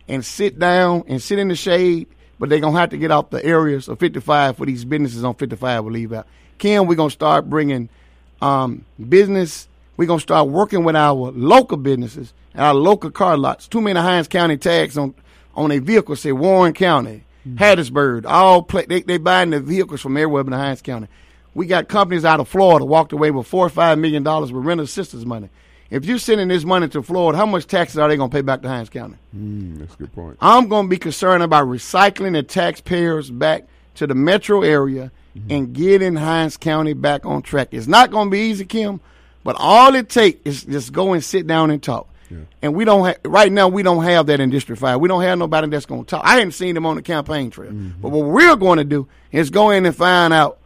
and 0.07 0.25
sit 0.25 0.59
down 0.59 1.03
and 1.07 1.21
sit 1.21 1.39
in 1.39 1.47
the 1.47 1.55
shade. 1.55 2.07
But 2.39 2.49
they're 2.49 2.59
gonna 2.59 2.79
have 2.79 2.89
to 2.89 2.97
get 2.97 3.11
off 3.11 3.29
the 3.29 3.43
areas 3.43 3.87
of 3.87 3.99
55 3.99 4.57
for 4.57 4.65
these 4.65 4.83
businesses 4.83 5.23
on 5.23 5.35
55 5.35 5.83
will 5.83 5.91
leave 5.91 6.11
out. 6.11 6.27
Ken, 6.57 6.87
we're 6.87 6.95
gonna 6.95 7.09
start 7.09 7.49
bringing 7.49 7.89
um, 8.41 8.85
business. 9.09 9.67
We're 9.97 10.07
gonna 10.07 10.19
start 10.19 10.47
working 10.47 10.83
with 10.83 10.95
our 10.95 11.13
local 11.13 11.77
businesses 11.77 12.33
and 12.53 12.63
our 12.63 12.73
local 12.73 13.11
car 13.11 13.37
lots. 13.37 13.67
Too 13.67 13.81
many 13.81 13.99
Hinds 13.99 14.27
County 14.27 14.57
tags 14.57 14.97
on 14.97 15.13
on 15.53 15.71
a 15.71 15.79
vehicle 15.79 16.15
say 16.15 16.31
Warren 16.31 16.73
County, 16.73 17.23
Hattiesburg. 17.47 18.25
All 18.25 18.63
play, 18.63 18.85
they 18.85 19.01
they 19.01 19.17
buying 19.17 19.51
the 19.51 19.59
vehicles 19.59 20.01
from 20.01 20.17
everywhere 20.17 20.41
in 20.41 20.51
Hinds 20.51 20.81
County. 20.81 21.07
We 21.53 21.65
got 21.65 21.89
companies 21.89 22.25
out 22.25 22.39
of 22.39 22.47
Florida 22.47 22.85
walked 22.85 23.11
away 23.11 23.29
with 23.29 23.45
four 23.45 23.65
or 23.65 23.69
five 23.69 23.99
million 23.99 24.23
dollars 24.23 24.51
with 24.51 24.65
rental 24.65 24.85
assistance 24.85 25.25
money. 25.25 25.49
If 25.91 26.05
you're 26.05 26.17
sending 26.19 26.47
this 26.47 26.63
money 26.63 26.87
to 26.87 27.03
Florida, 27.03 27.37
how 27.37 27.45
much 27.45 27.67
taxes 27.67 27.97
are 27.97 28.07
they 28.07 28.15
going 28.15 28.29
to 28.29 28.33
pay 28.35 28.41
back 28.41 28.61
to 28.61 28.67
Hinds 28.69 28.89
County? 28.89 29.17
Mm, 29.35 29.79
that's 29.79 29.93
a 29.93 29.97
good 29.97 30.13
point. 30.13 30.37
I'm 30.39 30.69
going 30.69 30.85
to 30.85 30.89
be 30.89 30.97
concerned 30.97 31.43
about 31.43 31.67
recycling 31.67 32.31
the 32.31 32.43
taxpayers 32.43 33.29
back 33.29 33.67
to 33.95 34.07
the 34.07 34.15
metro 34.15 34.61
area 34.61 35.11
and 35.49 35.73
getting 35.73 36.15
Hinds 36.15 36.55
County 36.57 36.93
back 36.93 37.25
on 37.25 37.41
track. 37.41 37.69
It's 37.71 37.87
not 37.87 38.09
going 38.09 38.27
to 38.27 38.31
be 38.31 38.39
easy, 38.39 38.65
Kim, 38.65 39.01
but 39.43 39.55
all 39.59 39.93
it 39.95 40.07
takes 40.09 40.39
is 40.45 40.63
just 40.63 40.93
go 40.93 41.11
and 41.13 41.23
sit 41.23 41.45
down 41.45 41.71
and 41.71 41.83
talk. 41.83 42.07
And 42.61 42.73
we 42.73 42.85
don't 42.85 43.05
have 43.05 43.17
right 43.25 43.51
now. 43.51 43.67
We 43.67 43.83
don't 43.83 44.05
have 44.05 44.27
that 44.27 44.39
in 44.39 44.49
District 44.49 44.79
Five. 44.79 45.01
We 45.01 45.09
don't 45.09 45.21
have 45.21 45.37
nobody 45.37 45.67
that's 45.67 45.85
going 45.85 46.05
to 46.05 46.09
talk. 46.09 46.21
I 46.23 46.35
hadn't 46.35 46.53
seen 46.53 46.75
them 46.75 46.85
on 46.85 46.95
the 46.95 47.01
campaign 47.01 47.49
trail. 47.49 47.73
But 48.01 48.09
what 48.09 48.25
we're 48.27 48.55
going 48.55 48.77
to 48.77 48.85
do 48.85 49.09
is 49.33 49.49
go 49.49 49.71
in 49.71 49.85
and 49.85 49.93
find 49.93 50.33
out 50.33 50.57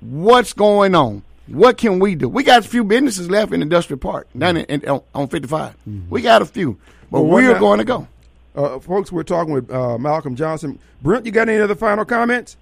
what's 0.00 0.52
going 0.52 0.94
on. 0.94 1.22
What 1.46 1.76
can 1.76 1.98
we 1.98 2.14
do? 2.14 2.28
We 2.28 2.42
got 2.42 2.64
a 2.64 2.68
few 2.68 2.84
businesses 2.84 3.28
left 3.30 3.52
in 3.52 3.60
Industrial 3.62 3.98
Park 3.98 4.28
down 4.36 4.56
in, 4.56 4.64
in, 4.66 4.88
on, 4.88 5.02
on 5.14 5.28
55. 5.28 5.74
We 6.08 6.22
got 6.22 6.42
a 6.42 6.46
few, 6.46 6.78
but 7.10 7.20
Well, 7.22 7.32
we're 7.32 7.58
going 7.58 7.78
to 7.78 7.84
go. 7.84 8.08
Uh, 8.56 8.78
folks, 8.78 9.10
we're 9.12 9.24
talking 9.24 9.52
with 9.52 9.70
uh, 9.70 9.98
Malcolm 9.98 10.36
Johnson. 10.36 10.78
Brent, 11.02 11.26
you 11.26 11.32
got 11.32 11.48
any 11.48 11.60
other 11.60 11.74
final 11.74 12.04
comments? 12.04 12.56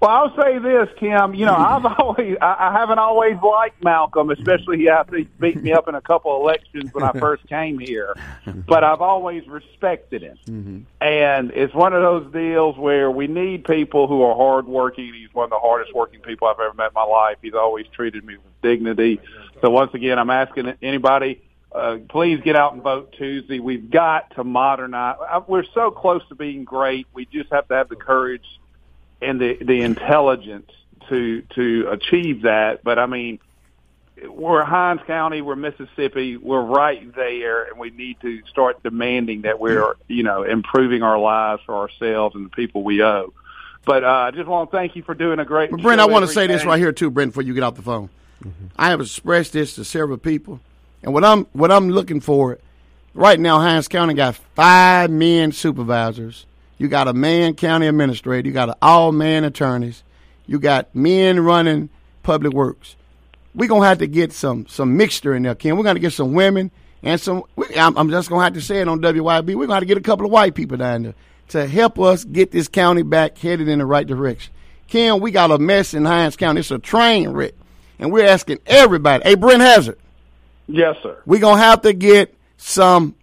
Well, 0.00 0.10
I'll 0.10 0.34
say 0.34 0.58
this, 0.58 0.88
Kim. 0.98 1.34
You 1.34 1.44
know, 1.44 1.54
I've 1.54 1.84
always, 1.98 2.36
I, 2.40 2.70
I 2.70 2.72
haven't 2.72 2.98
always 2.98 3.36
liked 3.42 3.84
Malcolm, 3.84 4.30
especially 4.30 4.88
after 4.88 5.18
he 5.18 5.24
beat 5.38 5.62
me 5.62 5.72
up 5.72 5.88
in 5.88 5.94
a 5.94 6.00
couple 6.00 6.34
elections 6.40 6.92
when 6.94 7.04
I 7.04 7.12
first 7.12 7.46
came 7.48 7.78
here. 7.78 8.14
But 8.66 8.82
I've 8.82 9.02
always 9.02 9.46
respected 9.46 10.22
him, 10.22 10.86
and 11.00 11.50
it's 11.50 11.74
one 11.74 11.92
of 11.92 12.02
those 12.02 12.32
deals 12.32 12.78
where 12.78 13.10
we 13.10 13.26
need 13.26 13.64
people 13.64 14.08
who 14.08 14.22
are 14.22 14.34
hardworking. 14.34 15.12
He's 15.12 15.32
one 15.34 15.44
of 15.44 15.50
the 15.50 15.58
hardest 15.58 15.94
working 15.94 16.20
people 16.20 16.48
I've 16.48 16.58
ever 16.58 16.74
met 16.74 16.88
in 16.88 16.94
my 16.94 17.04
life. 17.04 17.36
He's 17.42 17.54
always 17.54 17.86
treated 17.88 18.24
me 18.24 18.36
with 18.36 18.62
dignity. 18.62 19.20
So 19.60 19.68
once 19.70 19.92
again, 19.92 20.18
I'm 20.18 20.30
asking 20.30 20.72
anybody. 20.82 21.42
Uh, 21.72 21.98
please 22.08 22.40
get 22.42 22.56
out 22.56 22.72
and 22.72 22.82
vote 22.82 23.12
Tuesday. 23.16 23.60
We've 23.60 23.90
got 23.90 24.34
to 24.34 24.44
modernize. 24.44 25.16
We're 25.46 25.64
so 25.74 25.90
close 25.90 26.26
to 26.28 26.34
being 26.34 26.64
great. 26.64 27.06
We 27.12 27.26
just 27.26 27.52
have 27.52 27.68
to 27.68 27.74
have 27.74 27.88
the 27.88 27.96
courage 27.96 28.44
and 29.22 29.40
the 29.40 29.56
the 29.60 29.82
intelligence 29.82 30.70
to 31.08 31.42
to 31.54 31.88
achieve 31.90 32.42
that. 32.42 32.82
But 32.82 32.98
I 32.98 33.06
mean, 33.06 33.38
we're 34.28 34.64
Hinds 34.64 35.02
County, 35.06 35.40
we're 35.40 35.56
Mississippi, 35.56 36.36
we're 36.36 36.62
right 36.62 37.14
there, 37.14 37.64
and 37.64 37.78
we 37.78 37.90
need 37.90 38.20
to 38.20 38.42
start 38.46 38.82
demanding 38.82 39.42
that 39.42 39.60
we're 39.60 39.94
you 40.08 40.22
know 40.22 40.42
improving 40.42 41.02
our 41.02 41.18
lives 41.18 41.62
for 41.66 41.76
ourselves 41.76 42.34
and 42.34 42.46
the 42.46 42.50
people 42.50 42.82
we 42.82 43.02
owe. 43.02 43.32
But 43.84 44.04
uh, 44.04 44.08
I 44.08 44.30
just 44.30 44.46
want 44.46 44.70
to 44.70 44.76
thank 44.76 44.94
you 44.94 45.02
for 45.02 45.14
doing 45.14 45.38
a 45.38 45.44
great. 45.44 45.70
But 45.70 45.82
Brent, 45.82 46.00
show 46.00 46.06
I 46.06 46.10
want 46.10 46.22
to 46.22 46.30
every 46.30 46.34
say 46.34 46.46
this 46.46 46.64
right 46.64 46.78
here 46.78 46.92
too, 46.92 47.10
Brent, 47.10 47.32
before 47.32 47.42
you 47.42 47.54
get 47.54 47.62
off 47.62 47.76
the 47.76 47.82
phone. 47.82 48.10
I 48.76 48.88
have 48.88 49.00
expressed 49.00 49.52
this 49.52 49.74
to 49.74 49.84
several 49.84 50.16
people, 50.16 50.60
and 51.02 51.12
what 51.12 51.24
I'm 51.24 51.44
what 51.52 51.70
I'm 51.70 51.90
looking 51.90 52.20
for 52.20 52.58
right 53.14 53.38
now, 53.38 53.58
Hinds 53.58 53.88
County 53.88 54.14
got 54.14 54.36
five 54.54 55.10
men 55.10 55.52
supervisors. 55.52 56.46
You 56.80 56.88
got 56.88 57.08
a 57.08 57.12
man 57.12 57.54
county 57.56 57.86
administrator. 57.86 58.48
You 58.48 58.54
got 58.54 58.70
an 58.70 58.74
all 58.80 59.12
man 59.12 59.44
attorneys. 59.44 60.02
You 60.46 60.58
got 60.58 60.94
men 60.94 61.38
running 61.40 61.90
public 62.22 62.54
works. 62.54 62.96
We're 63.54 63.68
gonna 63.68 63.84
have 63.86 63.98
to 63.98 64.06
get 64.06 64.32
some 64.32 64.66
some 64.66 64.96
mixture 64.96 65.34
in 65.34 65.42
there, 65.42 65.54
Ken. 65.54 65.76
We're 65.76 65.84
gonna 65.84 65.98
get 66.00 66.14
some 66.14 66.32
women 66.32 66.70
and 67.02 67.20
some. 67.20 67.42
We, 67.54 67.66
I'm, 67.76 67.98
I'm 67.98 68.08
just 68.08 68.30
gonna 68.30 68.42
have 68.44 68.54
to 68.54 68.62
say 68.62 68.80
it 68.80 68.88
on 68.88 69.02
WYB. 69.02 69.54
We're 69.56 69.66
gonna 69.66 69.74
have 69.74 69.82
to 69.82 69.86
get 69.86 69.98
a 69.98 70.00
couple 70.00 70.24
of 70.24 70.32
white 70.32 70.54
people 70.54 70.78
down 70.78 71.02
there 71.02 71.14
to 71.48 71.66
help 71.66 71.98
us 72.00 72.24
get 72.24 72.50
this 72.50 72.66
county 72.66 73.02
back 73.02 73.36
headed 73.36 73.68
in 73.68 73.78
the 73.80 73.84
right 73.84 74.06
direction. 74.06 74.50
Ken, 74.88 75.20
we 75.20 75.32
got 75.32 75.50
a 75.50 75.58
mess 75.58 75.92
in 75.92 76.06
Hinds 76.06 76.34
County. 76.36 76.60
It's 76.60 76.70
a 76.70 76.78
train 76.78 77.28
wreck, 77.28 77.52
and 77.98 78.10
we're 78.10 78.24
asking 78.26 78.58
everybody. 78.66 79.22
Hey, 79.22 79.34
Brent 79.34 79.60
Hazard, 79.60 79.98
Yes, 80.66 80.96
sir. 81.02 81.20
we're 81.26 81.40
gonna 81.40 81.60
have 81.60 81.82
to 81.82 81.92
get 81.92 82.34
some 82.56 83.16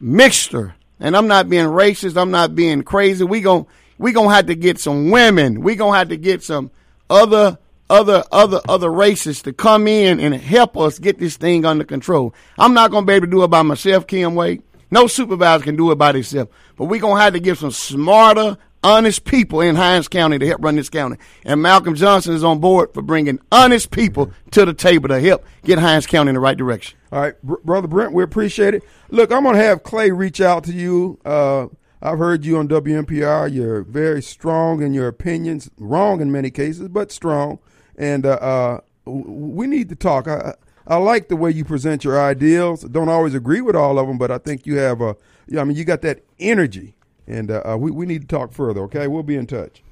mixture. 0.00 0.74
And 1.02 1.16
I'm 1.16 1.26
not 1.26 1.50
being 1.50 1.66
racist. 1.66 2.16
I'm 2.16 2.30
not 2.30 2.54
being 2.54 2.82
crazy. 2.82 3.24
We 3.24 3.40
gon' 3.40 3.66
we 3.98 4.12
gonna 4.12 4.32
have 4.32 4.46
to 4.46 4.54
get 4.54 4.78
some 4.78 5.10
women. 5.10 5.60
We 5.60 5.74
gonna 5.74 5.98
have 5.98 6.08
to 6.10 6.16
get 6.16 6.42
some 6.44 6.70
other 7.10 7.58
other 7.90 8.22
other 8.30 8.60
other 8.68 8.90
races 8.90 9.42
to 9.42 9.52
come 9.52 9.88
in 9.88 10.20
and 10.20 10.32
help 10.32 10.78
us 10.78 11.00
get 11.00 11.18
this 11.18 11.36
thing 11.36 11.64
under 11.64 11.84
control. 11.84 12.34
I'm 12.56 12.72
not 12.72 12.92
gonna 12.92 13.04
be 13.04 13.14
able 13.14 13.26
to 13.26 13.30
do 13.32 13.42
it 13.42 13.48
by 13.48 13.62
myself, 13.62 14.06
Kim 14.06 14.36
Wade. 14.36 14.62
No 14.92 15.08
supervisor 15.08 15.64
can 15.64 15.76
do 15.76 15.90
it 15.90 15.96
by 15.96 16.12
themselves. 16.12 16.50
But 16.76 16.84
we 16.84 17.00
gonna 17.00 17.20
have 17.20 17.32
to 17.32 17.40
get 17.40 17.58
some 17.58 17.72
smarter, 17.72 18.56
honest 18.82 19.24
people 19.24 19.60
in 19.60 19.76
Hinds 19.76 20.08
County 20.08 20.38
to 20.38 20.46
help 20.46 20.62
run 20.62 20.76
this 20.76 20.88
county. 20.88 21.16
And 21.44 21.62
Malcolm 21.62 21.94
Johnson 21.94 22.34
is 22.34 22.44
on 22.44 22.58
board 22.58 22.92
for 22.94 23.02
bringing 23.02 23.38
honest 23.50 23.90
people 23.90 24.32
to 24.52 24.64
the 24.64 24.74
table 24.74 25.08
to 25.08 25.20
help 25.20 25.44
get 25.64 25.78
Hinds 25.78 26.06
County 26.06 26.30
in 26.30 26.34
the 26.34 26.40
right 26.40 26.56
direction. 26.56 26.98
All 27.10 27.20
right, 27.20 27.42
Br- 27.42 27.56
brother 27.64 27.88
Brent, 27.88 28.12
we 28.12 28.22
appreciate 28.22 28.74
it. 28.74 28.82
Look, 29.10 29.30
I'm 29.32 29.44
going 29.44 29.56
to 29.56 29.62
have 29.62 29.82
Clay 29.82 30.10
reach 30.10 30.40
out 30.40 30.64
to 30.64 30.72
you. 30.72 31.18
Uh, 31.24 31.66
I've 32.00 32.18
heard 32.18 32.44
you 32.44 32.58
on 32.58 32.66
WMPR. 32.68 33.52
You're 33.52 33.82
very 33.82 34.22
strong 34.22 34.82
in 34.82 34.92
your 34.92 35.06
opinions, 35.06 35.70
wrong 35.78 36.20
in 36.20 36.32
many 36.32 36.50
cases, 36.50 36.88
but 36.88 37.12
strong. 37.12 37.60
And 37.96 38.26
uh, 38.26 38.30
uh, 38.40 38.80
we 39.04 39.66
need 39.68 39.88
to 39.90 39.94
talk. 39.94 40.26
I, 40.26 40.54
I 40.86 40.96
like 40.96 41.28
the 41.28 41.36
way 41.36 41.52
you 41.52 41.64
present 41.64 42.02
your 42.02 42.20
ideals. 42.20 42.82
Don't 42.82 43.08
always 43.08 43.34
agree 43.34 43.60
with 43.60 43.76
all 43.76 44.00
of 44.00 44.08
them, 44.08 44.18
but 44.18 44.32
I 44.32 44.38
think 44.38 44.66
you 44.66 44.78
have 44.78 45.00
a. 45.00 45.16
I 45.56 45.64
mean, 45.64 45.76
you 45.76 45.84
got 45.84 46.02
that 46.02 46.24
energy, 46.40 46.94
and 47.26 47.50
uh, 47.50 47.62
uh, 47.64 47.76
we 47.76 47.90
we 47.90 48.06
need 48.06 48.22
to 48.22 48.28
talk 48.28 48.52
further. 48.52 48.82
Okay, 48.82 49.06
we'll 49.06 49.22
be 49.22 49.36
in 49.36 49.46
touch. 49.46 49.82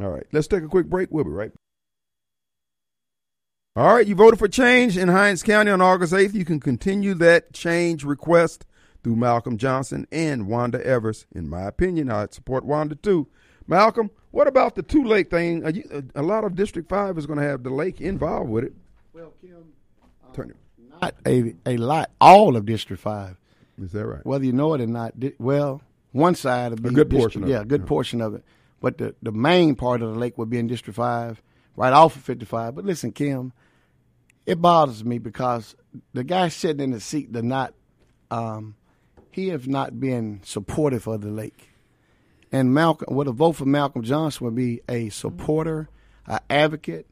All 0.00 0.08
right, 0.08 0.26
let's 0.32 0.46
take 0.46 0.62
a 0.62 0.68
quick 0.68 0.86
break. 0.86 1.08
We'll 1.10 1.24
be 1.24 1.30
right. 1.30 1.52
All 3.74 3.94
right, 3.94 4.06
you 4.06 4.14
voted 4.14 4.38
for 4.38 4.48
change 4.48 4.98
in 4.98 5.08
Hinds 5.08 5.42
County 5.42 5.70
on 5.70 5.80
August 5.80 6.12
8th. 6.12 6.34
You 6.34 6.44
can 6.44 6.60
continue 6.60 7.14
that 7.14 7.54
change 7.54 8.04
request 8.04 8.66
through 9.02 9.16
Malcolm 9.16 9.56
Johnson 9.56 10.06
and 10.12 10.46
Wanda 10.46 10.84
Evers. 10.84 11.26
In 11.34 11.48
my 11.48 11.62
opinion, 11.62 12.10
I 12.10 12.26
support 12.30 12.64
Wanda 12.64 12.94
too. 12.96 13.28
Malcolm, 13.66 14.10
what 14.30 14.46
about 14.46 14.74
the 14.74 14.82
two 14.82 15.04
lake 15.04 15.30
thing? 15.30 15.64
Are 15.64 15.70
you, 15.70 16.04
a 16.14 16.22
lot 16.22 16.44
of 16.44 16.54
District 16.54 16.88
5 16.88 17.16
is 17.16 17.26
going 17.26 17.38
to 17.38 17.44
have 17.46 17.62
the 17.62 17.70
lake 17.70 18.00
involved 18.00 18.50
with 18.50 18.64
it. 18.64 18.74
Well, 19.14 19.32
Kim, 19.40 19.72
Turn 20.34 20.50
it. 20.50 20.56
not 21.00 21.14
a, 21.26 21.54
a 21.64 21.76
lot, 21.78 22.10
all 22.20 22.56
of 22.56 22.66
District 22.66 23.02
5. 23.02 23.36
Is 23.80 23.92
that 23.92 24.06
right? 24.06 24.24
whether 24.26 24.44
you 24.44 24.52
know 24.52 24.74
it 24.74 24.80
or 24.80 24.86
not. 24.86 25.14
Well, 25.38 25.80
one 26.12 26.34
side 26.34 26.72
of 26.72 26.84
A 26.84 26.90
good 26.90 27.10
portion 27.10 27.44
of 27.44 27.48
yeah, 27.48 27.60
it, 27.60 27.62
a 27.62 27.66
good 27.66 27.82
yeah. 27.82 27.86
portion 27.86 28.20
of 28.20 28.34
it. 28.34 28.44
But 28.80 28.98
the 28.98 29.14
the 29.22 29.32
main 29.32 29.74
part 29.76 30.02
of 30.02 30.12
the 30.12 30.18
lake 30.18 30.36
would 30.38 30.50
be 30.50 30.58
in 30.58 30.66
District 30.66 30.96
Five, 30.96 31.42
right 31.76 31.92
off 31.92 32.16
of 32.16 32.22
Fifty 32.22 32.44
Five. 32.44 32.74
But 32.74 32.84
listen, 32.84 33.12
Kim, 33.12 33.52
it 34.44 34.60
bothers 34.60 35.04
me 35.04 35.18
because 35.18 35.76
the 36.12 36.24
guy 36.24 36.48
sitting 36.48 36.82
in 36.82 36.90
the 36.90 37.00
seat 37.00 37.32
did 37.32 37.44
not, 37.44 37.74
um, 38.30 38.74
he 39.30 39.48
has 39.48 39.68
not 39.68 40.00
been 40.00 40.40
supportive 40.44 41.06
of 41.06 41.20
the 41.22 41.30
lake. 41.30 41.70
And 42.50 42.74
Malcolm, 42.74 43.14
what 43.14 43.28
a 43.28 43.32
vote 43.32 43.52
for 43.52 43.64
Malcolm 43.64 44.02
Johnson 44.02 44.44
would 44.44 44.54
be 44.54 44.82
a 44.88 45.08
supporter, 45.08 45.88
an 46.26 46.40
advocate, 46.50 47.06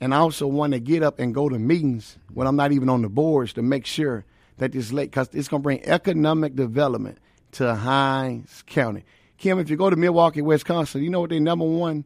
and 0.00 0.14
I 0.14 0.18
also 0.18 0.46
one 0.46 0.70
to 0.72 0.80
get 0.80 1.02
up 1.02 1.20
and 1.20 1.34
go 1.34 1.48
to 1.48 1.58
meetings 1.58 2.18
when 2.32 2.46
I'm 2.46 2.56
not 2.56 2.72
even 2.72 2.88
on 2.88 3.02
the 3.02 3.08
boards 3.08 3.52
to 3.52 3.62
make 3.62 3.86
sure 3.86 4.24
that 4.60 4.72
this 4.72 4.92
lake, 4.92 5.10
because 5.10 5.28
it's 5.32 5.48
going 5.48 5.62
to 5.62 5.64
bring 5.64 5.82
economic 5.84 6.54
development 6.54 7.18
to 7.52 7.74
Hinds 7.74 8.62
County. 8.66 9.04
Kim, 9.38 9.58
if 9.58 9.70
you 9.70 9.76
go 9.76 9.88
to 9.88 9.96
Milwaukee, 9.96 10.42
Wisconsin, 10.42 11.02
you 11.02 11.08
know 11.08 11.20
what 11.20 11.30
they 11.30 11.40
number 11.40 11.64
one 11.64 12.04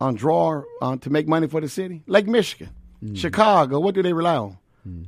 on 0.00 0.14
draw 0.14 0.62
uh, 0.80 0.96
to 0.96 1.10
make 1.10 1.28
money 1.28 1.46
for 1.46 1.60
the 1.60 1.68
city? 1.68 2.02
Lake 2.06 2.26
Michigan. 2.26 2.70
Chicago, 3.14 3.80
what 3.80 3.94
do 3.94 4.02
they 4.02 4.12
rely 4.12 4.36
on? 4.36 4.58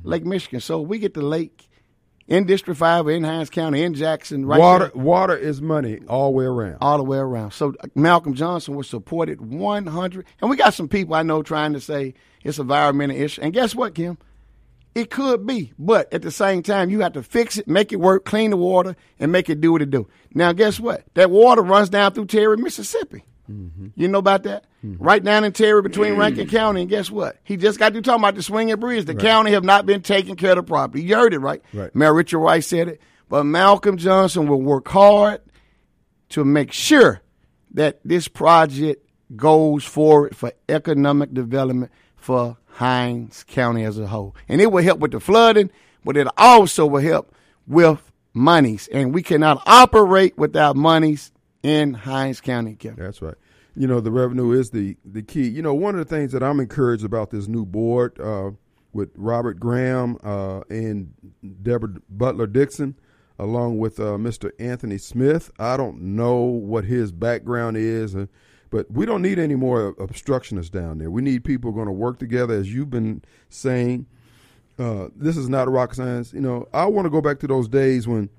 Lake 0.03 0.23
Michigan. 0.23 0.59
So 0.61 0.81
we 0.81 0.99
get 0.99 1.15
the 1.15 1.23
lake 1.23 1.67
in 2.27 2.45
District 2.45 2.79
5 2.79 3.07
in 3.07 3.23
Hinds 3.23 3.49
County, 3.49 3.83
in 3.83 3.95
Jackson, 3.95 4.45
right 4.45 4.59
water 4.59 4.91
there, 4.93 5.03
water 5.03 5.35
is 5.35 5.61
money 5.61 5.99
all 6.07 6.31
the 6.31 6.37
way 6.37 6.45
around. 6.45 6.77
all 6.79 6.97
the 6.97 7.03
way 7.03 7.17
around. 7.17 7.51
So 7.51 7.73
uh, 7.79 7.87
Malcolm 7.95 8.33
Johnson 8.33 8.75
was 8.75 8.87
supported 8.87 9.41
100. 9.41 10.25
And 10.41 10.49
we 10.49 10.55
got 10.55 10.73
some 10.73 10.87
people 10.87 11.15
I 11.15 11.23
know 11.23 11.41
trying 11.43 11.73
to 11.73 11.81
say 11.81 12.13
it's 12.43 12.59
a 12.59 12.61
environmental 12.61 13.17
issue. 13.17 13.41
And 13.41 13.51
guess 13.51 13.75
what, 13.75 13.95
Kim? 13.95 14.17
It 14.95 15.09
could 15.09 15.47
be, 15.47 15.73
but 15.79 16.13
at 16.13 16.21
the 16.21 16.31
same 16.31 16.61
time, 16.61 16.89
you 16.91 16.99
have 16.99 17.13
to 17.13 17.23
fix 17.23 17.57
it, 17.57 17.67
make 17.67 17.91
it 17.91 17.99
work, 17.99 18.25
clean 18.25 18.51
the 18.51 18.57
water, 18.57 18.95
and 19.19 19.31
make 19.31 19.49
it 19.49 19.59
do 19.59 19.71
what 19.71 19.81
it 19.81 19.89
do. 19.89 20.07
Now, 20.33 20.51
guess 20.53 20.79
what? 20.79 21.03
That 21.15 21.31
water 21.31 21.63
runs 21.63 21.89
down 21.89 22.13
through 22.13 22.27
Terry, 22.27 22.57
Mississippi. 22.57 23.23
Mm-hmm. 23.51 23.87
You 23.95 24.07
know 24.07 24.19
about 24.19 24.43
that? 24.43 24.65
Mm-hmm. 24.85 25.03
Right 25.03 25.23
down 25.23 25.43
in 25.43 25.51
Terry 25.51 25.81
between 25.81 26.15
Rankin 26.15 26.47
County, 26.47 26.81
and 26.81 26.89
guess 26.89 27.09
what? 27.09 27.37
He 27.43 27.57
just 27.57 27.79
got 27.79 27.93
to 27.93 28.01
talking 28.01 28.21
about 28.21 28.35
the 28.35 28.43
swinging 28.43 28.79
bridge. 28.79 29.05
The 29.05 29.15
county 29.15 29.51
have 29.51 29.63
not 29.63 29.85
been 29.85 30.01
taking 30.01 30.35
care 30.35 30.51
of 30.51 30.57
the 30.57 30.63
property. 30.63 31.03
You 31.03 31.15
heard 31.15 31.33
it, 31.33 31.39
right? 31.39 31.61
Right. 31.73 31.93
Mayor 31.95 32.13
Richard 32.13 32.39
Rice 32.39 32.67
said 32.67 32.87
it. 32.87 33.01
But 33.29 33.45
Malcolm 33.45 33.97
Johnson 33.97 34.47
will 34.47 34.61
work 34.61 34.87
hard 34.87 35.41
to 36.29 36.45
make 36.45 36.71
sure 36.71 37.21
that 37.73 37.99
this 38.05 38.27
project 38.27 39.09
goes 39.35 39.83
forward 39.83 40.37
for 40.37 40.53
economic 40.69 41.33
development 41.33 41.91
for 42.15 42.57
Hinds 42.73 43.43
County 43.43 43.83
as 43.83 43.99
a 43.99 44.07
whole. 44.07 44.35
And 44.47 44.61
it 44.61 44.71
will 44.71 44.83
help 44.83 44.99
with 44.99 45.11
the 45.11 45.19
flooding, 45.19 45.69
but 46.03 46.17
it 46.17 46.27
also 46.37 46.85
will 46.85 47.01
help 47.01 47.33
with 47.67 48.11
monies. 48.33 48.89
And 48.91 49.13
we 49.13 49.23
cannot 49.23 49.61
operate 49.65 50.37
without 50.37 50.75
monies 50.75 51.31
in 51.61 51.93
Hinds 51.93 52.41
County, 52.41 52.75
Kevin. 52.75 53.03
That's 53.03 53.21
right. 53.21 53.35
You 53.75 53.87
know, 53.87 53.99
the 53.99 54.11
revenue 54.11 54.51
is 54.51 54.69
the 54.69 54.97
the 55.03 55.23
key. 55.23 55.47
You 55.47 55.61
know, 55.61 55.73
one 55.73 55.97
of 55.97 56.07
the 56.07 56.15
things 56.15 56.31
that 56.33 56.43
I'm 56.43 56.59
encouraged 56.59 57.03
about 57.03 57.31
this 57.31 57.47
new 57.47 57.65
board 57.65 58.19
uh, 58.19 58.51
with 58.91 59.09
Robert 59.15 59.59
Graham 59.59 60.17
uh, 60.23 60.61
and 60.69 61.13
Deborah 61.63 61.95
Butler 62.09 62.45
Dixon, 62.45 62.95
along 63.39 63.79
with 63.79 63.99
uh, 63.99 64.17
Mr. 64.17 64.51
Anthony 64.59 64.99
Smith. 64.99 65.51
I 65.57 65.77
don't 65.77 65.99
know 66.01 66.41
what 66.41 66.85
his 66.85 67.11
background 67.11 67.77
is, 67.77 68.15
uh, 68.15 68.27
but 68.73 68.89
we 68.89 69.05
don't 69.05 69.21
need 69.21 69.37
any 69.37 69.53
more 69.53 69.93
obstructionists 69.99 70.71
down 70.71 70.97
there. 70.97 71.11
We 71.11 71.21
need 71.21 71.43
people 71.43 71.71
going 71.71 71.85
to 71.85 71.91
work 71.91 72.17
together, 72.17 72.55
as 72.55 72.73
you've 72.73 72.89
been 72.89 73.21
saying. 73.47 74.07
Uh, 74.79 75.09
this 75.15 75.37
is 75.37 75.47
not 75.47 75.69
rock 75.71 75.93
science. 75.93 76.33
You 76.33 76.41
know, 76.41 76.67
I 76.73 76.87
want 76.87 77.05
to 77.05 77.11
go 77.11 77.21
back 77.21 77.37
to 77.41 77.47
those 77.47 77.67
days 77.67 78.07
when 78.07 78.31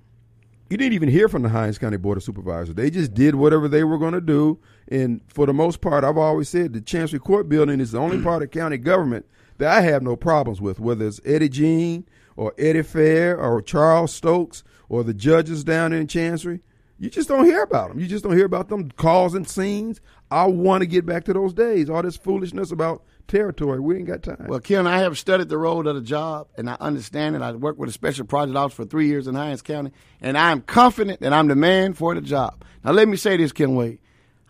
you 0.68 0.76
didn't 0.76 0.95
even 0.95 1.09
hear 1.09 1.28
from 1.28 1.43
the 1.43 1.51
Hinds 1.51 1.78
County 1.78 1.99
Board 1.99 2.16
of 2.18 2.24
Supervisors. 2.24 2.74
They 2.74 2.91
just 2.91 3.14
did 3.14 3.37
whatever 3.37 3.68
they 3.68 3.85
were 3.85 3.97
going 3.97 4.14
to 4.14 4.20
do. 4.20 4.59
And 4.89 5.20
for 5.28 5.47
the 5.47 5.55
most 5.55 5.80
part, 5.80 6.03
I've 6.03 6.18
always 6.18 6.49
said 6.49 6.72
the 6.72 6.80
Chancery 6.80 7.20
Court 7.20 7.49
building 7.49 7.78
is 7.78 7.93
the 7.93 8.01
only 8.01 8.20
part 8.20 8.43
of 8.43 8.51
county 8.51 8.76
government 8.76 9.26
that 9.59 9.70
I 9.70 9.82
have 9.82 10.03
no 10.03 10.16
problems 10.16 10.61
with, 10.61 10.80
whether 10.80 11.07
it's 11.07 11.20
Eddie 11.24 11.49
Jean 11.49 12.09
or 12.35 12.55
Eddie 12.59 12.82
Fair 12.82 13.39
or 13.39 13.62
Charles 13.62 14.12
Stokes 14.12 14.64
or 14.89 15.05
the 15.05 15.14
judges 15.14 15.62
down 15.62 15.93
in 15.93 16.09
Chancery. 16.09 16.59
You 16.99 17.11
just 17.11 17.28
don't 17.28 17.45
hear 17.45 17.62
about 17.62 17.88
them. 17.88 17.99
You 17.99 18.07
just 18.07 18.22
don't 18.24 18.36
hear 18.36 18.47
about 18.47 18.68
them 18.68 18.90
causing 18.92 19.45
scenes. 19.45 20.01
I 20.30 20.47
want 20.47 20.82
to 20.82 20.86
get 20.86 21.05
back 21.05 21.24
to 21.24 21.32
those 21.32 21.53
days. 21.53 21.90
All 21.90 22.03
this 22.03 22.16
foolishness 22.16 22.70
about 22.70 23.03
territory, 23.26 23.80
we 23.80 23.97
ain't 23.97 24.07
got 24.07 24.22
time. 24.22 24.47
Well, 24.49 24.61
Ken, 24.61 24.86
I 24.86 24.99
have 24.99 25.18
studied 25.18 25.49
the 25.49 25.59
road 25.59 25.86
of 25.86 25.97
the 25.97 26.01
job, 26.01 26.49
and 26.57 26.70
I 26.70 26.76
understand 26.80 27.36
it. 27.36 27.42
I 27.42 27.53
worked 27.53 27.78
with 27.78 27.88
a 27.88 27.92
special 27.92 28.24
project 28.26 28.57
office 28.57 28.74
for 28.76 28.84
three 28.84 29.07
years 29.09 29.26
in 29.26 29.34
Hinds 29.34 29.61
County, 29.62 29.90
and 30.20 30.38
I'm 30.38 30.61
confident 30.62 31.20
that 31.20 31.32
I'm 31.32 31.49
the 31.49 31.57
man 31.57 31.95
for 31.95 32.14
the 32.14 32.20
job. 32.20 32.64
Now, 32.84 32.92
let 32.92 33.09
me 33.09 33.16
say 33.16 33.36
this, 33.36 33.53
Ken 33.53 33.74
Wade. 33.74 33.99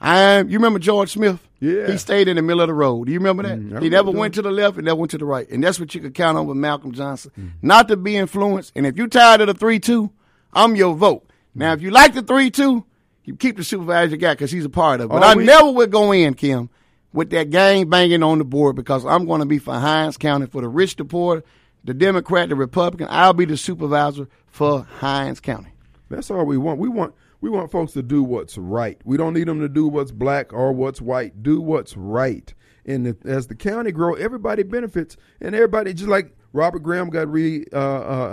I. 0.00 0.38
You 0.38 0.58
remember 0.58 0.78
George 0.78 1.12
Smith? 1.12 1.46
Yeah. 1.60 1.86
He 1.86 1.96
stayed 1.96 2.28
in 2.28 2.36
the 2.36 2.42
middle 2.42 2.60
of 2.60 2.68
the 2.68 2.74
road. 2.74 3.06
Do 3.06 3.12
you 3.12 3.18
remember 3.18 3.44
that? 3.44 3.58
Mm, 3.58 3.78
I 3.78 3.80
he 3.80 3.88
never 3.88 4.10
went 4.10 4.34
to 4.34 4.42
the 4.42 4.50
left 4.50 4.76
and 4.76 4.84
never 4.84 4.96
went 4.96 5.12
to 5.12 5.18
the 5.18 5.24
right, 5.24 5.48
and 5.48 5.64
that's 5.64 5.80
what 5.80 5.94
you 5.94 6.00
could 6.02 6.14
count 6.14 6.36
on 6.36 6.46
with 6.46 6.58
Malcolm 6.58 6.92
Johnson. 6.92 7.54
Not 7.62 7.88
to 7.88 7.96
be 7.96 8.16
influenced. 8.16 8.72
And 8.76 8.86
if 8.86 8.98
you're 8.98 9.06
tired 9.06 9.40
of 9.40 9.46
the 9.46 9.54
three-two, 9.54 10.12
I'm 10.52 10.76
your 10.76 10.94
vote. 10.94 11.26
Now, 11.54 11.72
if 11.72 11.82
you 11.82 11.90
like 11.90 12.14
the 12.14 12.22
three-two, 12.22 12.84
you 13.24 13.36
keep 13.36 13.56
the 13.56 13.64
supervisor 13.64 14.12
you 14.12 14.16
got 14.18 14.36
because 14.36 14.50
he's 14.50 14.64
a 14.64 14.68
part 14.70 15.00
of 15.00 15.06
it. 15.06 15.08
But 15.10 15.22
Oh, 15.22 15.26
I 15.26 15.34
we- 15.34 15.44
never 15.44 15.70
would 15.70 15.90
go 15.90 16.12
in, 16.12 16.34
Kim, 16.34 16.68
with 17.12 17.30
that 17.30 17.50
gang 17.50 17.88
banging 17.88 18.22
on 18.22 18.38
the 18.38 18.44
board 18.44 18.76
because 18.76 19.04
I'm 19.06 19.24
going 19.26 19.40
to 19.40 19.46
be 19.46 19.58
for 19.58 19.74
Hinds 19.74 20.16
County 20.16 20.46
for 20.46 20.60
the 20.62 20.68
rich, 20.68 20.96
the 20.96 21.04
poor, 21.04 21.42
the 21.84 21.94
Democrat, 21.94 22.48
the 22.48 22.56
Republican. 22.56 23.06
I'll 23.10 23.32
be 23.32 23.44
the 23.44 23.56
supervisor 23.56 24.28
for 24.48 24.82
Hinds 24.98 25.40
County. 25.40 25.70
That's 26.10 26.30
all 26.30 26.44
we 26.44 26.58
want. 26.58 26.78
We 26.80 26.88
want 26.88 27.14
we 27.40 27.50
want 27.50 27.70
folks 27.70 27.92
to 27.92 28.02
do 28.02 28.22
what's 28.22 28.56
right. 28.56 28.98
We 29.04 29.16
don't 29.16 29.34
need 29.34 29.48
them 29.48 29.60
to 29.60 29.68
do 29.68 29.86
what's 29.86 30.10
black 30.12 30.52
or 30.52 30.72
what's 30.72 31.00
white. 31.00 31.42
Do 31.42 31.60
what's 31.60 31.96
right. 31.96 32.52
And 32.86 33.16
as 33.26 33.46
the 33.48 33.54
county 33.54 33.92
grow, 33.92 34.14
everybody 34.14 34.62
benefits, 34.62 35.16
and 35.40 35.54
everybody 35.54 35.92
just 35.94 36.08
like 36.08 36.34
Robert 36.54 36.78
Graham 36.84 37.10
got 37.10 37.30
re 37.30 37.66
uh, 37.72 37.76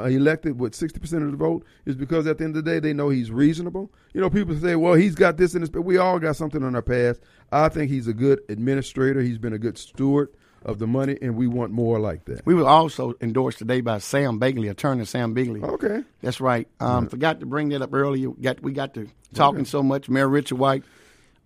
uh, 0.03 0.07
elected 0.09 0.59
with 0.59 0.75
sixty 0.75 0.99
percent 0.99 1.23
of 1.23 1.31
the 1.31 1.37
vote 1.37 1.65
is 1.85 1.95
because 1.95 2.27
at 2.27 2.37
the 2.37 2.43
end 2.43 2.55
of 2.55 2.63
the 2.63 2.71
day 2.71 2.79
they 2.79 2.93
know 2.93 3.09
he's 3.09 3.31
reasonable. 3.31 3.91
You 4.13 4.21
know, 4.21 4.29
people 4.29 4.55
say, 4.57 4.75
"Well, 4.75 4.93
he's 4.93 5.15
got 5.15 5.37
this 5.37 5.55
in 5.55 5.61
his," 5.61 5.71
but 5.71 5.81
we 5.81 5.97
all 5.97 6.19
got 6.19 6.35
something 6.35 6.63
on 6.63 6.75
our 6.75 6.83
past. 6.83 7.19
I 7.51 7.67
think 7.67 7.89
he's 7.89 8.07
a 8.07 8.13
good 8.13 8.41
administrator. 8.47 9.21
He's 9.21 9.39
been 9.39 9.53
a 9.53 9.57
good 9.57 9.77
steward 9.77 10.29
of 10.63 10.77
the 10.77 10.85
money, 10.85 11.17
and 11.19 11.35
we 11.35 11.47
want 11.47 11.71
more 11.71 11.99
like 11.99 12.25
that. 12.25 12.45
We 12.45 12.53
were 12.53 12.67
also 12.67 13.15
endorsed 13.21 13.57
today 13.57 13.81
by 13.81 13.97
Sam 13.97 14.37
Bigley, 14.37 14.67
attorney 14.67 15.05
Sam 15.05 15.33
Bigley. 15.33 15.61
Okay. 15.61 16.03
That's 16.21 16.39
right. 16.39 16.67
Um, 16.79 17.07
Forgot 17.09 17.39
to 17.39 17.47
bring 17.47 17.69
that 17.69 17.81
up 17.81 17.91
earlier. 17.91 18.29
We 18.29 18.43
got 18.43 18.61
we 18.61 18.71
got 18.71 18.93
to 18.93 19.09
talking 19.33 19.65
so 19.65 19.81
much. 19.81 20.09
Mayor 20.09 20.29
Richard 20.29 20.59
White, 20.59 20.83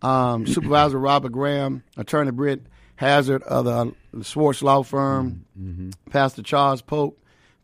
um, 0.01 0.45
Supervisor 0.45 0.99
Robert 0.99 1.31
Graham, 1.31 1.83
Attorney 1.95 2.31
Britt 2.31 2.63
Hazard 2.95 3.43
of 3.43 3.65
the 3.65 4.23
Swartz 4.23 4.61
Law 4.61 4.83
Firm, 4.83 5.45
mm-hmm. 5.57 5.69
Mm-hmm. 5.69 6.09
Pastor 6.09 6.41
Charles 6.41 6.81
Pope, 6.81 7.21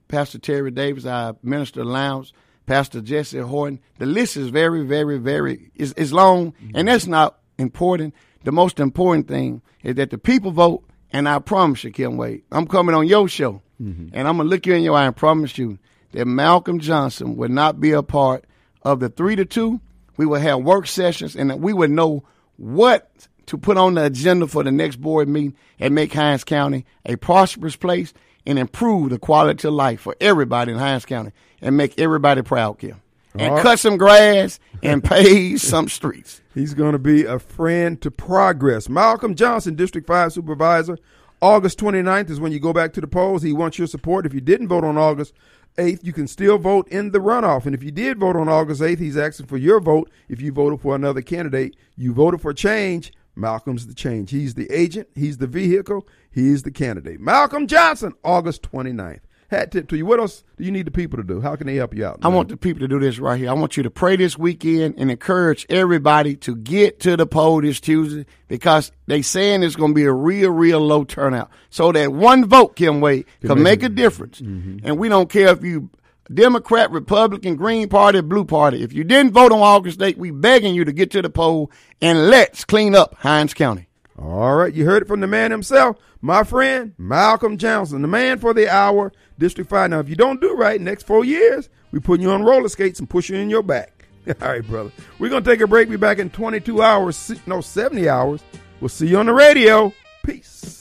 Pastor 0.08 0.40
Terry 0.40 0.72
Davis, 0.72 1.06
our 1.06 1.36
Minister 1.42 1.86
Lounge, 1.86 2.34
Pastor 2.66 3.02
Jesse 3.02 3.40
Horton. 3.40 3.80
The 3.98 4.06
list 4.06 4.38
is 4.38 4.50
very, 4.50 4.84
very, 4.84 5.18
very 5.18 5.72
is 5.76 5.94
is 5.94 6.12
long, 6.12 6.52
mm-hmm. 6.52 6.72
and 6.76 6.88
that's 6.88 7.08
not 7.08 7.40
important. 7.58 8.14
The 8.44 8.52
most 8.52 8.80
important 8.80 9.28
thing 9.28 9.62
is 9.84 9.96
that 9.96 10.10
the 10.10 10.18
people 10.18 10.52
vote, 10.52 10.84
and 11.12 11.30
I 11.30 11.40
promise 11.40 11.84
you, 11.84 11.92
Kim 11.92 12.18
Wade, 12.18 12.44
I'm 12.52 12.68
coming 12.68 12.96
on 12.96 13.08
your 13.08 13.28
show, 13.28 13.62
and 13.80 14.12
I'm 14.14 14.38
gonna 14.38 14.44
look 14.44 14.66
you 14.66 14.74
in 14.74 14.84
your 14.84 14.96
eye 14.96 15.06
and 15.06 15.16
promise 15.16 15.58
you 15.58 15.80
that 16.12 16.26
Malcolm 16.26 16.80
Johnson 16.80 17.38
would 17.38 17.52
not 17.52 17.80
be 17.80 17.92
a 17.92 18.04
part 18.04 18.46
of 18.84 19.00
the 19.00 19.10
three 19.10 19.36
to 19.38 19.46
two. 19.46 19.80
We 20.18 20.26
will 20.26 20.40
have 20.40 20.62
work 20.62 20.88
sessions, 20.88 21.36
and 21.36 21.50
that 21.50 21.60
we 21.60 21.74
would 21.74 21.90
know 21.90 22.24
what 22.58 23.10
to 23.48 23.58
put 23.58 23.78
on 23.78 23.96
the 23.96 24.06
agenda 24.06 24.48
for 24.48 24.64
the 24.64 24.72
next 24.72 24.98
board 24.98 25.28
meeting 25.28 25.56
and 25.80 25.96
make 25.96 26.14
Hinds 26.14 26.44
County 26.44 26.86
a 27.06 27.16
prosperous 27.16 27.76
place 27.76 28.14
and 28.46 28.58
improve 28.58 29.10
the 29.10 29.20
quality 29.20 29.68
of 29.68 29.74
life 29.74 30.02
for 30.02 30.16
everybody 30.20 30.72
in 30.72 30.78
Hinds 30.78 31.06
County 31.06 31.32
and 31.62 31.78
make 31.78 32.00
everybody 32.00 32.42
proud, 32.42 32.80
Kim. 32.80 33.02
And 33.34 33.54
right. 33.54 33.64
cut 33.64 33.80
some 33.80 33.98
grass 33.98 34.60
and 34.84 35.04
pave 35.04 35.62
some 35.62 35.88
streets. 35.88 36.42
He's 36.54 36.74
going 36.74 36.92
to 36.92 37.00
be 37.00 37.24
a 37.24 37.40
friend 37.40 38.02
to 38.02 38.12
progress. 38.12 38.90
Malcolm 38.90 39.36
Johnson, 39.36 39.76
District 39.76 40.06
5 40.06 40.34
Supervisor. 40.34 40.98
August 41.42 41.80
29th 41.80 42.30
is 42.30 42.40
when 42.40 42.52
you 42.52 42.60
go 42.60 42.74
back 42.74 42.94
to 42.94 43.02
the 43.02 43.08
polls. 43.08 43.42
He 43.42 43.54
wants 43.54 43.78
your 43.78 43.88
support. 43.88 44.26
If 44.26 44.34
you 44.34 44.42
didn't 44.42 44.68
vote 44.68 44.84
on 44.84 44.98
August 44.98 45.34
8th, 45.78 46.04
you 46.04 46.14
can 46.14 46.28
still 46.28 46.58
vote 46.58 46.88
in 46.90 47.12
the 47.12 47.20
runoff. 47.20 47.66
And 47.66 47.74
if 47.74 47.82
you 47.82 47.92
did 47.92 48.20
vote 48.20 48.36
on 48.36 48.50
August 48.50 48.82
8th, 48.82 49.00
he's 49.00 49.18
asking 49.18 49.48
for 49.48 49.58
your 49.58 49.80
vote. 49.80 50.12
If 50.28 50.42
you 50.42 50.52
voted 50.52 50.82
for 50.82 50.94
another 50.94 51.22
candidate, 51.22 51.76
you 51.96 52.14
voted 52.14 52.42
for 52.42 52.54
change. 52.54 53.14
Malcolm's 53.36 53.88
the 53.88 53.94
change. 53.94 54.32
He's 54.32 54.54
the 54.54 54.70
agent, 54.72 55.10
he's 55.16 55.38
the 55.38 55.48
vehicle, 55.48 56.08
he's 56.30 56.64
the 56.64 56.72
candidate. 56.72 57.20
Malcolm 57.20 57.68
Johnson, 57.68 58.14
August 58.24 58.64
29th. 58.64 59.22
Hat 59.52 59.70
tip 59.70 59.90
to 59.90 59.98
you. 59.98 60.06
What 60.06 60.22
else 60.22 60.46
do 60.56 60.64
you 60.64 60.72
need 60.72 60.88
the 60.88 60.92
people 60.92 61.18
to 61.18 61.24
do? 61.24 61.42
How 61.42 61.58
can 61.58 61.68
they 61.68 61.76
help 61.76 61.94
you 61.94 62.06
out? 62.06 62.20
I 62.24 62.30
want 62.30 62.48
the 62.48 62.56
people 62.56 62.80
to 62.80 62.88
do 62.88 63.00
this 63.02 63.20
right 63.20 63.38
here. 63.38 63.50
I 63.50 63.54
want 63.54 63.76
you 63.76 63.84
to 63.84 63.92
pray 63.92 64.16
this 64.16 64.38
weekend 64.38 64.96
and 64.98 65.12
encourage 65.12 65.66
everybody 65.70 66.38
to 66.38 66.56
get 66.56 67.02
to 67.02 67.18
the 67.18 67.28
poll 67.28 67.60
this 67.60 67.82
Tuesday 67.82 68.26
because 68.48 68.94
they 69.08 69.22
saying 69.22 69.62
it's 69.62 69.76
going 69.76 69.92
to 69.92 69.96
be 69.96 70.06
a 70.06 70.14
real, 70.14 70.52
real 70.52 70.80
low 70.80 71.04
turnout. 71.04 71.52
So 71.70 71.92
that 71.92 72.14
one 72.14 72.46
vote, 72.46 72.78
Kim 72.78 73.02
Wade, 73.02 73.26
can 73.42 73.62
make 73.62 73.84
a 73.84 73.90
difference. 73.90 74.40
Mm-hmm. 74.40 74.86
And 74.88 74.98
we 74.98 75.10
don't 75.10 75.30
care 75.30 75.50
if 75.50 75.66
you 75.66 75.90
Democrat, 76.34 76.92
Republican, 76.92 77.56
Green 77.56 77.90
Party, 77.90 78.22
Blue 78.22 78.46
Party. 78.46 78.84
If 78.84 78.94
you 78.94 79.04
didn't 79.04 79.34
vote 79.34 79.52
on 79.52 79.60
August 79.60 80.00
8th, 80.00 80.18
we 80.18 80.32
begging 80.32 80.76
you 80.76 80.86
to 80.86 80.92
get 80.92 81.12
to 81.12 81.22
the 81.22 81.30
poll 81.30 81.72
and 82.02 82.30
let's 82.30 82.64
clean 82.64 82.96
up 82.96 83.16
Hinds 83.16 83.54
County. 83.54 83.88
All 84.18 84.56
right, 84.56 84.74
you 84.74 84.86
heard 84.86 85.02
it 85.02 85.08
from 85.08 85.20
the 85.20 85.28
man 85.28 85.52
himself, 85.52 85.98
my 86.22 86.44
friend 86.44 86.94
Malcolm 86.98 87.58
Johnson, 87.58 88.02
the 88.02 88.08
man 88.08 88.38
for 88.38 88.54
the 88.54 88.70
hour, 88.70 89.12
District 89.40 89.70
5. 89.70 89.90
Now, 89.90 90.00
if 90.00 90.10
you 90.10 90.16
don't 90.16 90.40
do 90.40 90.54
right 90.54 90.80
next 90.80 91.08
four 91.08 91.26
years, 91.26 91.70
we 91.92 92.00
putting 92.00 92.22
you 92.24 92.32
on 92.32 92.44
roller 92.44 92.70
skates 92.70 93.00
and 93.00 93.10
push 93.10 93.30
you 93.30 93.38
in 93.38 93.50
your 93.50 93.64
back. 93.64 94.06
All 94.42 94.50
right, 94.50 94.66
brother. 94.66 94.92
We're 95.18 95.30
going 95.30 95.44
to 95.44 95.50
take 95.50 95.62
a 95.62 95.68
break. 95.68 95.90
Be 95.90 95.98
back 95.98 96.20
in 96.20 96.30
22 96.30 96.82
hours, 96.82 97.32
no, 97.48 97.62
70 97.62 98.08
hours. 98.08 98.42
We'll 98.80 98.90
see 98.90 99.08
you 99.08 99.18
on 99.18 99.26
the 99.26 99.34
radio. 99.34 99.92
Peace. 100.24 100.81